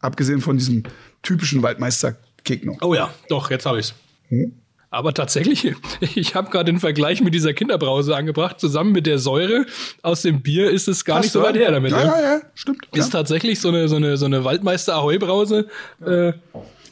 Abgesehen 0.00 0.40
von 0.40 0.58
diesem 0.58 0.82
typischen 1.22 1.62
Waldmeister-Kick 1.62 2.64
noch. 2.64 2.82
Oh 2.82 2.94
ja, 2.94 3.12
doch, 3.28 3.50
jetzt 3.50 3.66
habe 3.66 3.80
ich's. 3.80 3.94
Hm? 4.28 4.52
Aber 4.90 5.12
tatsächlich, 5.12 5.74
ich 6.14 6.34
habe 6.36 6.50
gerade 6.50 6.70
den 6.70 6.78
Vergleich 6.78 7.20
mit 7.20 7.34
dieser 7.34 7.52
Kinderbrause 7.52 8.14
angebracht. 8.14 8.60
Zusammen 8.60 8.92
mit 8.92 9.06
der 9.06 9.18
Säure 9.18 9.66
aus 10.02 10.22
dem 10.22 10.40
Bier 10.42 10.70
ist 10.70 10.86
es 10.86 11.04
gar 11.04 11.16
Hast 11.16 11.24
nicht 11.24 11.32
so 11.32 11.42
weit 11.42 11.56
her 11.56 11.72
damit. 11.72 11.90
Ja, 11.90 12.04
ja, 12.04 12.20
ja, 12.20 12.40
stimmt. 12.54 12.86
Ist 12.92 13.12
ja. 13.12 13.18
tatsächlich 13.18 13.60
so 13.60 13.68
eine, 13.68 13.88
so 13.88 13.96
eine, 13.96 14.16
so 14.16 14.26
eine 14.26 14.44
Waldmeister 14.44 14.94
Ahoi-Brause. 14.94 15.66
Äh, 16.04 16.34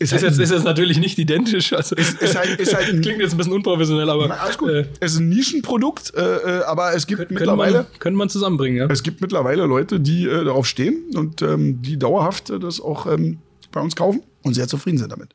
ist, 0.02 0.12
ist, 0.12 0.22
jetzt, 0.22 0.38
ist 0.38 0.50
jetzt 0.50 0.64
natürlich 0.64 0.98
nicht 0.98 1.18
identisch. 1.18 1.72
Also, 1.72 1.94
ist, 1.96 2.20
ist 2.20 2.36
halt, 2.36 2.60
ist 2.60 2.74
halt 2.74 2.86
klingt 3.02 3.20
jetzt 3.20 3.32
ein 3.32 3.36
bisschen 3.36 3.52
unprofessionell, 3.52 4.08
aber. 4.10 4.40
Alles 4.40 4.58
gut. 4.58 4.70
Äh, 4.70 4.86
es 5.00 5.12
ist 5.14 5.20
ein 5.20 5.28
Nischenprodukt, 5.28 6.12
äh, 6.14 6.20
äh 6.20 6.64
aber 6.64 6.94
es 6.94 7.06
gibt 7.06 7.18
können 7.18 7.34
mittlerweile. 7.34 7.78
Man, 7.78 7.98
können 7.98 8.16
man 8.16 8.28
zusammenbringen, 8.28 8.78
ja. 8.78 8.86
Es 8.86 9.02
gibt 9.02 9.20
mittlerweile 9.20 9.64
Leute, 9.66 10.00
die 10.00 10.26
äh, 10.26 10.44
darauf 10.44 10.66
stehen 10.66 11.04
und 11.14 11.42
ähm, 11.42 11.82
die 11.82 11.98
dauerhaft 11.98 12.50
äh, 12.50 12.58
das 12.58 12.80
auch 12.80 13.06
ähm, 13.06 13.38
bei 13.70 13.80
uns 13.80 13.96
kaufen 13.96 14.22
und 14.42 14.54
sehr 14.54 14.68
zufrieden 14.68 14.98
sind 14.98 15.12
damit. 15.12 15.30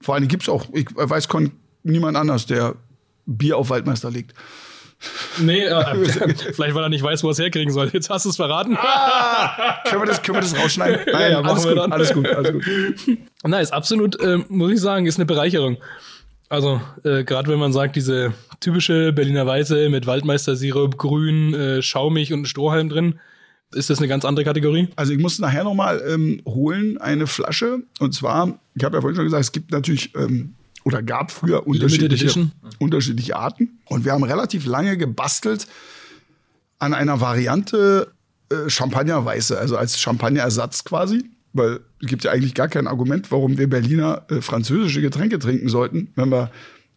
Vor 0.00 0.14
allem 0.14 0.28
gibt 0.28 0.44
es 0.44 0.48
auch, 0.48 0.66
ich 0.72 0.86
weiß 0.94 1.28
kon 1.28 1.52
niemand 1.82 2.16
anders, 2.16 2.46
der 2.46 2.74
Bier 3.26 3.56
auf 3.56 3.70
Waldmeister 3.70 4.10
legt. 4.10 4.34
Nee, 5.38 5.64
äh, 5.64 6.04
vielleicht 6.52 6.74
weil 6.74 6.82
er 6.82 6.88
nicht 6.88 7.02
weiß, 7.02 7.22
wo 7.22 7.28
er 7.28 7.32
es 7.32 7.38
herkriegen 7.38 7.72
soll. 7.72 7.90
Jetzt 7.92 8.10
hast 8.10 8.24
du 8.24 8.30
es 8.30 8.36
verraten. 8.36 8.76
Ah, 8.78 9.82
können, 9.88 10.02
wir 10.02 10.06
das, 10.06 10.22
können 10.22 10.36
wir 10.36 10.42
das 10.42 10.56
rausschneiden? 10.56 11.00
Nein, 11.12 11.32
ja, 11.32 11.40
alles, 11.40 11.64
gut, 11.64 11.78
alles 11.78 12.12
gut, 12.12 12.28
alles 12.28 12.52
gut. 12.52 13.18
Nein, 13.44 13.62
ist 13.62 13.72
absolut, 13.72 14.20
äh, 14.20 14.38
muss 14.48 14.72
ich 14.72 14.80
sagen, 14.80 15.06
ist 15.06 15.16
eine 15.16 15.26
Bereicherung. 15.26 15.78
Also, 16.48 16.80
äh, 17.04 17.24
gerade 17.24 17.50
wenn 17.50 17.58
man 17.58 17.72
sagt, 17.72 17.96
diese 17.96 18.32
typische 18.60 19.12
Berliner 19.12 19.46
Weiße 19.46 19.88
mit 19.88 20.06
Waldmeister-Sirup, 20.06 20.98
grün, 20.98 21.54
äh, 21.54 21.82
schaumig 21.82 22.32
und 22.32 22.46
Strohhalm 22.46 22.88
drin, 22.88 23.18
ist 23.74 23.90
das 23.90 23.98
eine 23.98 24.08
ganz 24.08 24.24
andere 24.24 24.44
Kategorie? 24.44 24.88
Also 24.96 25.12
ich 25.12 25.18
muss 25.18 25.38
nachher 25.38 25.64
nochmal 25.64 26.02
ähm, 26.06 26.40
holen 26.46 26.98
eine 26.98 27.26
Flasche. 27.26 27.78
Und 27.98 28.14
zwar, 28.14 28.58
ich 28.74 28.84
habe 28.84 28.96
ja 28.96 29.00
vorhin 29.00 29.16
schon 29.16 29.24
gesagt, 29.24 29.42
es 29.42 29.52
gibt 29.52 29.72
natürlich 29.72 30.14
ähm, 30.14 30.54
oder 30.84 31.02
gab 31.02 31.30
früher 31.30 31.66
unterschiedliche, 31.66 32.50
unterschiedliche 32.78 33.36
Arten. 33.36 33.80
Und 33.86 34.04
wir 34.04 34.12
haben 34.12 34.22
relativ 34.22 34.66
lange 34.66 34.96
gebastelt 34.96 35.66
an 36.78 36.94
einer 36.94 37.20
Variante 37.20 38.12
äh, 38.50 38.68
Champagnerweiße, 38.68 39.58
also 39.58 39.76
als 39.76 39.98
Champagnerersatz 39.98 40.84
quasi. 40.84 41.24
Weil 41.54 41.80
es 42.00 42.08
gibt 42.08 42.24
ja 42.24 42.32
eigentlich 42.32 42.54
gar 42.54 42.68
kein 42.68 42.86
Argument, 42.86 43.30
warum 43.30 43.58
wir 43.58 43.68
Berliner 43.68 44.26
äh, 44.28 44.40
französische 44.40 45.00
Getränke 45.00 45.38
trinken 45.38 45.68
sollten, 45.68 46.12
wenn 46.16 46.30
wir 46.30 46.50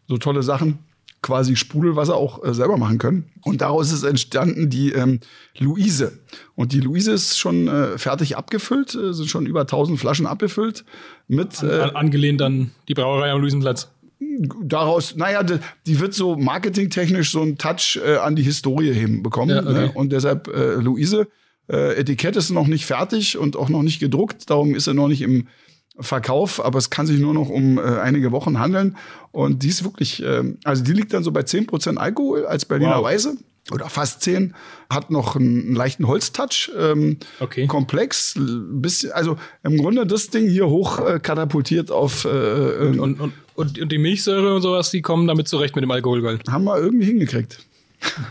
so 0.08 0.18
tolle 0.18 0.44
Sachen 0.44 0.80
quasi 1.22 1.56
Sprudelwasser 1.56 2.16
auch 2.16 2.44
äh, 2.44 2.54
selber 2.54 2.78
machen 2.78 2.98
können. 2.98 3.26
Und 3.44 3.62
daraus 3.62 3.92
ist 3.92 4.04
entstanden 4.04 4.70
die 4.70 4.92
ähm, 4.92 5.20
Luise. 5.58 6.20
Und 6.56 6.74
die 6.74 6.80
Luise 6.80 7.12
ist 7.12 7.38
schon 7.38 7.68
äh, 7.68 7.98
fertig 7.98 8.38
abgefüllt, 8.38 8.96
äh, 8.96 9.14
sind 9.14 9.30
schon 9.30 9.46
über 9.46 9.62
1000 9.62 10.00
Flaschen 10.00 10.26
abgefüllt. 10.26 10.86
Mit, 11.28 11.62
äh, 11.64 11.82
an, 11.82 11.96
angelehnt 11.96 12.42
an 12.42 12.72
die 12.88 12.94
Brauerei 12.94 13.32
am 13.32 13.42
Luisenplatz. 13.42 13.90
Daraus, 14.64 15.16
naja, 15.16 15.44
die, 15.44 15.60
die 15.86 16.00
wird 16.00 16.14
so 16.14 16.36
marketingtechnisch 16.36 17.32
so 17.32 17.42
einen 17.42 17.58
Touch 17.58 18.00
äh, 18.04 18.18
an 18.18 18.36
die 18.36 18.44
Historie 18.44 18.94
hinbekommen. 18.94 19.56
Ja, 19.56 19.62
okay. 19.64 19.74
ne? 19.74 19.92
Und 19.94 20.12
deshalb 20.12 20.48
äh, 20.48 20.76
Luise. 20.76 21.28
Äh, 21.70 22.00
Etikett 22.00 22.38
ist 22.38 22.50
noch 22.50 22.68
nicht 22.68 22.86
fertig 22.86 23.38
und 23.38 23.58
auch 23.58 23.68
noch 23.68 23.84
nicht 23.84 24.00
gedruckt, 24.00 24.50
darum 24.50 24.74
ist 24.74 24.88
er 24.88 24.94
noch 24.94 25.10
nicht 25.10 25.22
im 25.22 25.48
Verkauf, 26.00 26.64
aber 26.64 26.78
es 26.78 26.90
kann 26.90 27.08
sich 27.08 27.20
nur 27.20 27.34
noch 27.34 27.50
um 27.50 27.78
äh, 27.78 27.82
einige 27.82 28.32
Wochen 28.32 28.60
handeln. 28.60 28.98
Und 29.32 29.64
die 29.64 29.70
ist 29.70 29.84
wirklich, 29.84 30.24
äh, 30.24 30.44
also 30.64 30.84
die 30.84 30.94
liegt 30.94 31.14
dann 31.14 31.24
so 31.24 31.32
bei 31.32 31.42
10% 31.42 31.98
Alkohol 31.98 32.46
als 32.46 32.66
Berliner 32.66 32.98
wow. 32.98 33.06
Weise 33.06 33.38
oder 33.72 33.90
fast 33.90 34.22
10, 34.22 34.54
hat 34.90 35.12
noch 35.12 35.36
einen, 35.36 35.62
einen 35.62 35.76
leichten 35.76 36.08
Holztouch, 36.08 36.72
ähm, 36.78 37.18
okay. 37.40 37.68
komplex, 37.68 38.36
bisschen, 38.38 39.12
also 39.12 39.38
im 39.64 39.78
Grunde 39.78 40.06
das 40.06 40.30
Ding 40.30 40.48
hier 40.48 40.68
hoch 40.68 41.00
äh, 41.06 41.20
katapultiert 41.20 41.92
auf 41.92 42.26
äh, 42.26 42.30
und, 42.30 43.00
und, 43.00 43.20
und, 43.20 43.34
und, 43.56 43.92
die 43.92 43.98
Milchsäure 43.98 44.56
und 44.56 44.62
sowas, 44.62 44.92
die 44.92 45.02
kommen 45.02 45.28
damit 45.28 45.48
zurecht 45.48 45.76
mit 45.76 45.84
dem 45.84 45.92
Alkoholgold. 45.92 46.50
Haben 46.50 46.64
wir 46.64 46.78
irgendwie 46.78 47.08
hingekriegt. 47.08 47.60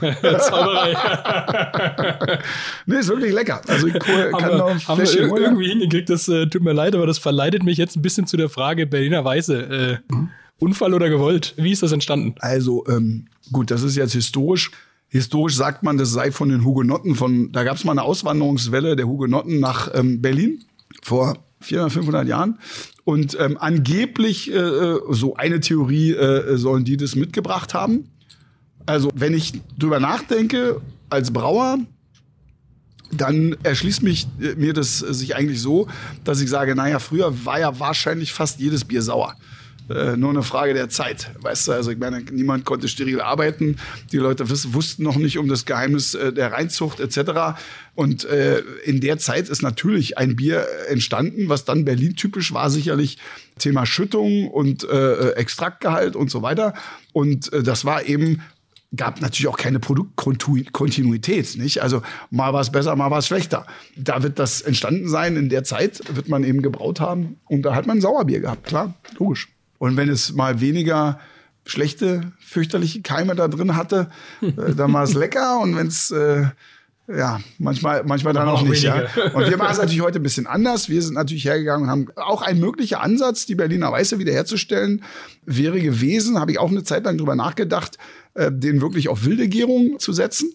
Zauberei. 0.01 0.95
nee, 2.87 2.99
ist 2.99 3.09
wirklich 3.09 3.33
lecker. 3.33 3.61
Also 3.67 3.89
ich 3.89 3.95
kann 3.95 4.33
haben 4.33 4.59
noch 4.59 4.89
haben 4.89 5.01
wir 5.01 5.39
irgendwie 5.39 5.69
hingekriegt, 5.69 6.09
das 6.09 6.29
äh, 6.29 6.47
tut 6.47 6.63
mir 6.63 6.73
leid, 6.73 6.95
aber 6.95 7.07
das 7.07 7.19
verleitet 7.19 7.63
mich 7.65 7.79
jetzt 7.79 7.97
ein 7.97 8.03
bisschen 8.03 8.27
zu 8.27 8.37
der 8.37 8.49
Frage 8.49 8.87
Berliner 8.87 9.25
Weiße. 9.25 10.01
Äh, 10.09 10.15
mhm. 10.15 10.31
Unfall 10.59 10.95
oder 10.95 11.11
gewollt? 11.11 11.55
Wie 11.57 11.73
ist 11.73 11.83
das 11.83 11.93
entstanden? 11.93 12.35
Also, 12.39 12.87
ähm, 12.89 13.27
gut, 13.53 13.71
das 13.71 13.83
ist 13.83 13.97
jetzt 13.97 14.13
historisch. 14.13 14.71
Historisch 15.09 15.55
sagt 15.55 15.83
man, 15.83 15.99
das 15.99 16.11
sei 16.11 16.33
von 16.33 16.49
den 16.49 16.65
Hugenotten, 16.65 17.15
von, 17.15 17.53
da 17.53 17.63
gab 17.63 17.77
es 17.77 17.85
mal 17.85 17.93
eine 17.93 18.03
Auswanderungswelle 18.03 18.97
der 18.97 19.07
Hugenotten 19.07 19.61
nach 19.61 19.91
ähm, 19.95 20.21
Berlin 20.21 20.65
vor 21.03 21.37
400, 21.61 21.93
500 21.93 22.29
Jahren. 22.29 22.59
Und 23.05 23.37
ähm, 23.39 23.57
angeblich, 23.59 24.53
äh, 24.53 24.57
äh, 24.57 25.01
so 25.11 25.37
eine 25.37 25.61
Theorie, 25.61 26.13
äh, 26.13 26.57
sollen 26.57 26.85
die 26.85 26.97
das 26.97 27.15
mitgebracht 27.15 27.73
haben. 27.75 28.11
Also, 28.87 29.11
wenn 29.15 29.35
ich 29.35 29.61
drüber 29.77 30.01
nachdenke, 30.01 30.81
als 31.11 31.33
Brauer, 31.33 31.79
dann 33.13 33.57
erschließt 33.63 34.03
mich 34.03 34.27
äh, 34.41 34.55
mir 34.55 34.73
das 34.73 34.99
sich 34.99 35.37
eigentlich 35.37 35.61
so, 35.61 35.89
dass 36.25 36.41
ich 36.41 36.51
sage, 36.51 36.75
naja, 36.75 36.99
früher 36.99 37.45
war 37.45 37.61
ja 37.61 37.79
wahrscheinlich 37.79 38.33
fast 38.33 38.59
jedes 38.59 38.85
Bier 38.85 39.03
sauer. 39.03 39.37
Äh, 39.89 40.17
nur 40.17 40.31
eine 40.31 40.43
Frage 40.43 40.75
der 40.75 40.89
Zeit, 40.89 41.31
weißt 41.41 41.69
du? 41.69 41.73
Also 41.73 41.93
ich 41.93 41.99
meine, 41.99 42.21
niemand 42.21 42.65
konnte 42.65 42.89
steril 42.89 43.21
arbeiten. 43.21 43.77
Die 44.11 44.17
Leute 44.17 44.51
wussten 44.51 45.05
noch 45.05 45.15
nicht 45.15 45.39
um 45.39 45.47
das 45.47 45.65
Geheimnis 45.65 46.15
äh, 46.15 46.33
der 46.33 46.51
Reinzucht 46.51 46.99
etc. 46.99 47.57
Und 47.95 48.25
äh, 48.25 48.63
in 48.85 49.01
der 49.01 49.19
Zeit 49.19 49.49
ist 49.49 49.63
natürlich 49.63 50.19
ein 50.19 50.35
Bier 50.35 50.67
entstanden, 50.89 51.49
was 51.49 51.65
dann 51.65 51.85
Berlin 51.85 52.17
typisch 52.17 52.53
war, 52.53 52.69
sicherlich 52.69 53.19
Thema 53.61 53.87
Schüttung 53.87 54.49
und 54.49 54.83
äh, 54.89 55.31
Extraktgehalt 55.33 56.17
und 56.17 56.33
so 56.33 56.43
weiter. 56.43 56.75
Und 57.13 57.53
äh, 57.53 57.63
das 57.63 57.85
war 57.85 58.05
eben 58.05 58.43
gab 58.97 59.21
natürlich 59.21 59.49
auch 59.49 59.57
keine 59.57 59.79
Produktkontinuität, 59.79 61.57
nicht? 61.57 61.83
Also 61.83 62.03
mal 62.31 62.53
war 62.53 62.61
es 62.61 62.71
besser, 62.71 62.97
mal 62.97 63.11
war 63.11 63.19
es 63.19 63.27
schlechter. 63.27 63.67
Da 63.97 64.23
wird 64.23 64.39
das 64.39 64.63
entstanden 64.63 65.09
sein. 65.09 65.37
In 65.37 65.49
der 65.49 65.65
Zeit 65.65 66.03
wird 66.15 66.29
man 66.29 66.45
eben 66.45 66.63
gebraut 66.63 67.01
haben 67.01 67.37
und 67.47 67.63
da 67.63 67.75
hat 67.75 67.87
man 67.87 68.01
Sauerbier 68.01 68.41
gehabt, 68.41 68.65
klar, 68.65 68.95
logisch. 69.19 69.49
Und 69.79 69.97
wenn 69.97 70.09
es 70.09 70.33
mal 70.33 70.61
weniger 70.61 71.21
schlechte, 71.65 72.33
fürchterliche 72.39 73.03
Keime 73.03 73.35
da 73.35 73.49
drin 73.49 73.77
hatte, 73.77 74.09
äh, 74.41 74.75
dann 74.75 74.93
war 74.93 75.03
es 75.03 75.15
lecker 75.15 75.61
und 75.61 75.77
wenn 75.77 75.89
es 75.89 76.11
äh, 76.11 76.47
ja, 77.09 77.41
manchmal, 77.59 78.03
manchmal 78.05 78.33
dann 78.33 78.49
auch, 78.49 78.61
auch 78.61 78.67
nicht. 78.67 78.83
Ja. 78.83 79.07
Und 79.35 79.49
wir 79.49 79.57
machen 79.57 79.73
es 79.73 79.79
natürlich 79.79 80.01
heute 80.01 80.19
ein 80.19 80.25
bisschen 80.25 80.47
anders. 80.47 80.89
Wir 80.89 81.01
sind 81.03 81.15
natürlich 81.15 81.45
hergegangen 81.45 81.85
und 81.85 81.91
haben 81.91 82.07
auch 82.17 82.43
ein 82.43 82.59
möglicher 82.59 83.01
Ansatz, 83.01 83.47
die 83.47 83.55
Berliner 83.55 83.93
Weiße 83.93 84.19
wiederherzustellen, 84.19 85.05
wäre 85.45 85.81
gewesen, 85.81 86.41
habe 86.41 86.51
ich 86.51 86.59
auch 86.59 86.71
eine 86.71 86.83
Zeit 86.83 87.05
lang 87.05 87.17
drüber 87.17 87.37
nachgedacht, 87.37 87.99
äh, 88.35 88.51
den 88.51 88.81
wirklich 88.81 89.09
auf 89.09 89.25
wilde 89.25 89.49
Gärung 89.49 89.99
zu 89.99 90.13
setzen. 90.13 90.51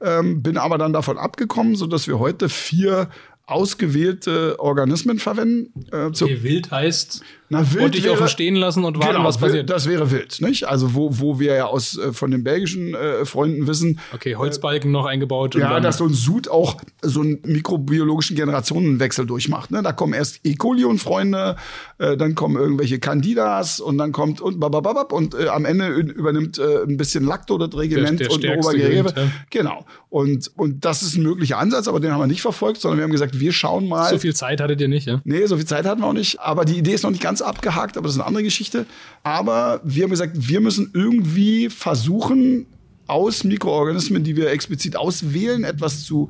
Ähm, 0.00 0.42
bin 0.42 0.58
aber 0.58 0.76
dann 0.76 0.92
davon 0.92 1.16
abgekommen, 1.16 1.74
so 1.76 1.86
dass 1.86 2.06
wir 2.06 2.18
heute 2.18 2.50
vier 2.50 3.08
ausgewählte 3.46 4.58
Organismen 4.58 5.18
verwenden. 5.18 5.86
Äh, 5.92 6.06
okay, 6.06 6.42
wild 6.42 6.70
heißt 6.70 7.22
na, 7.48 7.72
wild 7.72 7.84
und 7.84 7.94
dich 7.94 8.04
wäre, 8.04 8.14
auch 8.14 8.18
verstehen 8.18 8.56
lassen 8.56 8.84
und 8.84 8.98
warten, 8.98 9.14
genau, 9.14 9.24
was 9.24 9.38
passiert. 9.38 9.70
Das 9.70 9.88
wäre 9.88 10.10
wild, 10.10 10.40
nicht? 10.40 10.64
Also 10.64 10.94
wo, 10.94 11.18
wo 11.18 11.38
wir 11.38 11.54
ja 11.54 11.66
aus 11.66 11.98
äh, 11.98 12.12
von 12.12 12.30
den 12.30 12.44
belgischen 12.44 12.94
äh, 12.94 13.24
Freunden 13.24 13.66
wissen. 13.66 14.00
Okay, 14.14 14.36
Holzbalken 14.36 14.90
äh, 14.90 14.92
noch 14.92 15.06
eingebaut. 15.06 15.54
Ja, 15.54 15.80
dass 15.80 15.98
so 15.98 16.06
ein 16.06 16.14
Sud 16.14 16.48
auch 16.48 16.76
so 17.02 17.20
einen 17.20 17.38
mikrobiologischen 17.44 18.36
Generationenwechsel 18.36 19.26
durchmacht. 19.26 19.70
Ne? 19.70 19.82
Da 19.82 19.92
kommen 19.92 20.12
erst 20.12 20.40
E. 20.44 20.54
coli 20.54 20.84
und 20.84 20.98
Freunde, 20.98 21.56
äh, 21.98 22.16
dann 22.16 22.34
kommen 22.34 22.56
irgendwelche 22.56 22.98
Candidas 22.98 23.80
und 23.80 23.98
dann 23.98 24.12
kommt 24.12 24.40
und 24.40 24.60
babababab 24.60 25.12
und 25.12 25.34
äh, 25.34 25.48
am 25.48 25.64
Ende 25.64 25.88
übernimmt 25.88 26.58
äh, 26.58 26.82
ein 26.82 26.96
bisschen 26.96 27.24
Lacto 27.24 27.58
das 27.58 27.76
Regiment 27.76 28.20
der, 28.20 28.28
der 28.28 28.58
und 28.58 28.64
Obergerewe. 28.64 29.12
Ja. 29.16 29.22
Genau. 29.50 29.86
Und, 30.08 30.50
und 30.56 30.84
das 30.84 31.02
ist 31.02 31.16
ein 31.16 31.22
möglicher 31.22 31.58
Ansatz, 31.58 31.88
aber 31.88 32.00
den 32.00 32.12
haben 32.12 32.20
wir 32.20 32.26
nicht 32.26 32.42
verfolgt, 32.42 32.80
sondern 32.80 32.98
wir 32.98 33.04
haben 33.04 33.12
gesagt, 33.12 33.38
wir 33.38 33.52
schauen 33.52 33.88
mal. 33.88 34.10
So 34.10 34.18
viel 34.18 34.34
Zeit 34.34 34.60
hattet 34.60 34.80
ihr 34.80 34.88
nicht, 34.88 35.06
ja? 35.06 35.20
Nee, 35.24 35.46
so 35.46 35.56
viel 35.56 35.66
Zeit 35.66 35.84
hatten 35.84 36.00
wir 36.00 36.06
auch 36.06 36.12
nicht. 36.12 36.40
Aber 36.40 36.64
die 36.64 36.78
Idee 36.78 36.92
ist 36.92 37.02
noch 37.02 37.10
nicht 37.10 37.22
ganz 37.22 37.35
ganz 37.36 37.42
abgehakt, 37.42 37.96
aber 37.96 38.06
das 38.06 38.14
ist 38.14 38.20
eine 38.20 38.26
andere 38.26 38.44
Geschichte. 38.44 38.86
Aber 39.22 39.80
wir 39.84 40.04
haben 40.04 40.10
gesagt, 40.10 40.32
wir 40.36 40.60
müssen 40.60 40.90
irgendwie 40.94 41.68
versuchen, 41.68 42.66
aus 43.08 43.44
Mikroorganismen, 43.44 44.24
die 44.24 44.34
wir 44.36 44.50
explizit 44.50 44.96
auswählen, 44.96 45.62
etwas 45.62 46.04
zu 46.04 46.28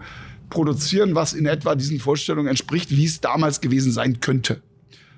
produzieren, 0.51 1.15
was 1.15 1.33
in 1.33 1.47
etwa 1.47 1.75
diesen 1.75 2.01
Vorstellungen 2.01 2.49
entspricht, 2.49 2.91
wie 2.91 3.07
es 3.07 3.21
damals 3.21 3.63
gewesen 3.63 3.93
sein 3.93 4.21
könnte. 4.21 4.61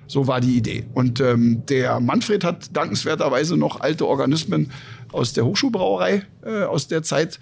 So 0.07 0.25
war 0.25 0.39
die 0.39 0.55
Idee. 0.55 0.85
Und 0.93 1.19
ähm, 1.19 1.65
der 1.67 1.99
Manfred 1.99 2.45
hat 2.45 2.75
dankenswerterweise 2.75 3.57
noch 3.57 3.81
alte 3.81 4.07
Organismen 4.07 4.71
aus 5.11 5.33
der 5.33 5.45
Hochschulbrauerei 5.45 6.23
äh, 6.45 6.63
aus 6.63 6.87
der 6.87 7.03
Zeit 7.03 7.39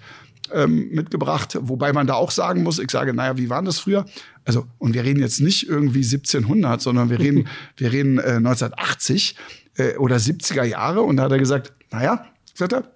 ähm, 0.52 0.88
mitgebracht, 0.90 1.56
wobei 1.60 1.92
man 1.92 2.06
da 2.06 2.14
auch 2.14 2.30
sagen 2.30 2.62
muss, 2.62 2.78
ich 2.78 2.90
sage, 2.90 3.14
naja, 3.14 3.36
wie 3.36 3.50
war 3.50 3.62
das 3.62 3.78
früher? 3.78 4.04
Also, 4.48 4.66
und 4.78 4.94
wir 4.94 5.04
reden 5.04 5.20
jetzt 5.20 5.42
nicht 5.42 5.68
irgendwie 5.68 5.98
1700, 5.98 6.80
sondern 6.80 7.10
wir 7.10 7.18
reden, 7.18 7.48
wir 7.76 7.92
reden 7.92 8.16
äh, 8.16 8.36
1980 8.36 9.36
äh, 9.76 9.96
oder 9.96 10.16
70er 10.16 10.64
Jahre. 10.64 11.02
Und 11.02 11.18
da 11.18 11.24
hat 11.24 11.32
er 11.32 11.38
gesagt, 11.38 11.74
naja, 11.90 12.24
sagt 12.54 12.72
er, 12.72 12.90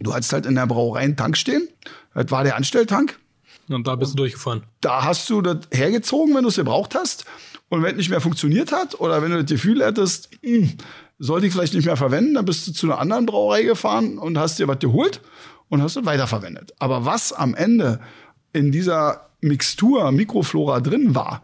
du 0.00 0.14
hattest 0.14 0.32
halt 0.32 0.46
in 0.46 0.54
der 0.54 0.66
Brauerei 0.66 1.00
einen 1.00 1.14
Tank 1.14 1.36
stehen. 1.36 1.68
Das 2.14 2.30
war 2.30 2.42
der 2.42 2.56
Anstelltank. 2.56 3.18
Und 3.68 3.86
da 3.86 3.96
bist 3.96 4.12
du 4.12 4.16
durchgefahren. 4.16 4.62
Da 4.80 5.04
hast 5.04 5.28
du 5.28 5.42
das 5.42 5.58
hergezogen, 5.70 6.34
wenn 6.34 6.44
du 6.44 6.48
es 6.48 6.56
gebraucht 6.56 6.94
hast. 6.94 7.26
Und 7.68 7.82
wenn 7.82 7.90
es 7.90 7.96
nicht 7.98 8.08
mehr 8.08 8.22
funktioniert 8.22 8.72
hat 8.72 8.98
oder 8.98 9.20
wenn 9.20 9.30
du 9.30 9.42
das 9.42 9.50
Gefühl 9.50 9.84
hättest, 9.84 10.30
mh, 10.42 10.68
hm, 10.68 10.72
sollte 11.18 11.48
ich 11.48 11.52
vielleicht 11.52 11.74
nicht 11.74 11.84
mehr 11.84 11.98
verwenden, 11.98 12.32
dann 12.32 12.46
bist 12.46 12.66
du 12.66 12.72
zu 12.72 12.86
einer 12.86 12.98
anderen 12.98 13.26
Brauerei 13.26 13.64
gefahren 13.64 14.16
und 14.16 14.38
hast 14.38 14.58
dir 14.58 14.68
was 14.68 14.78
geholt 14.78 15.20
und 15.68 15.82
hast 15.82 15.96
es 15.96 16.06
weiterverwendet. 16.06 16.72
Aber 16.78 17.04
was 17.04 17.34
am 17.34 17.54
Ende 17.54 18.00
in 18.58 18.72
dieser 18.72 19.28
Mixtur 19.40 20.10
Mikroflora 20.10 20.80
drin 20.80 21.14
war, 21.14 21.42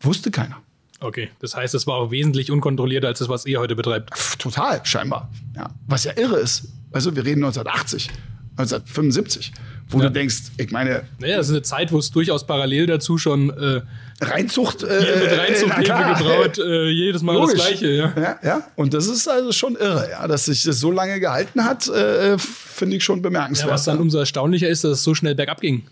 wusste 0.00 0.30
keiner. 0.30 0.56
Okay, 1.00 1.28
das 1.40 1.54
heißt, 1.54 1.74
es 1.74 1.86
war 1.86 1.96
auch 1.96 2.10
wesentlich 2.10 2.50
unkontrollierter 2.50 3.08
als 3.08 3.18
das, 3.18 3.28
was 3.28 3.46
ihr 3.46 3.60
heute 3.60 3.76
betreibt. 3.76 4.10
Total, 4.38 4.80
scheinbar. 4.84 5.30
Ja. 5.54 5.70
Was 5.86 6.04
ja 6.04 6.12
irre 6.16 6.38
ist. 6.38 6.68
Also 6.92 7.14
wir 7.14 7.24
reden 7.24 7.44
1980, 7.44 8.08
1975, 8.52 9.52
wo 9.88 9.98
ja. 9.98 10.04
du 10.04 10.12
denkst, 10.12 10.52
ich 10.56 10.70
meine. 10.70 11.04
Naja, 11.18 11.36
das 11.36 11.48
ist 11.48 11.52
eine 11.52 11.62
Zeit, 11.62 11.92
wo 11.92 11.98
es 11.98 12.10
durchaus 12.10 12.46
parallel 12.46 12.86
dazu 12.86 13.18
schon 13.18 13.50
äh, 13.50 13.82
Reinzucht, 14.22 14.82
äh, 14.82 14.86
mit 14.86 15.38
Reinzuchthefe 15.38 15.92
äh, 15.92 16.18
gebraut, 16.18 16.58
äh, 16.58 16.88
jedes 16.88 17.22
Mal 17.22 17.34
Logisch. 17.34 17.58
das 17.58 17.66
Gleiche. 17.66 17.92
Ja. 17.92 18.12
ja, 18.16 18.38
ja. 18.42 18.62
Und 18.76 18.94
das 18.94 19.06
ist 19.06 19.28
also 19.28 19.52
schon 19.52 19.74
irre, 19.74 20.08
ja, 20.10 20.26
dass 20.26 20.46
sich 20.46 20.62
das 20.62 20.78
so 20.80 20.90
lange 20.90 21.20
gehalten 21.20 21.64
hat, 21.64 21.88
äh, 21.88 22.38
finde 22.38 22.96
ich 22.96 23.04
schon 23.04 23.20
bemerkenswert. 23.20 23.68
Ja, 23.68 23.74
was 23.74 23.84
dann 23.84 23.98
umso 23.98 24.18
erstaunlicher 24.18 24.68
ist, 24.68 24.84
dass 24.84 24.92
es 24.92 25.02
so 25.02 25.14
schnell 25.14 25.34
bergab 25.34 25.60
ging. 25.60 25.82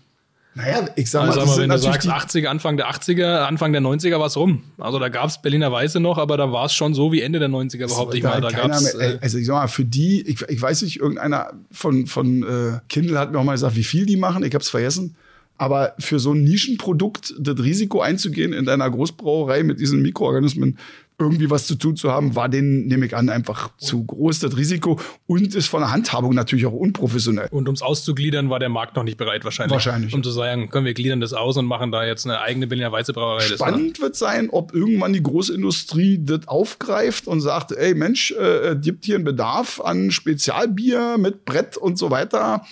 Naja, 0.55 0.87
ich 0.95 1.09
sag 1.09 1.23
also 1.23 1.39
mal, 1.39 1.47
also, 1.47 1.61
wenn 1.61 1.69
du 1.69 1.77
sagst 1.79 2.07
80er, 2.07 2.45
Anfang 2.45 2.77
der 2.77 2.91
80er, 2.91 3.45
Anfang 3.45 3.73
der 3.73 3.81
90er 3.81 4.19
war 4.19 4.27
es 4.27 4.37
rum. 4.37 4.61
Also 4.77 4.99
da 4.99 5.09
gab 5.09 5.29
es 5.29 5.41
Berliner 5.41 5.71
Weiße 5.71 5.99
noch, 5.99 6.19
aber 6.19 6.37
da 6.37 6.51
war 6.51 6.65
es 6.65 6.73
schon 6.73 6.93
so 6.93 7.11
wie 7.11 7.21
Ende 7.21 7.39
der 7.39 7.49
90er, 7.49 7.87
behaupte 7.87 8.17
ich 8.17 8.23
mal. 8.23 8.39
Da 8.39 8.51
gab's, 8.51 8.95
mehr, 8.95 9.15
äh, 9.15 9.19
also 9.19 9.39
ich 9.39 9.47
sag 9.47 9.55
mal, 9.55 9.67
für 9.67 9.85
die, 9.85 10.21
ich, 10.21 10.41
ich 10.43 10.61
weiß 10.61 10.83
nicht, 10.83 10.99
irgendeiner 10.99 11.53
von, 11.71 12.05
von 12.05 12.43
äh, 12.43 12.79
Kindle 12.87 13.17
hat 13.17 13.31
mir 13.31 13.39
auch 13.39 13.43
mal 13.43 13.53
gesagt, 13.53 13.75
wie 13.75 13.83
viel 13.83 14.05
die 14.05 14.17
machen, 14.17 14.43
ich 14.43 14.53
hab's 14.53 14.69
vergessen. 14.69 15.15
Aber 15.57 15.93
für 15.99 16.19
so 16.19 16.33
ein 16.33 16.43
Nischenprodukt 16.43 17.35
das 17.39 17.59
Risiko 17.59 18.01
einzugehen, 18.01 18.53
in 18.53 18.65
deiner 18.65 18.89
Großbrauerei 18.89 19.63
mit 19.63 19.79
diesen 19.79 20.01
Mikroorganismen 20.01 20.77
irgendwie 21.19 21.49
was 21.49 21.67
zu 21.67 21.75
tun 21.75 21.95
zu 21.95 22.11
haben, 22.11 22.35
war 22.35 22.49
denen, 22.49 22.87
nehme 22.87 23.05
ich 23.05 23.15
an, 23.15 23.29
einfach 23.29 23.69
zu 23.77 24.03
groß, 24.03 24.39
das 24.39 24.57
Risiko. 24.57 24.99
Und 25.27 25.55
ist 25.55 25.67
von 25.67 25.81
der 25.81 25.91
Handhabung 25.91 26.33
natürlich 26.33 26.65
auch 26.65 26.73
unprofessionell. 26.73 27.47
Und 27.51 27.67
ums 27.67 27.81
auszugliedern, 27.81 28.49
war 28.49 28.59
der 28.59 28.69
Markt 28.69 28.95
noch 28.95 29.03
nicht 29.03 29.17
bereit 29.17 29.43
wahrscheinlich. 29.45 29.73
Wahrscheinlich. 29.73 30.13
Um 30.13 30.23
zu 30.23 30.31
sagen, 30.31 30.69
können 30.69 30.85
wir 30.85 30.93
gliedern 30.93 31.19
das 31.21 31.33
aus 31.33 31.57
und 31.57 31.65
machen 31.65 31.91
da 31.91 32.05
jetzt 32.05 32.25
eine 32.25 32.41
eigene 32.41 32.67
Berliner 32.67 32.91
Weiße 32.91 33.13
Brauerei. 33.13 33.47
Das 33.49 33.59
war- 33.59 33.69
Spannend 33.69 34.01
wird 34.01 34.15
sein, 34.15 34.49
ob 34.49 34.73
irgendwann 34.73 35.13
die 35.13 35.23
Großindustrie 35.23 36.19
das 36.23 36.47
aufgreift 36.47 37.27
und 37.27 37.41
sagt, 37.41 37.71
ey 37.71 37.93
Mensch, 37.95 38.31
äh, 38.31 38.75
gibt 38.81 39.05
hier 39.05 39.15
einen 39.15 39.23
Bedarf 39.23 39.79
an 39.79 40.11
Spezialbier 40.11 41.17
mit 41.17 41.45
Brett 41.45 41.77
und 41.77 41.97
so 41.97 42.09
weiter. 42.11 42.63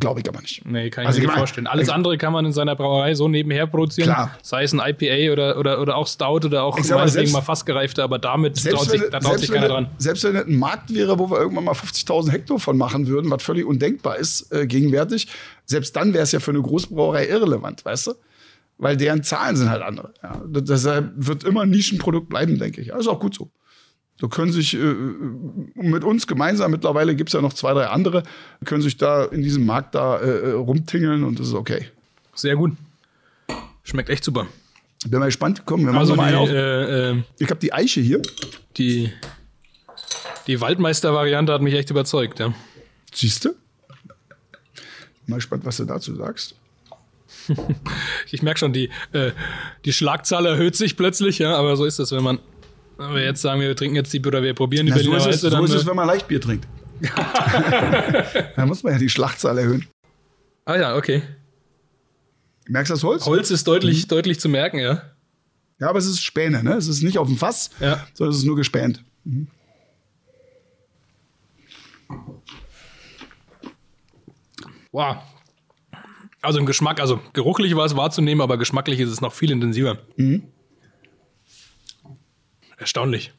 Glaube 0.00 0.20
ich 0.20 0.28
aber 0.28 0.40
nicht. 0.40 0.64
Nee, 0.66 0.90
kann 0.90 1.02
ich 1.04 1.08
Also 1.08 1.18
mir 1.18 1.22
ich 1.24 1.26
nicht 1.26 1.28
mein- 1.28 1.38
vorstellen. 1.38 1.66
Alles 1.66 1.88
ich- 1.88 1.94
andere 1.94 2.18
kann 2.18 2.32
man 2.32 2.44
in 2.46 2.52
seiner 2.52 2.74
Brauerei 2.74 3.14
so 3.14 3.28
nebenher 3.28 3.66
produzieren. 3.66 4.08
Klar. 4.08 4.36
Sei 4.42 4.62
es 4.64 4.72
ein 4.72 4.80
IPA 4.80 5.32
oder, 5.32 5.58
oder, 5.58 5.80
oder 5.80 5.96
auch 5.96 6.06
Stout 6.08 6.46
oder 6.46 6.64
auch 6.64 6.78
mal, 6.78 7.08
selbst- 7.08 7.32
mal 7.32 7.42
fast 7.42 7.66
gereifte, 7.66 8.02
aber 8.02 8.18
damit 8.18 8.56
traut 8.64 8.90
sich, 8.90 9.00
wenn, 9.02 9.10
da 9.10 9.20
traut 9.20 9.38
sich 9.38 9.50
wenn, 9.50 9.56
keiner 9.56 9.68
dran. 9.68 9.90
selbst 9.98 10.24
wenn 10.24 10.34
es 10.34 10.46
ein 10.46 10.56
Markt 10.56 10.92
wäre, 10.94 11.18
wo 11.18 11.30
wir 11.30 11.38
irgendwann 11.38 11.64
mal 11.64 11.74
50.000 11.74 12.32
Hektar 12.32 12.58
von 12.58 12.76
machen 12.76 13.06
würden, 13.06 13.30
was 13.30 13.42
völlig 13.42 13.64
undenkbar 13.66 14.16
ist 14.16 14.50
äh, 14.52 14.66
gegenwärtig, 14.66 15.28
selbst 15.66 15.94
dann 15.94 16.12
wäre 16.14 16.24
es 16.24 16.32
ja 16.32 16.40
für 16.40 16.50
eine 16.50 16.62
Großbrauerei 16.62 17.28
irrelevant, 17.28 17.84
weißt 17.84 18.08
du? 18.08 18.12
Weil 18.78 18.96
deren 18.96 19.22
Zahlen 19.22 19.56
sind 19.56 19.68
halt 19.68 19.82
andere. 19.82 20.14
Ja. 20.22 20.40
Deshalb 20.46 21.12
wird 21.14 21.44
immer 21.44 21.62
ein 21.62 21.70
Nischenprodukt 21.70 22.30
bleiben, 22.30 22.58
denke 22.58 22.80
ich. 22.80 22.86
Ja, 22.86 22.96
ist 22.96 23.08
auch 23.08 23.20
gut 23.20 23.34
so. 23.34 23.50
So 24.20 24.28
können 24.28 24.52
sich 24.52 24.74
äh, 24.74 24.78
mit 25.74 26.04
uns 26.04 26.26
gemeinsam, 26.26 26.70
mittlerweile 26.70 27.14
gibt's 27.16 27.32
ja 27.32 27.40
noch 27.40 27.54
zwei, 27.54 27.72
drei 27.72 27.86
andere, 27.86 28.22
können 28.66 28.82
sich 28.82 28.96
da 28.98 29.24
in 29.24 29.42
diesem 29.42 29.64
Markt 29.64 29.94
da 29.94 30.18
äh, 30.18 30.28
äh, 30.28 30.50
rumtingeln 30.52 31.24
und 31.24 31.38
das 31.40 31.48
ist 31.48 31.54
okay. 31.54 31.86
Sehr 32.34 32.56
gut. 32.56 32.72
Schmeckt 33.82 34.10
echt 34.10 34.22
super. 34.24 34.46
Bin 35.06 35.18
mal 35.18 35.26
gespannt. 35.26 35.62
Komm, 35.64 35.80
wir 35.80 35.86
machen 35.86 35.98
Also 35.98 36.12
die, 36.12 36.16
mal 36.18 36.26
einen 36.26 36.36
auf. 36.36 36.50
äh, 36.50 37.10
äh, 37.12 37.22
Ich 37.38 37.48
habe 37.48 37.60
die 37.60 37.72
Eiche 37.72 38.02
hier. 38.02 38.20
die, 38.76 39.10
die 40.46 40.60
Waldmeister-Variante 40.60 41.52
hat 41.52 41.62
mich 41.62 41.72
echt 41.74 41.88
überzeugt. 41.90 42.38
Ja. 42.40 42.52
Siehst 43.14 43.46
du? 43.46 43.50
Mal 45.26 45.36
gespannt, 45.36 45.64
was 45.64 45.78
du 45.78 45.84
dazu 45.86 46.14
sagst. 46.16 46.54
Ich 48.32 48.42
merke 48.42 48.60
schon, 48.60 48.72
die, 48.72 48.90
äh, 49.12 49.32
die 49.84 49.92
Schlagzahl 49.92 50.46
erhöht 50.46 50.76
sich 50.76 50.96
plötzlich, 50.96 51.38
ja, 51.38 51.56
aber 51.56 51.76
so 51.76 51.84
ist 51.84 51.98
das, 51.98 52.12
wenn 52.12 52.22
man 52.22 52.38
wenn 53.00 53.14
wir 53.14 53.24
jetzt 53.24 53.40
sagen, 53.40 53.60
wir 53.60 53.74
trinken 53.74 53.96
jetzt 53.96 54.12
die 54.12 54.24
oder 54.24 54.42
wir 54.42 54.54
probieren 54.54 54.86
die 54.86 54.92
Na, 54.92 54.98
so 54.98 55.10
Berliner 55.10 55.28
ist, 55.30 55.42
es, 55.42 55.44
Weiße, 55.44 55.56
so 55.56 55.64
ist 55.64 55.72
es, 55.74 55.86
wenn 55.86 55.96
man 55.96 56.06
Leichtbier 56.06 56.40
trinkt. 56.40 56.68
da 58.56 58.66
muss 58.66 58.82
man 58.82 58.92
ja 58.92 58.98
die 58.98 59.08
Schlachtzahl 59.08 59.56
erhöhen. 59.56 59.86
Ah 60.66 60.76
ja, 60.76 60.96
okay. 60.96 61.22
Merkst 62.68 62.90
du 62.90 62.94
das 62.94 63.02
Holz? 63.02 63.24
Holz 63.26 63.50
ist 63.50 63.66
deutlich, 63.66 64.06
deutlich 64.06 64.38
zu 64.38 64.48
merken, 64.48 64.78
ja. 64.78 65.02
Ja, 65.80 65.88
aber 65.88 65.98
es 65.98 66.06
ist 66.06 66.22
Späne, 66.22 66.62
ne? 66.62 66.74
Es 66.74 66.88
ist 66.88 67.02
nicht 67.02 67.16
auf 67.16 67.26
dem 67.26 67.38
Fass, 67.38 67.70
Ja. 67.80 68.06
sondern 68.12 68.32
es 68.32 68.38
ist 68.40 68.44
nur 68.44 68.56
gespänt. 68.56 69.02
Wow. 74.92 75.16
Also 76.42 76.58
im 76.58 76.66
Geschmack, 76.66 77.00
also 77.00 77.20
geruchlich 77.32 77.74
war 77.76 77.86
es 77.86 77.96
wahrzunehmen, 77.96 78.40
aber 78.40 78.58
geschmacklich 78.58 79.00
ist 79.00 79.10
es 79.10 79.20
noch 79.20 79.32
viel 79.32 79.50
intensiver. 79.50 79.98
Erstaunlich. 82.80 83.32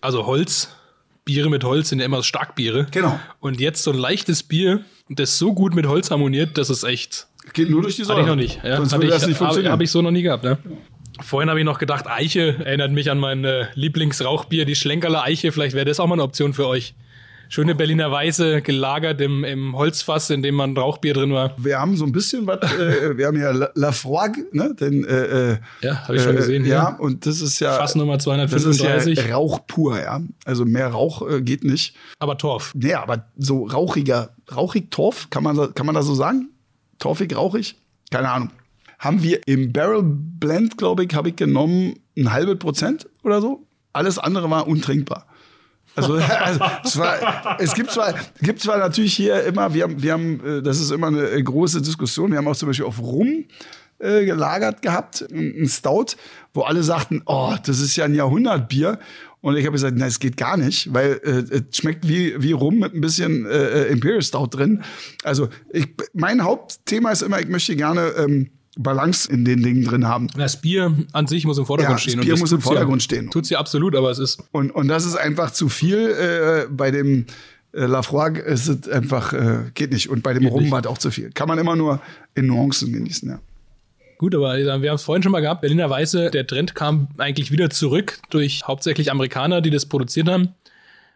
Also 0.00 0.26
Holz, 0.26 0.68
Biere 1.24 1.48
mit 1.48 1.64
Holz 1.64 1.88
sind 1.88 1.98
ja 2.00 2.04
immer 2.04 2.22
Starkbiere. 2.22 2.86
Genau. 2.90 3.18
Und 3.40 3.58
jetzt 3.58 3.82
so 3.82 3.90
ein 3.90 3.98
leichtes 3.98 4.42
Bier, 4.42 4.84
das 5.08 5.38
so 5.38 5.54
gut 5.54 5.74
mit 5.74 5.86
Holz 5.86 6.10
harmoniert, 6.10 6.58
das 6.58 6.68
ist 6.68 6.84
echt. 6.84 7.26
Geht 7.54 7.70
nur 7.70 7.82
durch 7.82 7.96
die 7.96 8.04
Säure. 8.04 8.20
Hatte 8.20 8.22
ich 8.22 8.28
noch 8.28 8.36
nicht. 8.36 8.62
Ja, 8.62 8.76
Sonst 8.76 8.92
würde 8.92 9.06
ich, 9.06 9.12
das 9.12 9.26
nicht 9.26 9.36
Habe 9.36 9.46
funktionieren. 9.46 9.72
hab 9.72 9.80
ich 9.80 9.90
so 9.90 10.02
noch 10.02 10.10
nie 10.10 10.22
gehabt. 10.22 10.44
Ne? 10.44 10.58
Vorhin 11.22 11.48
habe 11.48 11.58
ich 11.58 11.64
noch 11.64 11.78
gedacht, 11.78 12.06
Eiche 12.06 12.56
erinnert 12.64 12.92
mich 12.92 13.10
an 13.10 13.18
mein 13.18 13.44
äh, 13.44 13.66
Lieblingsrauchbier, 13.74 14.66
die 14.66 14.74
Schlenkerler 14.74 15.22
Eiche. 15.22 15.52
Vielleicht 15.52 15.74
wäre 15.74 15.86
das 15.86 16.00
auch 16.00 16.06
mal 16.06 16.14
eine 16.14 16.22
Option 16.22 16.52
für 16.52 16.66
euch. 16.66 16.94
Schöne 17.48 17.74
Berliner 17.74 18.10
Weiße, 18.10 18.62
gelagert 18.62 19.20
im, 19.20 19.44
im 19.44 19.76
Holzfass, 19.76 20.30
in 20.30 20.42
dem 20.42 20.54
man 20.54 20.76
Rauchbier 20.76 21.14
drin 21.14 21.32
war. 21.32 21.54
wir 21.56 21.78
haben 21.78 21.96
so 21.96 22.04
ein 22.04 22.12
bisschen 22.12 22.46
was, 22.46 22.60
äh, 22.78 23.16
wir 23.16 23.26
haben 23.26 23.38
ja 23.38 23.50
La- 23.52 23.70
Lafroig, 23.74 24.52
ne? 24.52 24.74
Den, 24.74 25.04
äh, 25.04 25.52
äh, 25.52 25.56
Ja, 25.82 26.02
habe 26.04 26.16
ich 26.16 26.22
schon 26.22 26.36
gesehen. 26.36 26.64
Äh, 26.64 26.68
ja, 26.68 26.90
hier. 26.96 27.00
und 27.00 27.26
das 27.26 27.40
ist 27.40 27.60
ja. 27.60 27.74
Fass 27.74 27.94
Nummer 27.94 28.14
das 28.18 28.26
ist 28.26 28.78
235. 28.78 29.18
ja 29.28 29.36
Rauch 29.36 29.60
pur, 29.66 30.00
ja. 30.00 30.20
Also 30.44 30.64
mehr 30.64 30.88
Rauch 30.88 31.28
äh, 31.28 31.42
geht 31.42 31.64
nicht. 31.64 31.94
aber 32.18 32.36
Torf. 32.38 32.72
Nee, 32.74 32.94
aber 32.94 33.26
so 33.36 33.64
rauchiger, 33.66 34.30
rauchig 34.54 34.90
Torf, 34.90 35.28
kann 35.30 35.42
man, 35.42 35.74
kann 35.74 35.86
man 35.86 35.94
das 35.94 36.06
so 36.06 36.14
sagen? 36.14 36.50
Torfig, 36.98 37.36
rauchig? 37.36 37.76
Keine 38.10 38.30
Ahnung. 38.30 38.50
Haben 38.98 39.22
wir 39.22 39.40
im 39.46 39.72
Barrel 39.72 40.02
Blend, 40.04 40.78
glaube 40.78 41.04
ich, 41.04 41.14
habe 41.14 41.28
ich 41.30 41.36
genommen 41.36 41.94
ein 42.16 42.32
halbes 42.32 42.58
Prozent 42.58 43.06
oder 43.22 43.40
so. 43.40 43.66
Alles 43.92 44.18
andere 44.18 44.48
war 44.50 44.66
untrinkbar. 44.66 45.26
Also, 45.96 46.14
also 46.40 46.60
es, 46.84 46.98
war, 46.98 47.60
es 47.60 47.74
gibt 47.74 47.90
zwar, 47.90 48.14
gibt 48.40 48.60
zwar 48.60 48.78
natürlich 48.78 49.14
hier 49.14 49.42
immer, 49.44 49.74
wir 49.74 49.84
haben, 49.84 50.02
wir 50.02 50.12
haben, 50.12 50.44
äh, 50.44 50.62
das 50.62 50.80
ist 50.80 50.90
immer 50.90 51.08
eine 51.08 51.28
äh, 51.28 51.42
große 51.42 51.82
Diskussion. 51.82 52.30
Wir 52.30 52.38
haben 52.38 52.48
auch 52.48 52.56
zum 52.56 52.68
Beispiel 52.68 52.86
auf 52.86 53.00
Rum 53.00 53.44
äh, 53.98 54.24
gelagert 54.24 54.82
gehabt, 54.82 55.24
ein 55.30 55.68
Stout, 55.68 56.16
wo 56.52 56.62
alle 56.62 56.82
sagten, 56.82 57.22
oh, 57.26 57.54
das 57.64 57.80
ist 57.80 57.96
ja 57.96 58.04
ein 58.04 58.14
Jahrhundertbier. 58.14 58.98
Und 59.40 59.56
ich 59.56 59.66
habe 59.66 59.72
gesagt, 59.72 59.96
nein, 59.96 60.08
es 60.08 60.20
geht 60.20 60.38
gar 60.38 60.56
nicht, 60.56 60.92
weil 60.94 61.20
äh, 61.22 61.60
es 61.68 61.76
schmeckt 61.76 62.08
wie, 62.08 62.42
wie 62.42 62.52
Rum 62.52 62.78
mit 62.78 62.94
ein 62.94 63.02
bisschen 63.02 63.44
äh, 63.44 63.84
Imperial 63.88 64.22
Stout 64.22 64.48
drin. 64.52 64.82
Also 65.22 65.50
ich, 65.70 65.94
mein 66.14 66.42
Hauptthema 66.42 67.10
ist 67.10 67.20
immer, 67.20 67.40
ich 67.40 67.48
möchte 67.48 67.76
gerne 67.76 68.14
ähm, 68.16 68.50
Balance 68.76 69.30
in 69.30 69.44
den 69.44 69.62
Dingen 69.62 69.84
drin 69.84 70.08
haben. 70.08 70.28
Das 70.36 70.60
Bier 70.60 70.92
an 71.12 71.26
sich 71.26 71.44
muss 71.44 71.58
im 71.58 71.66
Vordergrund 71.66 72.00
Ja, 72.00 72.02
stehen. 72.02 72.16
das 72.16 72.24
Bier 72.24 72.34
und 72.34 72.40
muss 72.40 72.52
im 72.52 72.60
Vordergrund 72.60 73.02
ja, 73.02 73.04
stehen. 73.04 73.30
Tut 73.30 73.46
sie 73.46 73.56
absolut, 73.56 73.94
aber 73.94 74.10
es 74.10 74.18
ist 74.18 74.42
Und, 74.52 74.70
und 74.70 74.88
das 74.88 75.04
ist 75.04 75.16
einfach 75.16 75.50
zu 75.52 75.68
viel. 75.68 76.10
Äh, 76.10 76.66
bei 76.70 76.90
dem 76.90 77.26
äh, 77.72 77.86
Lafroig 77.86 78.38
ist 78.38 78.68
es 78.68 78.88
einfach, 78.88 79.32
äh, 79.32 79.70
geht 79.74 79.92
nicht. 79.92 80.08
Und 80.10 80.22
bei 80.22 80.34
dem 80.34 80.46
Rum 80.46 80.70
war 80.70 80.80
es 80.80 80.86
auch 80.86 80.98
zu 80.98 81.10
viel. 81.10 81.30
Kann 81.30 81.48
man 81.48 81.58
immer 81.58 81.76
nur 81.76 82.00
in 82.34 82.46
Nuancen 82.46 82.92
genießen, 82.92 83.28
ja. 83.28 83.38
Gut, 84.18 84.34
aber 84.34 84.56
wir 84.56 84.90
haben 84.90 84.94
es 84.94 85.02
vorhin 85.02 85.22
schon 85.22 85.32
mal 85.32 85.40
gehabt. 85.40 85.60
Berliner 85.60 85.90
Weiße, 85.90 86.30
der 86.30 86.46
Trend 86.46 86.74
kam 86.74 87.08
eigentlich 87.18 87.50
wieder 87.50 87.68
zurück 87.70 88.18
durch 88.30 88.62
hauptsächlich 88.66 89.10
Amerikaner, 89.10 89.60
die 89.60 89.70
das 89.70 89.86
produziert 89.86 90.28
haben. 90.28 90.50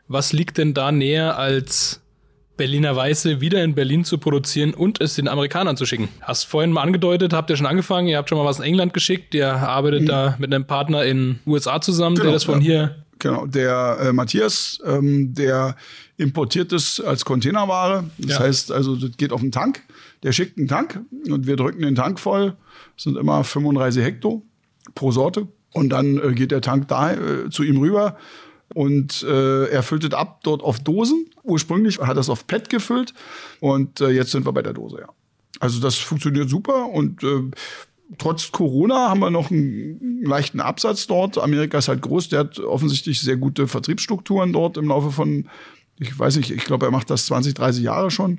Was 0.08 0.32
liegt 0.32 0.58
denn 0.58 0.74
da 0.74 0.90
näher 0.90 1.38
als 1.38 2.00
Berliner 2.58 2.94
Weiße 2.94 3.40
wieder 3.40 3.64
in 3.64 3.74
Berlin 3.74 4.04
zu 4.04 4.18
produzieren 4.18 4.74
und 4.74 5.00
es 5.00 5.14
den 5.14 5.28
Amerikanern 5.28 5.78
zu 5.78 5.86
schicken? 5.86 6.08
Hast 6.20 6.44
vorhin 6.44 6.72
mal 6.72 6.82
angedeutet, 6.82 7.32
habt 7.32 7.48
ihr 7.48 7.56
schon 7.56 7.66
angefangen, 7.66 8.08
ihr 8.08 8.18
habt 8.18 8.28
schon 8.28 8.36
mal 8.36 8.44
was 8.44 8.58
in 8.58 8.64
England 8.66 8.92
geschickt, 8.92 9.34
ihr 9.34 9.48
arbeitet 9.50 10.06
da 10.10 10.36
mit 10.38 10.52
einem 10.52 10.66
Partner 10.66 11.04
in 11.04 11.38
USA 11.46 11.80
zusammen, 11.80 12.16
der 12.16 12.24
Genau, 12.24 12.34
das 12.34 12.44
von 12.44 12.60
ja. 12.60 12.60
hier 12.60 13.04
Genau, 13.20 13.46
der 13.46 13.98
äh, 14.00 14.12
Matthias, 14.12 14.78
ähm, 14.86 15.34
der 15.34 15.74
importiert 16.18 16.72
es 16.72 17.00
als 17.00 17.24
Containerware. 17.24 18.04
Das 18.18 18.38
Ja. 18.38 18.40
heißt, 18.40 18.70
also 18.70 18.94
das 18.96 19.16
geht 19.16 19.32
auf 19.32 19.40
den 19.40 19.50
Tank. 19.50 19.82
Der 20.22 20.32
schickt 20.32 20.58
einen 20.58 20.68
Tank 20.68 21.00
und 21.28 21.46
wir 21.46 21.56
drücken 21.56 21.82
den 21.82 21.94
Tank 21.94 22.20
voll. 22.20 22.56
Das 22.94 23.04
sind 23.04 23.16
immer 23.16 23.42
35 23.44 24.04
Hektar 24.04 24.40
pro 24.94 25.10
Sorte. 25.10 25.48
Und 25.72 25.90
dann 25.90 26.18
äh, 26.18 26.32
geht 26.32 26.50
der 26.50 26.60
Tank 26.60 26.88
da 26.88 27.12
äh, 27.12 27.50
zu 27.50 27.62
ihm 27.62 27.78
rüber 27.78 28.16
und 28.74 29.22
äh, 29.22 29.66
er 29.66 29.82
füllt 29.82 30.04
es 30.04 30.12
ab 30.12 30.40
dort 30.42 30.62
auf 30.62 30.78
Dosen. 30.80 31.26
Ursprünglich 31.42 31.98
hat 31.98 32.16
er 32.16 32.20
es 32.20 32.28
auf 32.28 32.46
PET 32.46 32.68
gefüllt 32.68 33.14
und 33.60 34.00
äh, 34.00 34.10
jetzt 34.10 34.30
sind 34.30 34.46
wir 34.46 34.52
bei 34.52 34.62
der 34.62 34.72
Dose, 34.72 34.98
ja. 35.00 35.08
Also 35.60 35.80
das 35.80 35.96
funktioniert 35.96 36.48
super 36.48 36.88
und 36.88 37.22
äh, 37.24 37.42
trotz 38.16 38.52
Corona 38.52 39.08
haben 39.08 39.20
wir 39.20 39.30
noch 39.30 39.50
einen 39.50 40.22
leichten 40.22 40.60
Absatz 40.60 41.06
dort. 41.06 41.38
Amerika 41.38 41.78
ist 41.78 41.88
halt 41.88 42.02
groß, 42.02 42.28
der 42.28 42.40
hat 42.40 42.58
offensichtlich 42.58 43.20
sehr 43.20 43.36
gute 43.36 43.66
Vertriebsstrukturen 43.66 44.52
dort 44.52 44.76
im 44.76 44.88
Laufe 44.88 45.10
von, 45.10 45.48
ich 45.98 46.16
weiß 46.16 46.36
nicht, 46.36 46.50
ich 46.50 46.64
glaube, 46.64 46.86
er 46.86 46.92
macht 46.92 47.10
das 47.10 47.26
20, 47.26 47.54
30 47.54 47.82
Jahre 47.82 48.10
schon. 48.10 48.38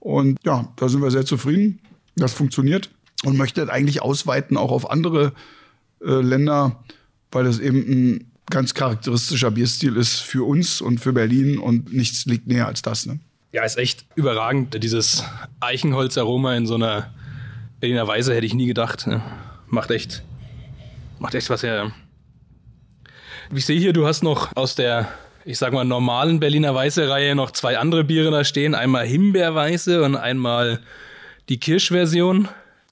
Und 0.00 0.38
ja, 0.44 0.72
da 0.76 0.88
sind 0.88 1.02
wir 1.02 1.10
sehr 1.10 1.24
zufrieden. 1.24 1.80
Das 2.16 2.32
funktioniert 2.32 2.90
und 3.24 3.36
möchte 3.36 3.70
eigentlich 3.72 4.02
ausweiten 4.02 4.56
auch 4.56 4.70
auf 4.70 4.90
andere 4.90 5.32
äh, 6.04 6.20
Länder, 6.20 6.84
weil 7.30 7.44
das 7.44 7.58
eben 7.58 7.78
ein 7.78 8.27
ganz 8.50 8.74
charakteristischer 8.74 9.50
Bierstil 9.50 9.96
ist 9.96 10.20
für 10.20 10.46
uns 10.46 10.80
und 10.80 10.98
für 10.98 11.12
Berlin 11.12 11.58
und 11.58 11.92
nichts 11.92 12.26
liegt 12.26 12.46
näher 12.46 12.66
als 12.66 12.82
das. 12.82 13.06
Ne? 13.06 13.20
Ja, 13.52 13.64
ist 13.64 13.78
echt 13.78 14.04
überragend. 14.14 14.82
Dieses 14.82 15.24
Eichenholzaroma 15.60 16.54
in 16.54 16.66
so 16.66 16.74
einer 16.74 17.12
Berliner 17.80 18.06
Weise 18.06 18.34
hätte 18.34 18.46
ich 18.46 18.54
nie 18.54 18.66
gedacht. 18.66 19.06
ne? 19.06 19.22
Macht 19.68 19.90
echt, 19.90 20.22
macht 21.18 21.34
echt 21.34 21.50
was 21.50 21.62
her. 21.62 21.92
Ich 23.54 23.64
sehe 23.64 23.78
hier, 23.78 23.92
du 23.92 24.06
hast 24.06 24.22
noch 24.22 24.54
aus 24.56 24.74
der, 24.74 25.08
ich 25.44 25.58
sag 25.58 25.72
mal, 25.72 25.84
normalen 25.84 26.40
Berliner 26.40 26.74
Weiße-Reihe 26.74 27.34
noch 27.34 27.50
zwei 27.52 27.78
andere 27.78 28.04
Biere 28.04 28.30
da 28.30 28.44
stehen. 28.44 28.74
Einmal 28.74 29.06
Himbeerweiße 29.06 30.02
und 30.02 30.16
einmal 30.16 30.80
die 31.48 31.58
Kirschversion. 31.58 32.48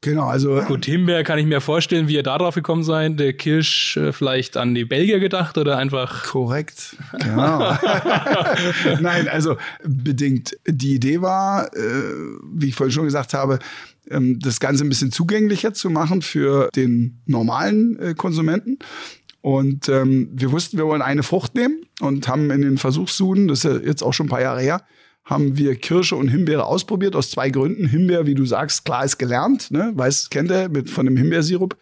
Genau, 0.07 0.29
also. 0.29 0.61
Gut, 0.69 0.85
Himbeer 0.85 1.25
kann 1.25 1.37
ich 1.41 1.47
mir 1.47 1.61
vorstellen, 1.61 2.07
wie 2.07 2.15
ihr 2.15 2.23
da 2.23 2.39
drauf 2.39 2.55
gekommen 2.55 2.85
seid. 2.85 3.19
Der 3.19 3.33
Kirsch 3.33 3.97
äh, 3.97 4.13
vielleicht 4.13 4.57
an 4.57 4.73
die 4.73 4.85
Belgier 4.85 5.19
gedacht 5.19 5.59
oder 5.59 5.79
einfach. 5.79 6.23
Korrekt, 6.23 6.95
genau. 7.19 7.77
Nein, 9.01 9.27
also 9.27 9.57
bedingt. 9.83 10.57
Die 10.65 10.95
Idee 10.95 11.23
war, 11.23 11.75
äh, 11.75 11.81
wie 12.55 12.69
ich 12.69 12.77
vorhin 12.77 12.93
schon 12.93 13.07
gesagt 13.07 13.35
habe, 13.35 13.59
ähm, 14.09 14.39
das 14.39 14.61
Ganze 14.61 14.85
ein 14.85 14.89
bisschen 14.89 15.11
zugänglicher 15.11 15.75
zu 15.75 15.91
machen 15.91 16.23
für 16.23 16.69
den 16.77 17.21
normalen 17.27 17.99
äh, 17.99 18.15
Konsumenten. 18.15 18.79
Und 19.41 19.89
ähm, 19.89 20.29
wir 20.33 20.53
wussten, 20.53 20.79
wir 20.79 20.87
wollen 20.87 21.03
eine 21.03 21.25
Frucht 21.25 21.57
nehmen 21.57 21.85
und 21.99 22.29
haben 22.29 22.53
in 22.53 22.63
den 22.63 22.79
Versuchssuden, 22.79 23.49
das 23.49 23.65
ist 23.65 23.65
ja 23.65 23.77
jetzt 23.85 24.05
auch 24.05 24.15
schon 24.15 24.27
ein 24.27 24.31
paar 24.31 24.41
Jahre 24.41 24.61
her, 24.61 24.83
haben 25.27 25.59
wir 25.59 25.75
Kirsche 25.75 26.15
und 26.17 26.29
Himbeere 26.29 26.65
ausprobiert 26.65 27.17
aus 27.17 27.31
zwei 27.31 27.51
Gründen. 27.51 27.87
Himbeer, 27.87 28.27
wie 28.27 28.35
du 28.35 28.47
sagst, 28.47 28.85
klar 28.85 29.05
ist 29.05 29.19
gelernt, 29.19 29.71
ne? 29.73 29.93
weiß, 29.95 30.31
kennt 30.31 30.51
er 30.53 30.69
mit 30.69 30.89
von 30.89 31.05
dem 31.05 31.17
Himbeersirup. 31.17 31.77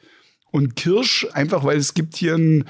Und 0.50 0.76
Kirsch, 0.76 1.26
einfach 1.32 1.62
weil 1.64 1.76
es 1.76 1.94
gibt 1.94 2.16
hier 2.16 2.34
ein 2.36 2.64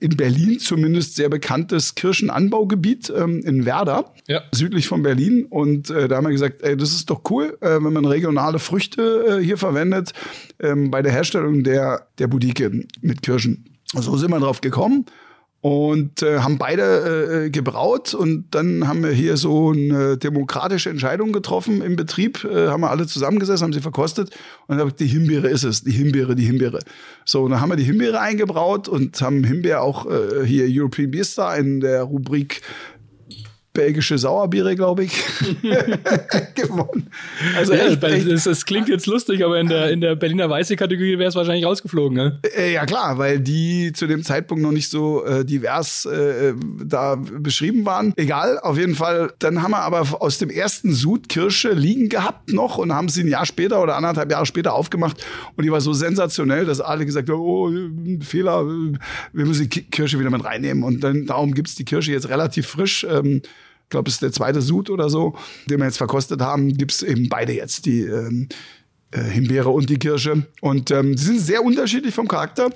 in 0.00 0.16
Berlin 0.16 0.60
zumindest 0.60 1.16
sehr 1.16 1.28
bekanntes 1.28 1.96
Kirschenanbaugebiet 1.96 3.12
ähm, 3.16 3.40
in 3.44 3.64
Werder, 3.64 4.12
Ja. 4.28 4.42
südlich 4.52 4.86
von 4.86 5.02
Berlin. 5.02 5.46
Und 5.48 5.90
äh, 5.90 6.06
da 6.06 6.16
haben 6.16 6.24
wir 6.26 6.30
gesagt, 6.30 6.62
ey, 6.62 6.76
das 6.76 6.92
ist 6.92 7.10
doch 7.10 7.22
cool, 7.30 7.58
äh, 7.60 7.82
wenn 7.82 7.92
man 7.92 8.04
regionale 8.04 8.60
Früchte 8.60 9.38
äh, 9.40 9.44
hier 9.44 9.56
verwendet 9.56 10.12
ähm, 10.60 10.92
bei 10.92 11.02
der 11.02 11.10
Herstellung 11.10 11.64
der, 11.64 12.06
der 12.18 12.28
Budike 12.28 12.86
mit 13.00 13.22
Kirschen. 13.22 13.64
So 13.92 14.16
sind 14.16 14.30
wir 14.30 14.38
drauf 14.38 14.60
gekommen 14.60 15.06
und 15.60 16.22
äh, 16.22 16.38
haben 16.38 16.56
beide 16.56 17.46
äh, 17.46 17.50
gebraut 17.50 18.14
und 18.14 18.46
dann 18.52 18.86
haben 18.86 19.02
wir 19.02 19.10
hier 19.10 19.36
so 19.36 19.72
eine 19.72 20.16
demokratische 20.16 20.88
Entscheidung 20.88 21.32
getroffen 21.32 21.82
im 21.82 21.96
Betrieb, 21.96 22.44
äh, 22.44 22.68
haben 22.68 22.82
wir 22.82 22.90
alle 22.90 23.08
zusammengesessen, 23.08 23.64
haben 23.64 23.72
sie 23.72 23.80
verkostet 23.80 24.30
und 24.68 24.76
dann 24.76 24.86
hab 24.86 24.88
ich, 24.88 24.94
die 24.94 25.06
Himbeere 25.06 25.48
ist 25.48 25.64
es, 25.64 25.82
die 25.82 25.90
Himbeere, 25.90 26.36
die 26.36 26.44
Himbeere. 26.44 26.78
So, 27.24 27.42
und 27.42 27.50
dann 27.50 27.60
haben 27.60 27.70
wir 27.70 27.76
die 27.76 27.84
Himbeere 27.84 28.20
eingebraut 28.20 28.86
und 28.88 29.20
haben 29.20 29.42
Himbeer 29.42 29.82
auch 29.82 30.06
äh, 30.06 30.46
hier 30.46 30.66
European 30.68 31.10
Beer 31.10 31.24
Star 31.24 31.56
in 31.56 31.80
der 31.80 32.04
Rubrik 32.04 32.62
belgische 33.78 34.18
Sauerbiere, 34.18 34.74
glaube 34.74 35.04
ich, 35.04 35.12
gewonnen. 36.54 37.08
Also 37.56 37.74
Ja, 37.74 37.86
echt, 37.86 38.02
echt, 38.02 38.30
das, 38.30 38.44
das 38.44 38.66
klingt 38.66 38.88
jetzt 38.88 39.06
lustig, 39.06 39.44
aber 39.44 39.58
in 39.60 39.68
der, 39.68 39.90
in 39.90 40.00
der 40.00 40.16
Berliner 40.16 40.50
Weiße 40.50 40.74
Kategorie 40.76 41.16
wäre 41.18 41.28
es 41.28 41.34
wahrscheinlich 41.36 41.64
rausgeflogen. 41.64 42.16
Ne? 42.16 42.40
Äh, 42.56 42.72
ja 42.72 42.86
klar, 42.86 43.18
weil 43.18 43.38
die 43.40 43.92
zu 43.92 44.06
dem 44.06 44.24
Zeitpunkt 44.24 44.62
noch 44.62 44.72
nicht 44.72 44.90
so 44.90 45.24
äh, 45.24 45.44
divers 45.44 46.06
äh, 46.06 46.54
da 46.84 47.14
beschrieben 47.16 47.86
waren. 47.86 48.12
Egal, 48.16 48.58
auf 48.58 48.76
jeden 48.78 48.94
Fall. 48.96 49.32
Dann 49.38 49.62
haben 49.62 49.70
wir 49.70 49.80
aber 49.82 50.20
aus 50.20 50.38
dem 50.38 50.50
ersten 50.50 50.92
Sud 50.92 51.28
Kirsche 51.28 51.70
liegen 51.72 52.08
gehabt 52.08 52.52
noch 52.52 52.78
und 52.78 52.92
haben 52.92 53.08
sie 53.08 53.22
ein 53.22 53.28
Jahr 53.28 53.46
später 53.46 53.82
oder 53.82 53.96
anderthalb 53.96 54.30
Jahre 54.30 54.46
später 54.46 54.74
aufgemacht 54.74 55.24
und 55.56 55.64
die 55.64 55.70
war 55.70 55.80
so 55.80 55.92
sensationell, 55.92 56.64
dass 56.64 56.80
alle 56.80 57.06
gesagt 57.06 57.28
haben, 57.30 57.38
oh, 57.40 57.70
Fehler, 58.24 58.66
wir 58.66 59.46
müssen 59.46 59.62
die 59.62 59.68
Ki- 59.68 59.82
Kirsche 59.90 60.18
wieder 60.18 60.30
mit 60.30 60.44
reinnehmen 60.44 60.82
und 60.82 61.00
dann 61.04 61.26
darum 61.26 61.54
gibt's 61.54 61.74
die 61.76 61.84
Kirsche 61.84 62.12
jetzt 62.12 62.28
relativ 62.28 62.66
frisch. 62.66 63.06
Ähm, 63.08 63.42
ich 63.88 63.90
glaube, 63.90 64.10
es 64.10 64.16
ist 64.16 64.22
der 64.22 64.32
zweite 64.32 64.60
Sud 64.60 64.90
oder 64.90 65.08
so, 65.08 65.34
den 65.64 65.78
wir 65.78 65.86
jetzt 65.86 65.96
verkostet 65.96 66.42
haben, 66.42 66.74
gibt's 66.74 67.02
eben 67.02 67.30
beide 67.30 67.54
jetzt, 67.54 67.86
die 67.86 68.02
ähm, 68.02 68.46
äh, 69.12 69.22
Himbeere 69.22 69.70
und 69.70 69.88
die 69.88 69.98
Kirsche. 69.98 70.46
Und 70.60 70.90
ähm, 70.90 71.16
sie 71.16 71.24
sind 71.24 71.40
sehr 71.40 71.64
unterschiedlich 71.64 72.14
vom 72.14 72.28
Charakter. 72.28 72.68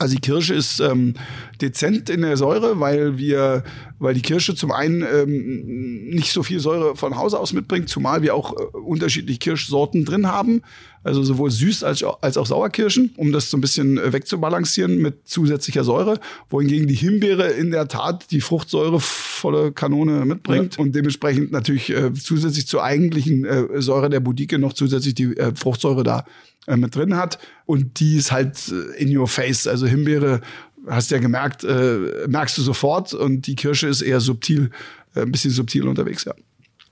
Also 0.00 0.14
die 0.14 0.20
Kirsche 0.22 0.54
ist 0.54 0.80
ähm, 0.80 1.12
dezent 1.60 2.08
in 2.08 2.22
der 2.22 2.36
Säure, 2.38 2.80
weil 2.80 3.18
wir, 3.18 3.62
weil 3.98 4.14
die 4.14 4.22
Kirsche 4.22 4.54
zum 4.54 4.72
einen 4.72 5.02
ähm, 5.02 6.08
nicht 6.08 6.32
so 6.32 6.42
viel 6.42 6.58
Säure 6.58 6.96
von 6.96 7.16
Hause 7.16 7.38
aus 7.38 7.52
mitbringt, 7.52 7.90
zumal 7.90 8.22
wir 8.22 8.34
auch 8.34 8.54
äh, 8.58 8.62
unterschiedliche 8.78 9.38
Kirschsorten 9.38 10.06
drin 10.06 10.26
haben, 10.26 10.62
also 11.04 11.22
sowohl 11.22 11.50
süß 11.50 11.84
als, 11.84 12.02
auch- 12.02 12.22
als 12.22 12.38
auch 12.38 12.46
Sauerkirschen, 12.46 13.10
um 13.18 13.30
das 13.30 13.50
so 13.50 13.58
ein 13.58 13.60
bisschen 13.60 13.98
äh, 13.98 14.10
wegzubalancieren 14.12 14.96
mit 15.02 15.28
zusätzlicher 15.28 15.84
Säure, 15.84 16.18
wohingegen 16.48 16.86
die 16.88 16.94
Himbeere 16.94 17.48
in 17.48 17.70
der 17.70 17.86
Tat 17.88 18.30
die 18.30 18.40
Fruchtsäure 18.40 19.00
volle 19.00 19.70
Kanone 19.72 20.24
mitbringt 20.24 20.78
und 20.78 20.94
dementsprechend 20.94 21.52
natürlich 21.52 21.90
äh, 21.90 22.12
zusätzlich 22.14 22.66
zur 22.66 22.82
eigentlichen 22.82 23.44
äh, 23.44 23.82
Säure 23.82 24.08
der 24.08 24.20
Budike 24.20 24.58
noch 24.58 24.72
zusätzlich 24.72 25.14
die 25.14 25.36
äh, 25.36 25.52
Fruchtsäure 25.54 26.04
da 26.04 26.24
äh, 26.70 26.76
mit 26.76 26.94
drin 26.94 27.16
hat. 27.16 27.38
Und 27.66 28.00
die 28.00 28.16
ist 28.16 28.32
halt 28.32 28.56
äh, 28.68 29.02
in 29.02 29.16
your 29.16 29.28
face. 29.28 29.66
Also 29.66 29.86
Himbeere, 29.86 30.40
hast 30.88 31.10
ja 31.10 31.18
gemerkt, 31.18 31.64
äh, 31.64 32.26
merkst 32.28 32.56
du 32.58 32.62
sofort. 32.62 33.12
Und 33.12 33.46
die 33.46 33.56
Kirsche 33.56 33.88
ist 33.88 34.02
eher 34.02 34.20
subtil, 34.20 34.70
äh, 35.14 35.22
ein 35.22 35.32
bisschen 35.32 35.50
subtil 35.50 35.86
unterwegs, 35.88 36.24
ja. 36.24 36.34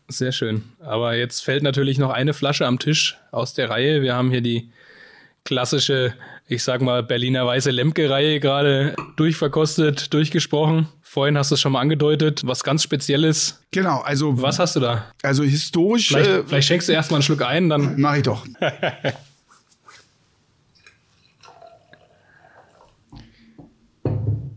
Sehr 0.09 0.33
schön. 0.33 0.63
Aber 0.81 1.15
jetzt 1.17 1.43
fällt 1.45 1.63
natürlich 1.63 1.99
noch 1.99 2.11
eine 2.11 2.33
Flasche 2.33 2.67
am 2.67 2.79
Tisch 2.79 3.19
aus 3.31 3.53
der 3.55 3.69
Reihe. 3.69 4.01
Wir 4.03 4.15
haben 4.15 4.31
hier 4.31 4.41
die 4.41 4.71
klassische, 5.45 6.15
ich 6.47 6.63
sag 6.63 6.81
mal, 6.81 7.03
Berliner 7.03 7.47
Weiße 7.47 7.71
Lemke-Reihe 7.71 8.41
gerade 8.41 8.95
durchverkostet, 9.17 10.13
durchgesprochen. 10.15 10.89
Vorhin 11.03 11.37
hast 11.39 11.51
du 11.51 11.55
es 11.55 11.61
schon 11.61 11.73
mal 11.73 11.81
angedeutet, 11.81 12.43
was 12.47 12.65
ganz 12.65 12.83
Spezielles. 12.83 13.63
Genau, 13.71 14.01
also, 14.01 14.41
Was 14.41 14.59
hast 14.59 14.77
du 14.77 14.81
da? 14.81 15.07
also 15.23 15.43
historisch 15.43 16.09
Vielleicht, 16.09 16.31
äh, 16.31 16.43
vielleicht 16.47 16.69
schenkst 16.69 16.89
du 16.89 16.93
erstmal 16.93 17.19
einen 17.19 17.23
Schluck 17.23 17.43
ein, 17.43 17.69
dann. 17.69 18.01
mache 18.01 18.19
ich 18.19 18.23
doch. 18.25 18.47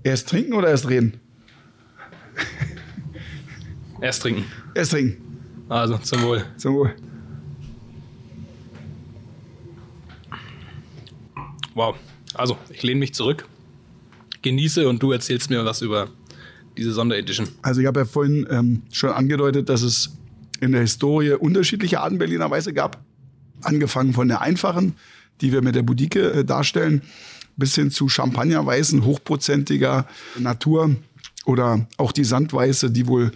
erst 0.04 0.30
trinken 0.30 0.54
oder 0.54 0.70
erst 0.70 0.90
reden? 0.90 1.20
Erst 4.02 4.24
trinken. 4.24 4.46
Erst 4.74 4.92
trinken. 4.92 5.22
Also 5.70 5.98
zum 6.00 6.24
Wohl. 6.24 6.44
Zum 6.58 6.76
Wohl. 6.76 6.96
Wow. 11.74 11.96
Also, 12.34 12.58
ich 12.70 12.84
lehne 12.84 13.00
mich 13.00 13.14
zurück, 13.14 13.48
genieße 14.42 14.88
und 14.88 15.02
du 15.04 15.12
erzählst 15.12 15.50
mir 15.50 15.64
was 15.66 15.82
über 15.82 16.10
diese 16.78 16.94
Sonderedition. 16.94 17.48
Also 17.62 17.82
ich 17.82 17.88
habe 17.88 18.02
ja 18.02 18.06
vorhin 18.06 18.48
ähm, 18.50 18.84
schon 18.92 19.12
angedeutet, 19.12 19.70
dass 19.70 19.82
es 19.82 20.18
in 20.62 20.72
der 20.72 20.82
Historie 20.82 21.34
unterschiedliche 21.34 22.00
Arten 22.00 22.18
Berliner 22.18 22.50
Weiße 22.50 22.74
gab. 22.74 23.04
Angefangen 23.62 24.14
von 24.14 24.28
der 24.28 24.42
einfachen, 24.42 24.96
die 25.42 25.52
wir 25.52 25.62
mit 25.62 25.76
der 25.76 25.84
Budike 25.84 26.32
äh, 26.32 26.46
darstellen, 26.46 27.02
bis 27.62 27.76
hin 27.76 27.92
zu 27.92 28.10
Champagnerweißen, 28.10 29.06
hochprozentiger 29.06 30.06
Natur 30.38 30.96
oder 31.46 31.88
auch 31.98 32.12
die 32.12 32.26
Sandweiße, 32.26 32.92
die 32.92 33.08
wohl, 33.08 33.32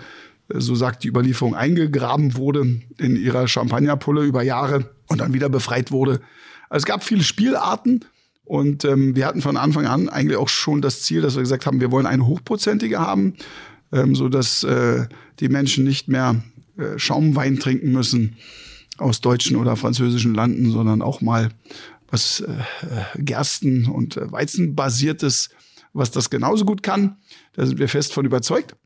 äh, 0.49 0.59
so 0.59 0.75
sagt 0.75 1.03
die 1.03 1.07
Überlieferung, 1.07 1.55
eingegraben 1.55 2.35
wurde 2.35 2.81
in 2.97 3.15
ihrer 3.15 3.47
Champagnerpulle 3.47 4.23
über 4.23 4.43
Jahre 4.43 4.89
und 5.07 5.21
dann 5.21 5.33
wieder 5.33 5.47
befreit 5.47 5.91
wurde. 5.91 6.19
Also 6.69 6.83
es 6.83 6.85
gab 6.85 7.03
viele 7.03 7.23
Spielarten 7.23 8.03
und 8.43 8.83
ähm, 8.83 9.15
wir 9.15 9.25
hatten 9.27 9.41
von 9.41 9.57
Anfang 9.57 9.85
an 9.85 10.09
eigentlich 10.09 10.37
auch 10.37 10.49
schon 10.49 10.81
das 10.81 11.01
Ziel, 11.03 11.21
dass 11.21 11.35
wir 11.35 11.41
gesagt 11.43 11.65
haben, 11.65 11.79
wir 11.79 11.91
wollen 11.91 12.05
eine 12.05 12.25
hochprozentige 12.25 12.99
haben, 12.99 13.35
ähm, 13.91 14.15
so 14.15 14.27
dass 14.27 14.63
äh, 14.63 15.07
die 15.39 15.49
Menschen 15.49 15.83
nicht 15.83 16.07
mehr 16.07 16.43
äh, 16.77 16.97
Schaumwein 16.97 17.59
trinken 17.59 17.91
müssen 17.91 18.37
aus 18.97 19.21
deutschen 19.21 19.57
oder 19.57 19.75
französischen 19.75 20.33
Landen, 20.33 20.71
sondern 20.71 21.01
auch 21.01 21.21
mal 21.21 21.49
was 22.15 22.39
äh, 22.39 22.51
äh, 22.51 23.21
Gersten- 23.21 23.87
und 23.87 24.15
äh, 24.15 24.31
Weizenbasiertes, 24.31 25.49
was 25.91 26.11
das 26.11 26.29
genauso 26.29 26.63
gut 26.63 26.81
kann. 26.81 27.17
Da 27.53 27.65
sind 27.65 27.77
wir 27.77 27.89
fest 27.89 28.13
von 28.13 28.25
überzeugt. 28.25 28.77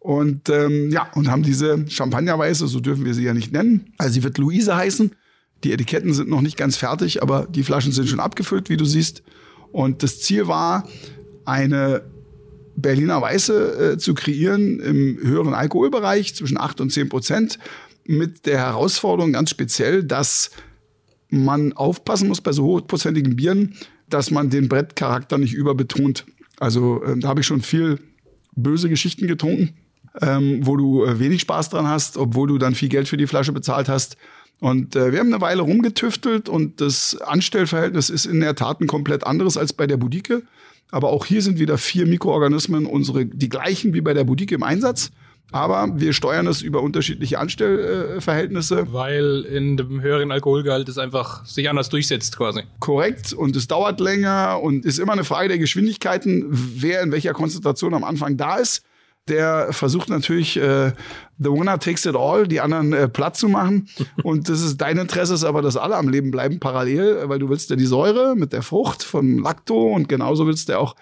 Und 0.00 0.50
ähm, 0.50 0.90
ja, 0.90 1.10
und 1.14 1.30
haben 1.30 1.42
diese 1.42 1.86
Champagnerweiße, 1.88 2.66
so 2.66 2.80
dürfen 2.80 3.06
wir 3.06 3.14
sie 3.14 3.24
ja 3.24 3.32
nicht 3.32 3.52
nennen. 3.52 3.94
Also 3.96 4.14
sie 4.14 4.22
wird 4.22 4.36
Luise 4.36 4.76
heißen. 4.76 5.12
Die 5.64 5.72
Etiketten 5.72 6.12
sind 6.12 6.28
noch 6.28 6.42
nicht 6.42 6.58
ganz 6.58 6.76
fertig, 6.76 7.22
aber 7.22 7.46
die 7.48 7.62
Flaschen 7.62 7.90
sind 7.90 8.06
schon 8.06 8.20
abgefüllt, 8.20 8.68
wie 8.68 8.76
du 8.76 8.84
siehst. 8.84 9.22
Und 9.72 10.02
das 10.02 10.20
Ziel 10.20 10.46
war, 10.46 10.86
eine 11.46 12.02
Berliner 12.76 13.22
Weiße 13.22 13.92
äh, 13.92 13.98
zu 13.98 14.12
kreieren 14.12 14.78
im 14.80 15.18
höheren 15.22 15.54
Alkoholbereich 15.54 16.34
zwischen 16.34 16.58
8 16.58 16.82
und 16.82 16.90
10 16.90 17.08
Prozent 17.08 17.58
mit 18.04 18.44
der 18.44 18.58
Herausforderung 18.58 19.32
ganz 19.32 19.48
speziell, 19.48 20.04
dass 20.04 20.50
man 21.34 21.72
aufpassen 21.72 22.28
muss 22.28 22.40
bei 22.40 22.52
so 22.52 22.64
hochprozentigen 22.64 23.36
Bieren, 23.36 23.74
dass 24.08 24.30
man 24.30 24.50
den 24.50 24.68
Brettcharakter 24.68 25.38
nicht 25.38 25.54
überbetont. 25.54 26.26
Also 26.58 27.02
äh, 27.02 27.18
da 27.18 27.28
habe 27.28 27.40
ich 27.40 27.46
schon 27.46 27.62
viel 27.62 27.98
böse 28.54 28.88
Geschichten 28.88 29.26
getrunken, 29.26 29.74
ähm, 30.20 30.60
wo 30.62 30.76
du 30.76 31.04
äh, 31.04 31.18
wenig 31.18 31.40
Spaß 31.40 31.70
dran 31.70 31.88
hast, 31.88 32.16
obwohl 32.16 32.48
du 32.48 32.58
dann 32.58 32.74
viel 32.74 32.88
Geld 32.88 33.08
für 33.08 33.16
die 33.16 33.26
Flasche 33.26 33.52
bezahlt 33.52 33.88
hast. 33.88 34.16
Und 34.60 34.94
äh, 34.96 35.12
wir 35.12 35.18
haben 35.18 35.32
eine 35.32 35.40
Weile 35.40 35.62
rumgetüftelt 35.62 36.48
und 36.48 36.80
das 36.80 37.20
Anstellverhältnis 37.20 38.10
ist 38.10 38.26
in 38.26 38.40
der 38.40 38.54
Tat 38.54 38.80
ein 38.80 38.86
komplett 38.86 39.26
anderes 39.26 39.56
als 39.56 39.72
bei 39.72 39.86
der 39.86 39.96
Budike. 39.96 40.42
Aber 40.90 41.10
auch 41.10 41.26
hier 41.26 41.42
sind 41.42 41.58
wieder 41.58 41.76
vier 41.76 42.06
Mikroorganismen, 42.06 42.86
unsere, 42.86 43.26
die 43.26 43.48
gleichen 43.48 43.94
wie 43.94 44.00
bei 44.00 44.14
der 44.14 44.24
Budike 44.24 44.54
im 44.54 44.62
Einsatz. 44.62 45.10
Aber 45.52 45.88
wir 45.94 46.12
steuern 46.12 46.46
es 46.48 46.62
über 46.62 46.82
unterschiedliche 46.82 47.38
Anstellverhältnisse. 47.38 48.92
Weil 48.92 49.42
in 49.42 49.76
dem 49.76 50.00
höheren 50.00 50.32
Alkoholgehalt 50.32 50.88
es 50.88 50.98
einfach 50.98 51.46
sich 51.46 51.70
anders 51.70 51.88
durchsetzt 51.90 52.36
quasi. 52.36 52.62
Korrekt. 52.80 53.32
Und 53.32 53.54
es 53.54 53.68
dauert 53.68 54.00
länger 54.00 54.60
und 54.60 54.84
ist 54.84 54.98
immer 54.98 55.12
eine 55.12 55.24
Frage 55.24 55.48
der 55.48 55.58
Geschwindigkeiten, 55.58 56.46
wer 56.50 57.02
in 57.02 57.12
welcher 57.12 57.34
Konzentration 57.34 57.94
am 57.94 58.04
Anfang 58.04 58.36
da 58.36 58.56
ist. 58.56 58.84
der 59.28 59.72
versucht 59.72 60.10
natürlich, 60.10 60.56
äh, 60.58 60.92
the 61.38 61.50
winner 61.50 61.78
takes 61.78 62.04
it 62.04 62.14
all, 62.14 62.46
die 62.46 62.60
anderen 62.60 62.92
äh, 62.92 63.08
platt 63.08 63.36
zu 63.36 63.48
machen. 63.48 63.88
Und 64.22 64.48
das 64.48 64.60
ist 64.60 64.78
dein 64.78 64.98
Interesse, 64.98 65.34
ist 65.34 65.44
aber, 65.44 65.62
dass 65.62 65.76
alle 65.76 65.96
am 65.96 66.08
Leben 66.08 66.30
bleiben 66.30 66.60
parallel, 66.60 67.28
weil 67.28 67.38
du 67.38 67.48
willst 67.48 67.70
ja 67.70 67.76
die 67.76 67.86
Säure 67.86 68.34
mit 68.36 68.52
der 68.52 68.62
Frucht 68.62 69.02
von 69.02 69.38
Lacto 69.38 69.92
und 69.94 70.08
genauso 70.08 70.46
willst 70.46 70.68
du 70.68 70.78
auch 70.78 70.94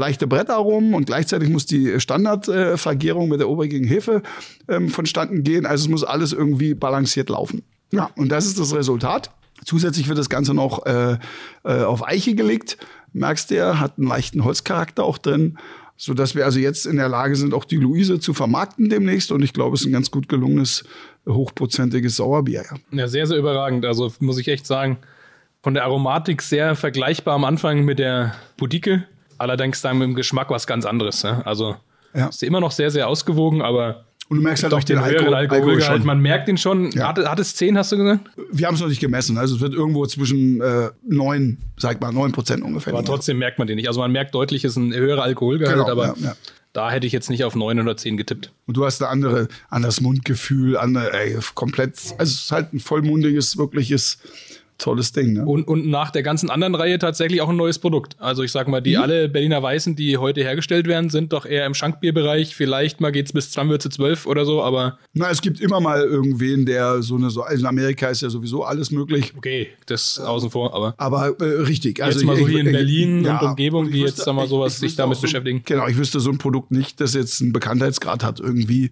leichte 0.00 0.26
Brettaromen 0.26 0.94
und 0.94 1.06
gleichzeitig 1.06 1.48
muss 1.48 1.66
die 1.66 2.00
Standardvergärung 2.00 3.28
mit 3.28 3.38
der 3.40 3.48
obergigen 3.48 3.86
Hefe 3.86 4.22
ähm, 4.68 4.88
vonstatten 4.88 5.44
gehen. 5.44 5.66
Also 5.66 5.84
es 5.84 5.88
muss 5.88 6.02
alles 6.02 6.32
irgendwie 6.32 6.74
balanciert 6.74 7.30
laufen. 7.30 7.62
Ja, 7.92 8.10
und 8.16 8.30
das 8.30 8.46
ist 8.46 8.58
das 8.58 8.74
Resultat. 8.74 9.30
Zusätzlich 9.64 10.08
wird 10.08 10.18
das 10.18 10.28
Ganze 10.28 10.54
noch 10.54 10.86
äh, 10.86 11.18
äh, 11.64 11.82
auf 11.82 12.06
Eiche 12.06 12.34
gelegt. 12.34 12.78
Merkst 13.12 13.50
du, 13.50 13.56
ja, 13.56 13.78
hat 13.78 13.98
einen 13.98 14.08
leichten 14.08 14.44
Holzcharakter 14.44 15.04
auch 15.04 15.18
drin 15.18 15.58
so 16.02 16.14
dass 16.14 16.34
wir 16.34 16.46
also 16.46 16.58
jetzt 16.58 16.86
in 16.86 16.96
der 16.96 17.10
Lage 17.10 17.36
sind, 17.36 17.52
auch 17.52 17.66
die 17.66 17.76
Luise 17.76 18.18
zu 18.20 18.32
vermarkten 18.32 18.88
demnächst. 18.88 19.30
Und 19.32 19.42
ich 19.42 19.52
glaube, 19.52 19.74
es 19.74 19.82
ist 19.82 19.86
ein 19.86 19.92
ganz 19.92 20.10
gut 20.10 20.30
gelungenes, 20.30 20.82
hochprozentiges 21.28 22.16
Sauerbier. 22.16 22.64
Ja. 22.70 22.98
ja, 23.00 23.06
sehr, 23.06 23.26
sehr 23.26 23.36
überragend. 23.36 23.84
Also 23.84 24.10
muss 24.18 24.38
ich 24.38 24.48
echt 24.48 24.66
sagen, 24.66 24.96
von 25.62 25.74
der 25.74 25.84
Aromatik 25.84 26.40
sehr 26.40 26.74
vergleichbar 26.74 27.34
am 27.34 27.44
Anfang 27.44 27.84
mit 27.84 27.98
der 27.98 28.34
Budike. 28.56 29.04
Allerdings 29.40 29.80
dann 29.80 29.96
mit 29.96 30.06
dem 30.06 30.14
Geschmack 30.14 30.50
was 30.50 30.66
ganz 30.66 30.84
anderes. 30.84 31.22
Ja? 31.22 31.40
Also 31.46 31.74
ja. 32.12 32.26
ist 32.26 32.42
immer 32.42 32.60
noch 32.60 32.72
sehr, 32.72 32.90
sehr 32.90 33.08
ausgewogen, 33.08 33.62
aber 33.62 34.04
und 34.28 34.36
du 34.36 34.42
merkst 34.42 34.62
halt 34.62 34.74
auch 34.74 34.84
den, 34.84 34.96
den 34.96 35.04
Alkohol, 35.04 35.34
Alkohol 35.34 35.80
schon. 35.80 36.04
Man 36.04 36.20
merkt 36.20 36.46
ihn 36.48 36.58
schon. 36.58 36.92
Ja. 36.92 37.08
Hat, 37.08 37.18
hat, 37.18 37.38
es 37.40 37.56
10, 37.56 37.76
hast 37.78 37.90
du 37.90 37.96
gesagt? 37.96 38.30
Wir 38.52 38.66
haben 38.66 38.74
es 38.74 38.80
noch 38.80 38.88
nicht 38.88 39.00
gemessen. 39.00 39.38
Also 39.38 39.56
es 39.56 39.60
wird 39.62 39.72
irgendwo 39.72 40.04
zwischen 40.06 40.60
äh, 40.60 40.90
9, 41.08 41.56
sag 41.78 42.02
mal, 42.02 42.12
9 42.12 42.32
Prozent 42.32 42.62
ungefähr. 42.62 42.92
Aber 42.92 43.02
trotzdem 43.02 43.38
merkt 43.38 43.58
man 43.58 43.66
den 43.66 43.76
nicht. 43.76 43.88
Also 43.88 43.98
man 44.00 44.12
merkt 44.12 44.34
deutlich, 44.34 44.62
es 44.64 44.72
ist 44.72 44.76
ein 44.76 44.92
höherer 44.92 45.22
Alkoholgehalt, 45.22 45.78
genau, 45.78 45.90
aber 45.90 46.08
ja, 46.08 46.14
ja. 46.22 46.36
da 46.74 46.90
hätte 46.90 47.06
ich 47.06 47.14
jetzt 47.14 47.30
nicht 47.30 47.44
auf 47.44 47.56
9 47.56 47.80
oder 47.80 47.96
10 47.96 48.18
getippt. 48.18 48.52
Und 48.66 48.76
du 48.76 48.84
hast 48.84 49.02
ein 49.02 49.08
andere, 49.08 49.48
anderes 49.70 50.02
Mundgefühl, 50.02 50.76
andere, 50.76 51.12
ey, 51.14 51.36
komplett, 51.54 51.94
also 52.18 52.30
es 52.30 52.42
ist 52.42 52.52
halt 52.52 52.74
ein 52.74 52.78
vollmundiges, 52.78 53.56
wirkliches 53.56 54.18
tolles 54.80 55.12
Ding. 55.12 55.34
Ne? 55.34 55.44
Und, 55.44 55.68
und 55.68 55.88
nach 55.88 56.10
der 56.10 56.22
ganzen 56.22 56.50
anderen 56.50 56.74
Reihe 56.74 56.98
tatsächlich 56.98 57.40
auch 57.40 57.48
ein 57.48 57.56
neues 57.56 57.78
Produkt. 57.78 58.16
Also 58.18 58.42
ich 58.42 58.52
sag 58.52 58.68
mal, 58.68 58.80
die 58.80 58.96
mhm. 58.96 59.02
alle 59.02 59.28
Berliner 59.28 59.62
Weißen, 59.62 59.94
die 59.94 60.16
heute 60.16 60.42
hergestellt 60.42 60.86
werden, 60.88 61.10
sind 61.10 61.32
doch 61.32 61.46
eher 61.46 61.66
im 61.66 61.74
Schankbierbereich. 61.74 62.54
Vielleicht 62.54 63.00
mal 63.00 63.12
geht's 63.12 63.32
bis 63.32 63.52
Stammwürze 63.52 63.90
12 63.90 64.26
oder 64.26 64.44
so, 64.44 64.62
aber. 64.62 64.98
Na, 65.12 65.30
es 65.30 65.40
gibt 65.42 65.60
immer 65.60 65.80
mal 65.80 66.00
irgendwen, 66.00 66.66
der 66.66 67.02
so 67.02 67.16
eine, 67.16 67.30
so, 67.30 67.42
also 67.42 67.60
in 67.60 67.66
Amerika 67.66 68.08
ist 68.08 68.22
ja 68.22 68.30
sowieso 68.30 68.64
alles 68.64 68.90
möglich. 68.90 69.32
Okay, 69.36 69.68
das 69.86 70.18
außen 70.18 70.50
vor, 70.50 70.74
aber. 70.74 70.94
Aber 70.96 71.40
äh, 71.40 71.44
richtig. 71.62 72.02
Also 72.02 72.18
jetzt 72.18 72.26
mal 72.26 72.36
so 72.36 72.48
hier 72.48 72.60
in 72.60 72.72
Berlin 72.72 73.24
ja, 73.24 73.38
und 73.38 73.48
Umgebung, 73.50 73.86
die 73.86 74.02
wüsste, 74.02 74.06
jetzt, 74.06 74.24
sag 74.24 74.34
mal, 74.34 74.48
sowas 74.48 74.78
sich 74.78 74.96
damit 74.96 75.16
so, 75.16 75.22
beschäftigen. 75.22 75.62
Genau, 75.64 75.86
ich 75.86 75.96
wüsste 75.96 76.20
so 76.20 76.30
ein 76.30 76.38
Produkt 76.38 76.70
nicht, 76.70 77.00
das 77.00 77.14
jetzt 77.14 77.40
einen 77.40 77.52
Bekanntheitsgrad 77.52 78.24
hat 78.24 78.40
irgendwie 78.40 78.90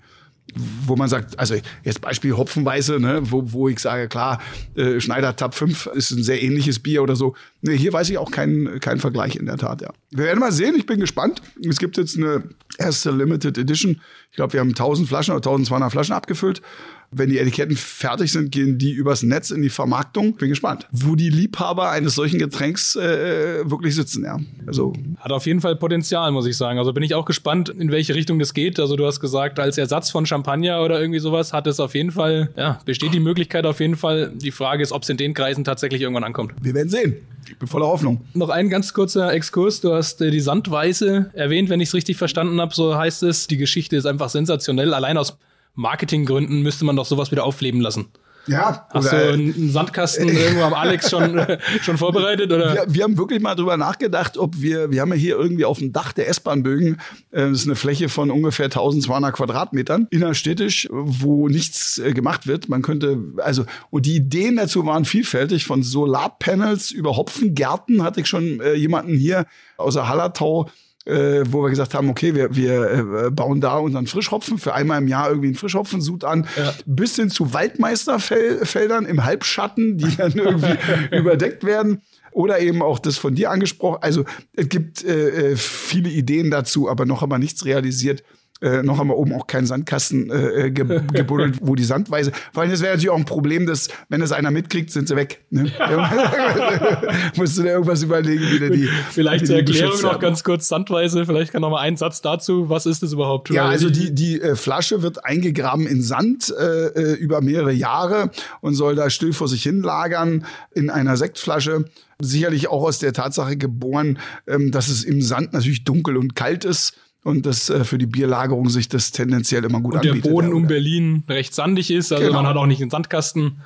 wo 0.55 0.97
man 0.97 1.09
sagt, 1.09 1.39
also 1.39 1.55
jetzt 1.85 2.01
Beispiel 2.01 2.37
Hopfenweiße, 2.37 2.99
ne, 2.99 3.21
wo, 3.23 3.53
wo 3.53 3.69
ich 3.69 3.79
sage, 3.79 4.09
klar, 4.09 4.41
äh, 4.75 5.01
Schneider 5.01 5.37
Tab 5.37 5.55
5 5.55 5.87
ist 5.87 6.11
ein 6.11 6.23
sehr 6.23 6.43
ähnliches 6.43 6.79
Bier 6.79 7.03
oder 7.03 7.17
so. 7.17 7.35
Ne, 7.61 7.73
hier 7.73 7.93
weiß 7.93 8.09
ich 8.11 8.19
auch 8.19 8.31
keinen 8.31 8.79
keinen 8.79 9.01
Vergleich 9.01 9.35
in 9.35 9.47
der 9.47 9.57
Tat, 9.57 9.83
ja. 9.83 9.91
Wir 10.11 10.25
werden 10.25 10.39
mal 10.39 10.53
sehen, 10.53 10.75
ich 10.77 10.87
bin 10.87 11.01
gespannt. 11.01 11.43
Es 11.69 11.79
gibt 11.79 11.97
jetzt 11.97 12.17
eine 12.17 12.45
erste 12.79 13.11
Limited 13.11 13.59
Edition. 13.59 14.01
Ich 14.31 14.37
glaube, 14.37 14.53
wir 14.53 14.61
haben 14.61 14.69
1000 14.69 15.09
Flaschen 15.09 15.33
oder 15.33 15.39
1200 15.39 15.91
Flaschen 15.91 16.15
abgefüllt. 16.15 16.63
Wenn 17.11 17.31
die 17.31 17.39
Etiketten 17.39 17.75
fertig 17.75 18.31
sind, 18.31 18.53
gehen 18.53 18.77
die 18.77 18.93
übers 18.93 19.23
Netz 19.23 19.51
in 19.51 19.63
die 19.63 19.71
Vermarktung. 19.71 20.37
Bin 20.37 20.51
gespannt, 20.51 20.87
wo 20.93 21.15
die 21.15 21.31
Liebhaber 21.31 21.91
eines 21.91 22.15
solchen 22.15 22.39
Getränks 22.39 22.97
äh, 22.97 23.69
wirklich 23.69 23.95
sitzen. 23.95 24.25
Ja. 24.25 24.39
Also 24.67 24.93
hat 25.19 25.33
auf 25.33 25.47
jeden 25.47 25.63
Fall 25.63 25.75
Potenzial, 25.77 26.31
muss 26.33 26.47
ich 26.47 26.57
sagen. 26.57 26.79
Also 26.79 26.93
bin 26.93 27.03
ich 27.03 27.15
auch 27.15 27.25
gespannt, 27.25 27.71
in 27.71 27.91
welche 27.91 28.15
Richtung 28.15 28.39
das 28.39 28.53
geht. 28.53 28.79
Also 28.79 28.95
du 28.95 29.07
hast 29.07 29.21
gesagt, 29.21 29.59
als 29.59 29.79
Ersatz 29.79 30.11
von 30.11 30.27
Champagner 30.27 30.83
oder 30.83 31.01
irgendwie 31.01 31.21
sowas 31.21 31.55
hat 31.55 31.67
es 31.67 31.81
auf 31.81 31.95
jeden 31.95 32.11
Fall, 32.11 32.51
ja, 32.57 32.79
besteht 32.85 33.15
die 33.15 33.21
Möglichkeit 33.21 33.65
auf 33.65 33.81
jeden 33.81 33.97
Fall. 33.97 34.31
Die 34.35 34.51
Frage 34.51 34.83
ist, 34.83 34.93
ob 34.93 35.03
es 35.03 35.09
in 35.09 35.17
den 35.17 35.33
Kreisen 35.33 35.65
tatsächlich 35.65 36.03
irgendwann 36.03 36.25
ankommt. 36.25 36.53
Wir 36.61 36.75
werden 36.75 36.91
sehen. 36.91 37.17
Ich 37.51 37.59
bin 37.59 37.69
voller 37.69 37.87
Hoffnung. 37.87 38.21
Noch 38.35 38.51
ein 38.51 38.69
ganz 38.69 38.93
kurzer 38.93 39.33
Exkurs. 39.33 39.81
Du 39.81 39.93
hast 39.93 40.21
äh, 40.21 40.31
die 40.31 40.41
Sandweiße 40.41 41.31
erwähnt, 41.33 41.71
wenn 41.71 41.81
ich 41.81 41.89
es 41.89 41.95
richtig 41.95 42.17
verstanden 42.17 42.61
habe. 42.61 42.75
So 42.75 42.97
heißt 42.97 43.23
es. 43.23 43.47
Die 43.47 43.57
Geschichte 43.57 43.97
ist 43.97 44.07
einfach 44.07 44.29
sensationell. 44.29 44.95
Allein 44.95 45.17
aus 45.17 45.39
Marketinggründen 45.75 46.63
müsste 46.63 46.85
man 46.85 46.97
doch 46.97 47.07
sowas 47.07 47.31
wieder 47.31 47.45
aufleben 47.45 47.81
lassen. 47.81 48.09
Ja. 48.49 48.87
Hast 48.93 49.13
du 49.13 49.17
einen 49.17 49.71
Sandkasten 49.71 50.29
irgendwo 50.29 50.63
am 50.63 50.75
Alex 50.75 51.11
schon, 51.11 51.41
schon 51.83 51.99
vorbereitet? 51.99 52.51
Oder? 52.53 52.75
Wir, 52.75 52.95
wir, 52.95 53.05
haben 53.05 53.19
wirklich 53.19 53.41
mal 53.41 53.55
drüber 53.55 53.77
nachgedacht, 53.77 54.39
ob 54.39 54.61
wir, 54.61 54.91
wir 54.91 55.01
haben 55.01 55.11
ja 55.11 55.17
hier 55.17 55.37
irgendwie 55.37 55.65
auf 55.65 55.79
dem 55.79 55.93
Dach 55.93 56.13
der 56.13 56.29
S-Bahn-Bögen, 56.29 56.99
äh, 57.31 57.49
das 57.49 57.61
ist 57.61 57.67
eine 57.67 57.77
Fläche 57.77 58.09
von 58.09 58.31
ungefähr 58.31 58.67
1200 58.67 59.35
Quadratmetern, 59.35 60.07
innerstädtisch, 60.11 60.89
wo 60.91 61.49
nichts 61.49 61.99
äh, 61.99 62.13
gemacht 62.13 62.47
wird. 62.47 62.69
Man 62.69 62.83
könnte, 62.83 63.19
also, 63.39 63.65
und 63.91 64.07
die 64.07 64.17
Ideen 64.17 64.57
dazu 64.57 64.85
waren 64.87 65.05
vielfältig, 65.05 65.65
von 65.65 65.83
Solarpanels 65.83 66.91
über 66.91 67.17
Hopfengärten 67.17 68.03
hatte 68.03 68.21
ich 68.21 68.29
schon 68.29 68.61
äh, 68.61 68.75
jemanden 68.75 69.17
hier 69.17 69.47
außer 69.77 70.09
Hallertau, 70.09 70.69
äh, 71.09 71.45
wo 71.51 71.63
wir 71.63 71.71
gesagt 71.71 71.95
haben, 71.95 72.11
okay, 72.11 72.35
wir, 72.35 72.55
wir 72.55 72.91
äh, 72.91 73.31
bauen 73.31 73.61
da 73.61 73.79
unseren 73.79 74.07
Frischhopfen 74.07 74.59
für 74.59 74.75
einmal 74.75 74.99
im 75.01 75.09
Jahr 75.09 75.29
irgendwie 75.29 75.49
einen 75.49 75.57
Frischhopfensud 75.57 76.25
an, 76.25 76.47
ja. 76.57 76.75
bis 76.87 77.17
hin 77.17 77.31
zu 77.31 77.55
Waldmeisterfeldern 77.55 79.07
im 79.07 79.25
Halbschatten, 79.25 79.97
die 79.97 80.17
dann 80.17 80.33
irgendwie 80.35 80.77
überdeckt 81.17 81.65
werden. 81.65 82.03
Oder 82.31 82.61
eben 82.61 82.83
auch 82.83 82.99
das 82.99 83.17
von 83.17 83.35
dir 83.35 83.51
angesprochen. 83.51 83.99
Also 84.03 84.25
es 84.53 84.69
gibt 84.69 85.03
äh, 85.03 85.53
äh 85.53 85.57
viele 85.57 86.11
Ideen 86.11 86.51
dazu, 86.51 86.89
aber 86.89 87.07
noch 87.07 87.23
aber 87.23 87.39
nichts 87.39 87.65
realisiert. 87.65 88.23
Äh, 88.61 88.83
noch 88.83 89.03
wir 89.05 89.17
oben 89.17 89.33
auch 89.35 89.47
keinen 89.47 89.67
Sandkasten 89.67 90.31
äh, 90.31 90.67
äh 90.67 90.71
ge 90.71 91.01
gebuddelt, 91.13 91.59
wo 91.61 91.77
die 91.77 91.85
Sandweise. 91.85 92.33
Vor 92.53 92.63
allem, 92.63 92.73
das 92.73 92.81
wäre 92.81 92.95
natürlich 92.95 93.11
auch 93.11 93.17
ein 93.17 93.25
Problem, 93.25 93.67
dass, 93.67 93.89
wenn 94.09 94.21
es 94.21 94.33
einer 94.33 94.51
mitkriegt, 94.51 94.91
sind 94.91 95.07
sie 95.07 95.15
weg. 95.15 95.45
Ne? 95.51 95.71
Musst 97.37 97.57
du 97.57 97.63
dir 97.63 97.71
irgendwas 97.71 98.03
überlegen, 98.03 98.43
wie 98.51 98.59
der 98.59 98.71
die. 98.71 98.89
Vielleicht 99.11 99.47
zur 99.47 99.57
Erklärung 99.57 100.03
noch 100.03 100.19
ganz 100.19 100.43
kurz 100.43 100.67
Sandweise, 100.67 101.25
vielleicht 101.25 101.53
kann 101.53 101.63
noch 101.63 101.71
mal 101.71 101.81
ein 101.81 101.97
Satz 101.97 102.21
dazu. 102.21 102.69
Was 102.69 102.87
ist 102.87 103.03
das 103.03 103.13
überhaupt? 103.13 103.51
Ja, 103.51 103.67
also 103.67 103.91
die, 103.91 104.13
die 104.13 104.41
äh, 104.41 104.57
Flasche 104.57 105.03
wird 105.03 105.25
eingegraben 105.25 105.87
in 105.87 106.03
Sand 106.03 106.53
äh, 106.59 106.87
äh, 106.87 107.13
über 107.15 107.41
mehrere 107.41 107.73
Jahre 107.73 108.31
und 108.61 108.75
soll 108.75 108.97
da 108.97 109.09
still 109.09 109.33
vor 109.33 109.47
sich 109.47 109.63
hin 109.63 109.83
lagern 109.83 110.45
in 110.75 110.91
einer 110.91 111.17
Sektflasche 111.17 111.85
sicherlich 112.21 112.67
auch 112.67 112.83
aus 112.83 112.99
der 112.99 113.13
Tatsache 113.13 113.57
geboren, 113.57 114.19
ähm, 114.49 114.73
dass 114.73 114.89
es 114.89 115.05
im 115.05 115.23
Sand 115.23 115.53
natürlich 115.53 115.85
dunkel 115.85 116.17
und 116.17 116.35
kalt 116.35 116.65
ist 116.65 116.95
und 117.25 117.47
dass 117.47 117.69
äh, 117.71 117.85
für 117.85 117.99
die 117.99 118.07
Bierlagerung 118.07 118.69
sich 118.69 118.89
das 118.89 119.11
tendenziell 119.13 119.65
immer 119.65 119.81
gut 119.81 119.95
und 119.95 120.01
anbietet. 120.01 120.25
der 120.25 120.31
Boden 120.31 120.53
um 120.53 120.67
Berlin 120.67 121.25
recht 121.29 121.55
sandig 121.55 121.91
ist, 121.91 122.13
also 122.13 122.25
genau. 122.25 122.39
man 122.39 122.47
hat 122.47 122.57
auch 122.57 122.67
nicht 122.67 122.81
einen 122.81 122.91
Sandkasten 122.91 123.61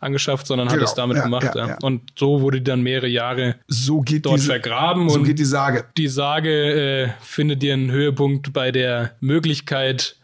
angeschafft, 0.00 0.46
sondern 0.46 0.68
genau. 0.68 0.80
hat 0.80 0.88
es 0.88 0.94
damit 0.94 1.16
ja, 1.16 1.24
gemacht. 1.24 1.54
Ja, 1.54 1.68
ja. 1.68 1.78
Und 1.82 2.12
so 2.16 2.40
wurde 2.40 2.58
die 2.58 2.64
dann 2.64 2.82
mehrere 2.82 3.08
Jahre 3.08 3.56
so 3.66 4.00
geht 4.00 4.26
dort 4.26 4.36
diese, 4.36 4.46
vergraben. 4.46 5.08
So 5.08 5.18
und 5.18 5.24
geht 5.24 5.38
die 5.38 5.44
Sage. 5.44 5.84
Die 5.96 6.08
Sage 6.08 7.04
äh, 7.04 7.08
findet 7.20 7.62
ihren 7.62 7.90
Höhepunkt 7.90 8.52
bei 8.52 8.70
der 8.70 9.12
Möglichkeit, 9.20 10.16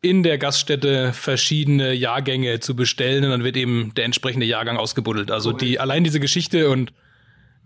in 0.00 0.22
der 0.22 0.38
Gaststätte 0.38 1.12
verschiedene 1.12 1.92
Jahrgänge 1.92 2.60
zu 2.60 2.76
bestellen 2.76 3.24
und 3.24 3.30
dann 3.30 3.42
wird 3.42 3.56
eben 3.56 3.92
der 3.96 4.04
entsprechende 4.04 4.46
Jahrgang 4.46 4.76
ausgebuddelt. 4.76 5.32
Also 5.32 5.52
die 5.52 5.80
allein 5.80 6.04
diese 6.04 6.20
Geschichte 6.20 6.70
und 6.70 6.92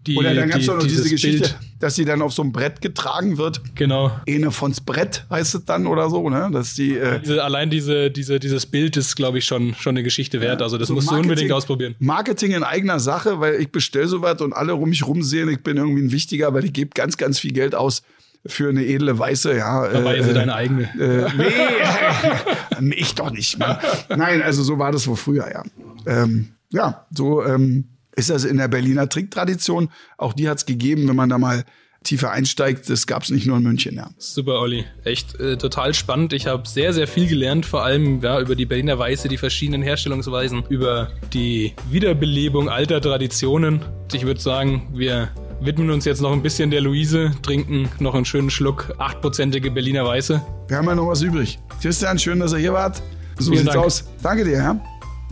die, 0.06 0.16
Oder 0.16 0.34
dann 0.34 0.48
gab 0.48 0.60
es 0.60 0.66
noch 0.66 0.82
diese 0.82 1.08
Geschichte, 1.08 1.40
Bild. 1.42 1.58
dass 1.78 1.94
sie 1.94 2.04
dann 2.04 2.22
auf 2.22 2.32
so 2.32 2.42
einem 2.42 2.50
Brett 2.50 2.80
getragen 2.80 3.38
wird. 3.38 3.60
Genau. 3.76 4.10
Ene 4.26 4.50
vons 4.50 4.80
Brett 4.80 5.24
heißt 5.30 5.54
es 5.54 5.64
dann 5.64 5.86
oder 5.86 6.10
so, 6.10 6.28
ne? 6.28 6.50
Dass 6.52 6.74
die, 6.74 6.96
äh 6.96 7.20
diese, 7.20 7.44
allein 7.44 7.70
diese, 7.70 8.10
diese, 8.10 8.40
dieses 8.40 8.66
Bild 8.66 8.96
ist, 8.96 9.14
glaube 9.14 9.38
ich, 9.38 9.44
schon, 9.44 9.74
schon 9.74 9.90
eine 9.90 10.02
Geschichte 10.02 10.40
wert. 10.40 10.58
Ja, 10.58 10.64
also 10.64 10.76
das 10.76 10.88
so 10.88 10.94
musst 10.94 11.06
Marketing, 11.06 11.28
du 11.28 11.30
unbedingt 11.30 11.52
ausprobieren. 11.52 11.94
Marketing 12.00 12.50
in 12.50 12.64
eigener 12.64 12.98
Sache, 12.98 13.38
weil 13.38 13.60
ich 13.60 13.70
bestelle 13.70 14.08
sowas 14.08 14.40
und 14.40 14.52
alle 14.52 14.74
um 14.74 14.88
mich 14.88 15.06
rumsehen, 15.06 15.48
ich 15.48 15.62
bin 15.62 15.76
irgendwie 15.76 16.02
ein 16.02 16.10
Wichtiger, 16.10 16.52
weil 16.52 16.64
ich 16.64 16.72
gebe 16.72 16.90
ganz, 16.94 17.16
ganz 17.16 17.38
viel 17.38 17.52
Geld 17.52 17.76
aus 17.76 18.02
für 18.44 18.70
eine 18.70 18.84
edle 18.84 19.16
Weiße, 19.16 19.56
ja. 19.56 19.88
Dabei 19.88 20.16
ist 20.16 20.26
sie 20.26 20.34
deine 20.34 20.54
eigene. 20.54 20.82
Äh, 20.98 22.80
nee, 22.80 22.94
ich 22.98 23.14
doch 23.14 23.30
nicht. 23.30 23.56
Mann. 23.58 23.78
Nein, 24.08 24.42
also 24.42 24.64
so 24.64 24.80
war 24.80 24.90
das 24.90 25.06
wohl 25.06 25.16
früher, 25.16 25.48
ja. 25.52 25.62
Ähm, 26.06 26.48
ja, 26.70 27.06
so 27.14 27.44
ähm, 27.44 27.84
ist 28.14 28.30
das 28.30 28.44
in 28.44 28.58
der 28.58 28.68
Berliner 28.68 29.08
Trinktradition. 29.08 29.88
Auch 30.18 30.32
die 30.32 30.48
hat 30.48 30.58
es 30.58 30.66
gegeben, 30.66 31.08
wenn 31.08 31.16
man 31.16 31.28
da 31.28 31.38
mal 31.38 31.64
tiefer 32.04 32.30
einsteigt. 32.30 32.90
Das 32.90 33.06
gab 33.06 33.22
es 33.22 33.30
nicht 33.30 33.46
nur 33.46 33.56
in 33.56 33.62
München, 33.62 33.94
ja. 33.94 34.10
Super, 34.18 34.60
Olli. 34.60 34.84
Echt 35.04 35.38
äh, 35.40 35.56
total 35.56 35.94
spannend. 35.94 36.32
Ich 36.32 36.46
habe 36.46 36.68
sehr, 36.68 36.92
sehr 36.92 37.06
viel 37.06 37.28
gelernt, 37.28 37.64
vor 37.66 37.84
allem 37.84 38.20
ja, 38.20 38.40
über 38.40 38.54
die 38.54 38.66
Berliner 38.66 38.98
Weiße, 38.98 39.28
die 39.28 39.38
verschiedenen 39.38 39.82
Herstellungsweisen, 39.82 40.64
über 40.68 41.10
die 41.32 41.74
Wiederbelebung 41.90 42.68
alter 42.68 43.00
Traditionen. 43.00 43.80
Ich 44.12 44.26
würde 44.26 44.40
sagen, 44.40 44.88
wir 44.92 45.30
widmen 45.60 45.90
uns 45.90 46.04
jetzt 46.04 46.20
noch 46.20 46.32
ein 46.32 46.42
bisschen 46.42 46.70
der 46.70 46.80
Luise, 46.80 47.32
trinken 47.42 47.88
noch 48.00 48.14
einen 48.14 48.24
schönen 48.24 48.50
Schluck 48.50 48.94
achtprozentige 48.98 49.70
Berliner 49.70 50.04
Weiße. 50.04 50.42
Wir 50.68 50.76
haben 50.76 50.86
ja 50.86 50.94
noch 50.94 51.08
was 51.08 51.22
übrig. 51.22 51.58
Christian, 51.80 52.18
schön, 52.18 52.40
dass 52.40 52.52
ihr 52.52 52.58
hier 52.58 52.72
wart. 52.72 53.00
So 53.38 53.52
Vielen 53.52 53.62
sieht's 53.62 53.74
Dank. 53.74 53.86
aus. 53.86 54.04
Danke 54.22 54.44
dir, 54.44 54.58
ja. 54.58 54.80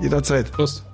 Jederzeit. 0.01 0.51
Prost. 0.53 0.85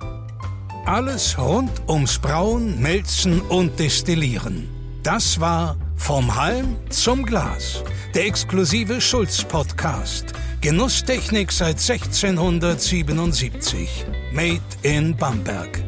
Alles 0.87 1.37
rund 1.37 1.71
ums 1.89 2.17
Brauen, 2.17 2.81
Melzen 2.81 3.41
und 3.41 3.77
Destillieren. 3.77 4.69
Das 5.03 5.37
war 5.37 5.75
Vom 5.97 6.33
Halm 6.33 6.77
zum 6.89 7.25
Glas. 7.25 7.83
Der 8.15 8.25
exklusive 8.25 9.01
Schulz-Podcast. 9.01 10.27
Genusstechnik 10.61 11.51
seit 11.51 11.85
1677. 11.85 14.05
Made 14.31 14.61
in 14.83 15.13
Bamberg. 15.17 15.83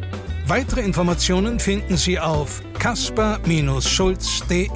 Weitere 0.48 0.82
Informationen 0.82 1.62
finden 1.62 1.96
Sie 1.96 2.20
auf 2.20 2.62
kasper-schulz.de. 2.78 4.68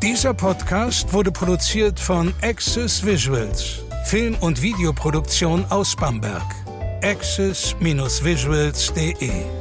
Dieser 0.00 0.32
Podcast 0.32 1.12
wurde 1.12 1.32
produziert 1.32 1.98
von 1.98 2.32
Access 2.40 3.04
Visuals, 3.04 3.80
Film- 4.04 4.36
und 4.40 4.62
Videoproduktion 4.62 5.64
aus 5.70 5.96
Bamberg. 5.96 6.69
access-visuals.de 7.02 9.59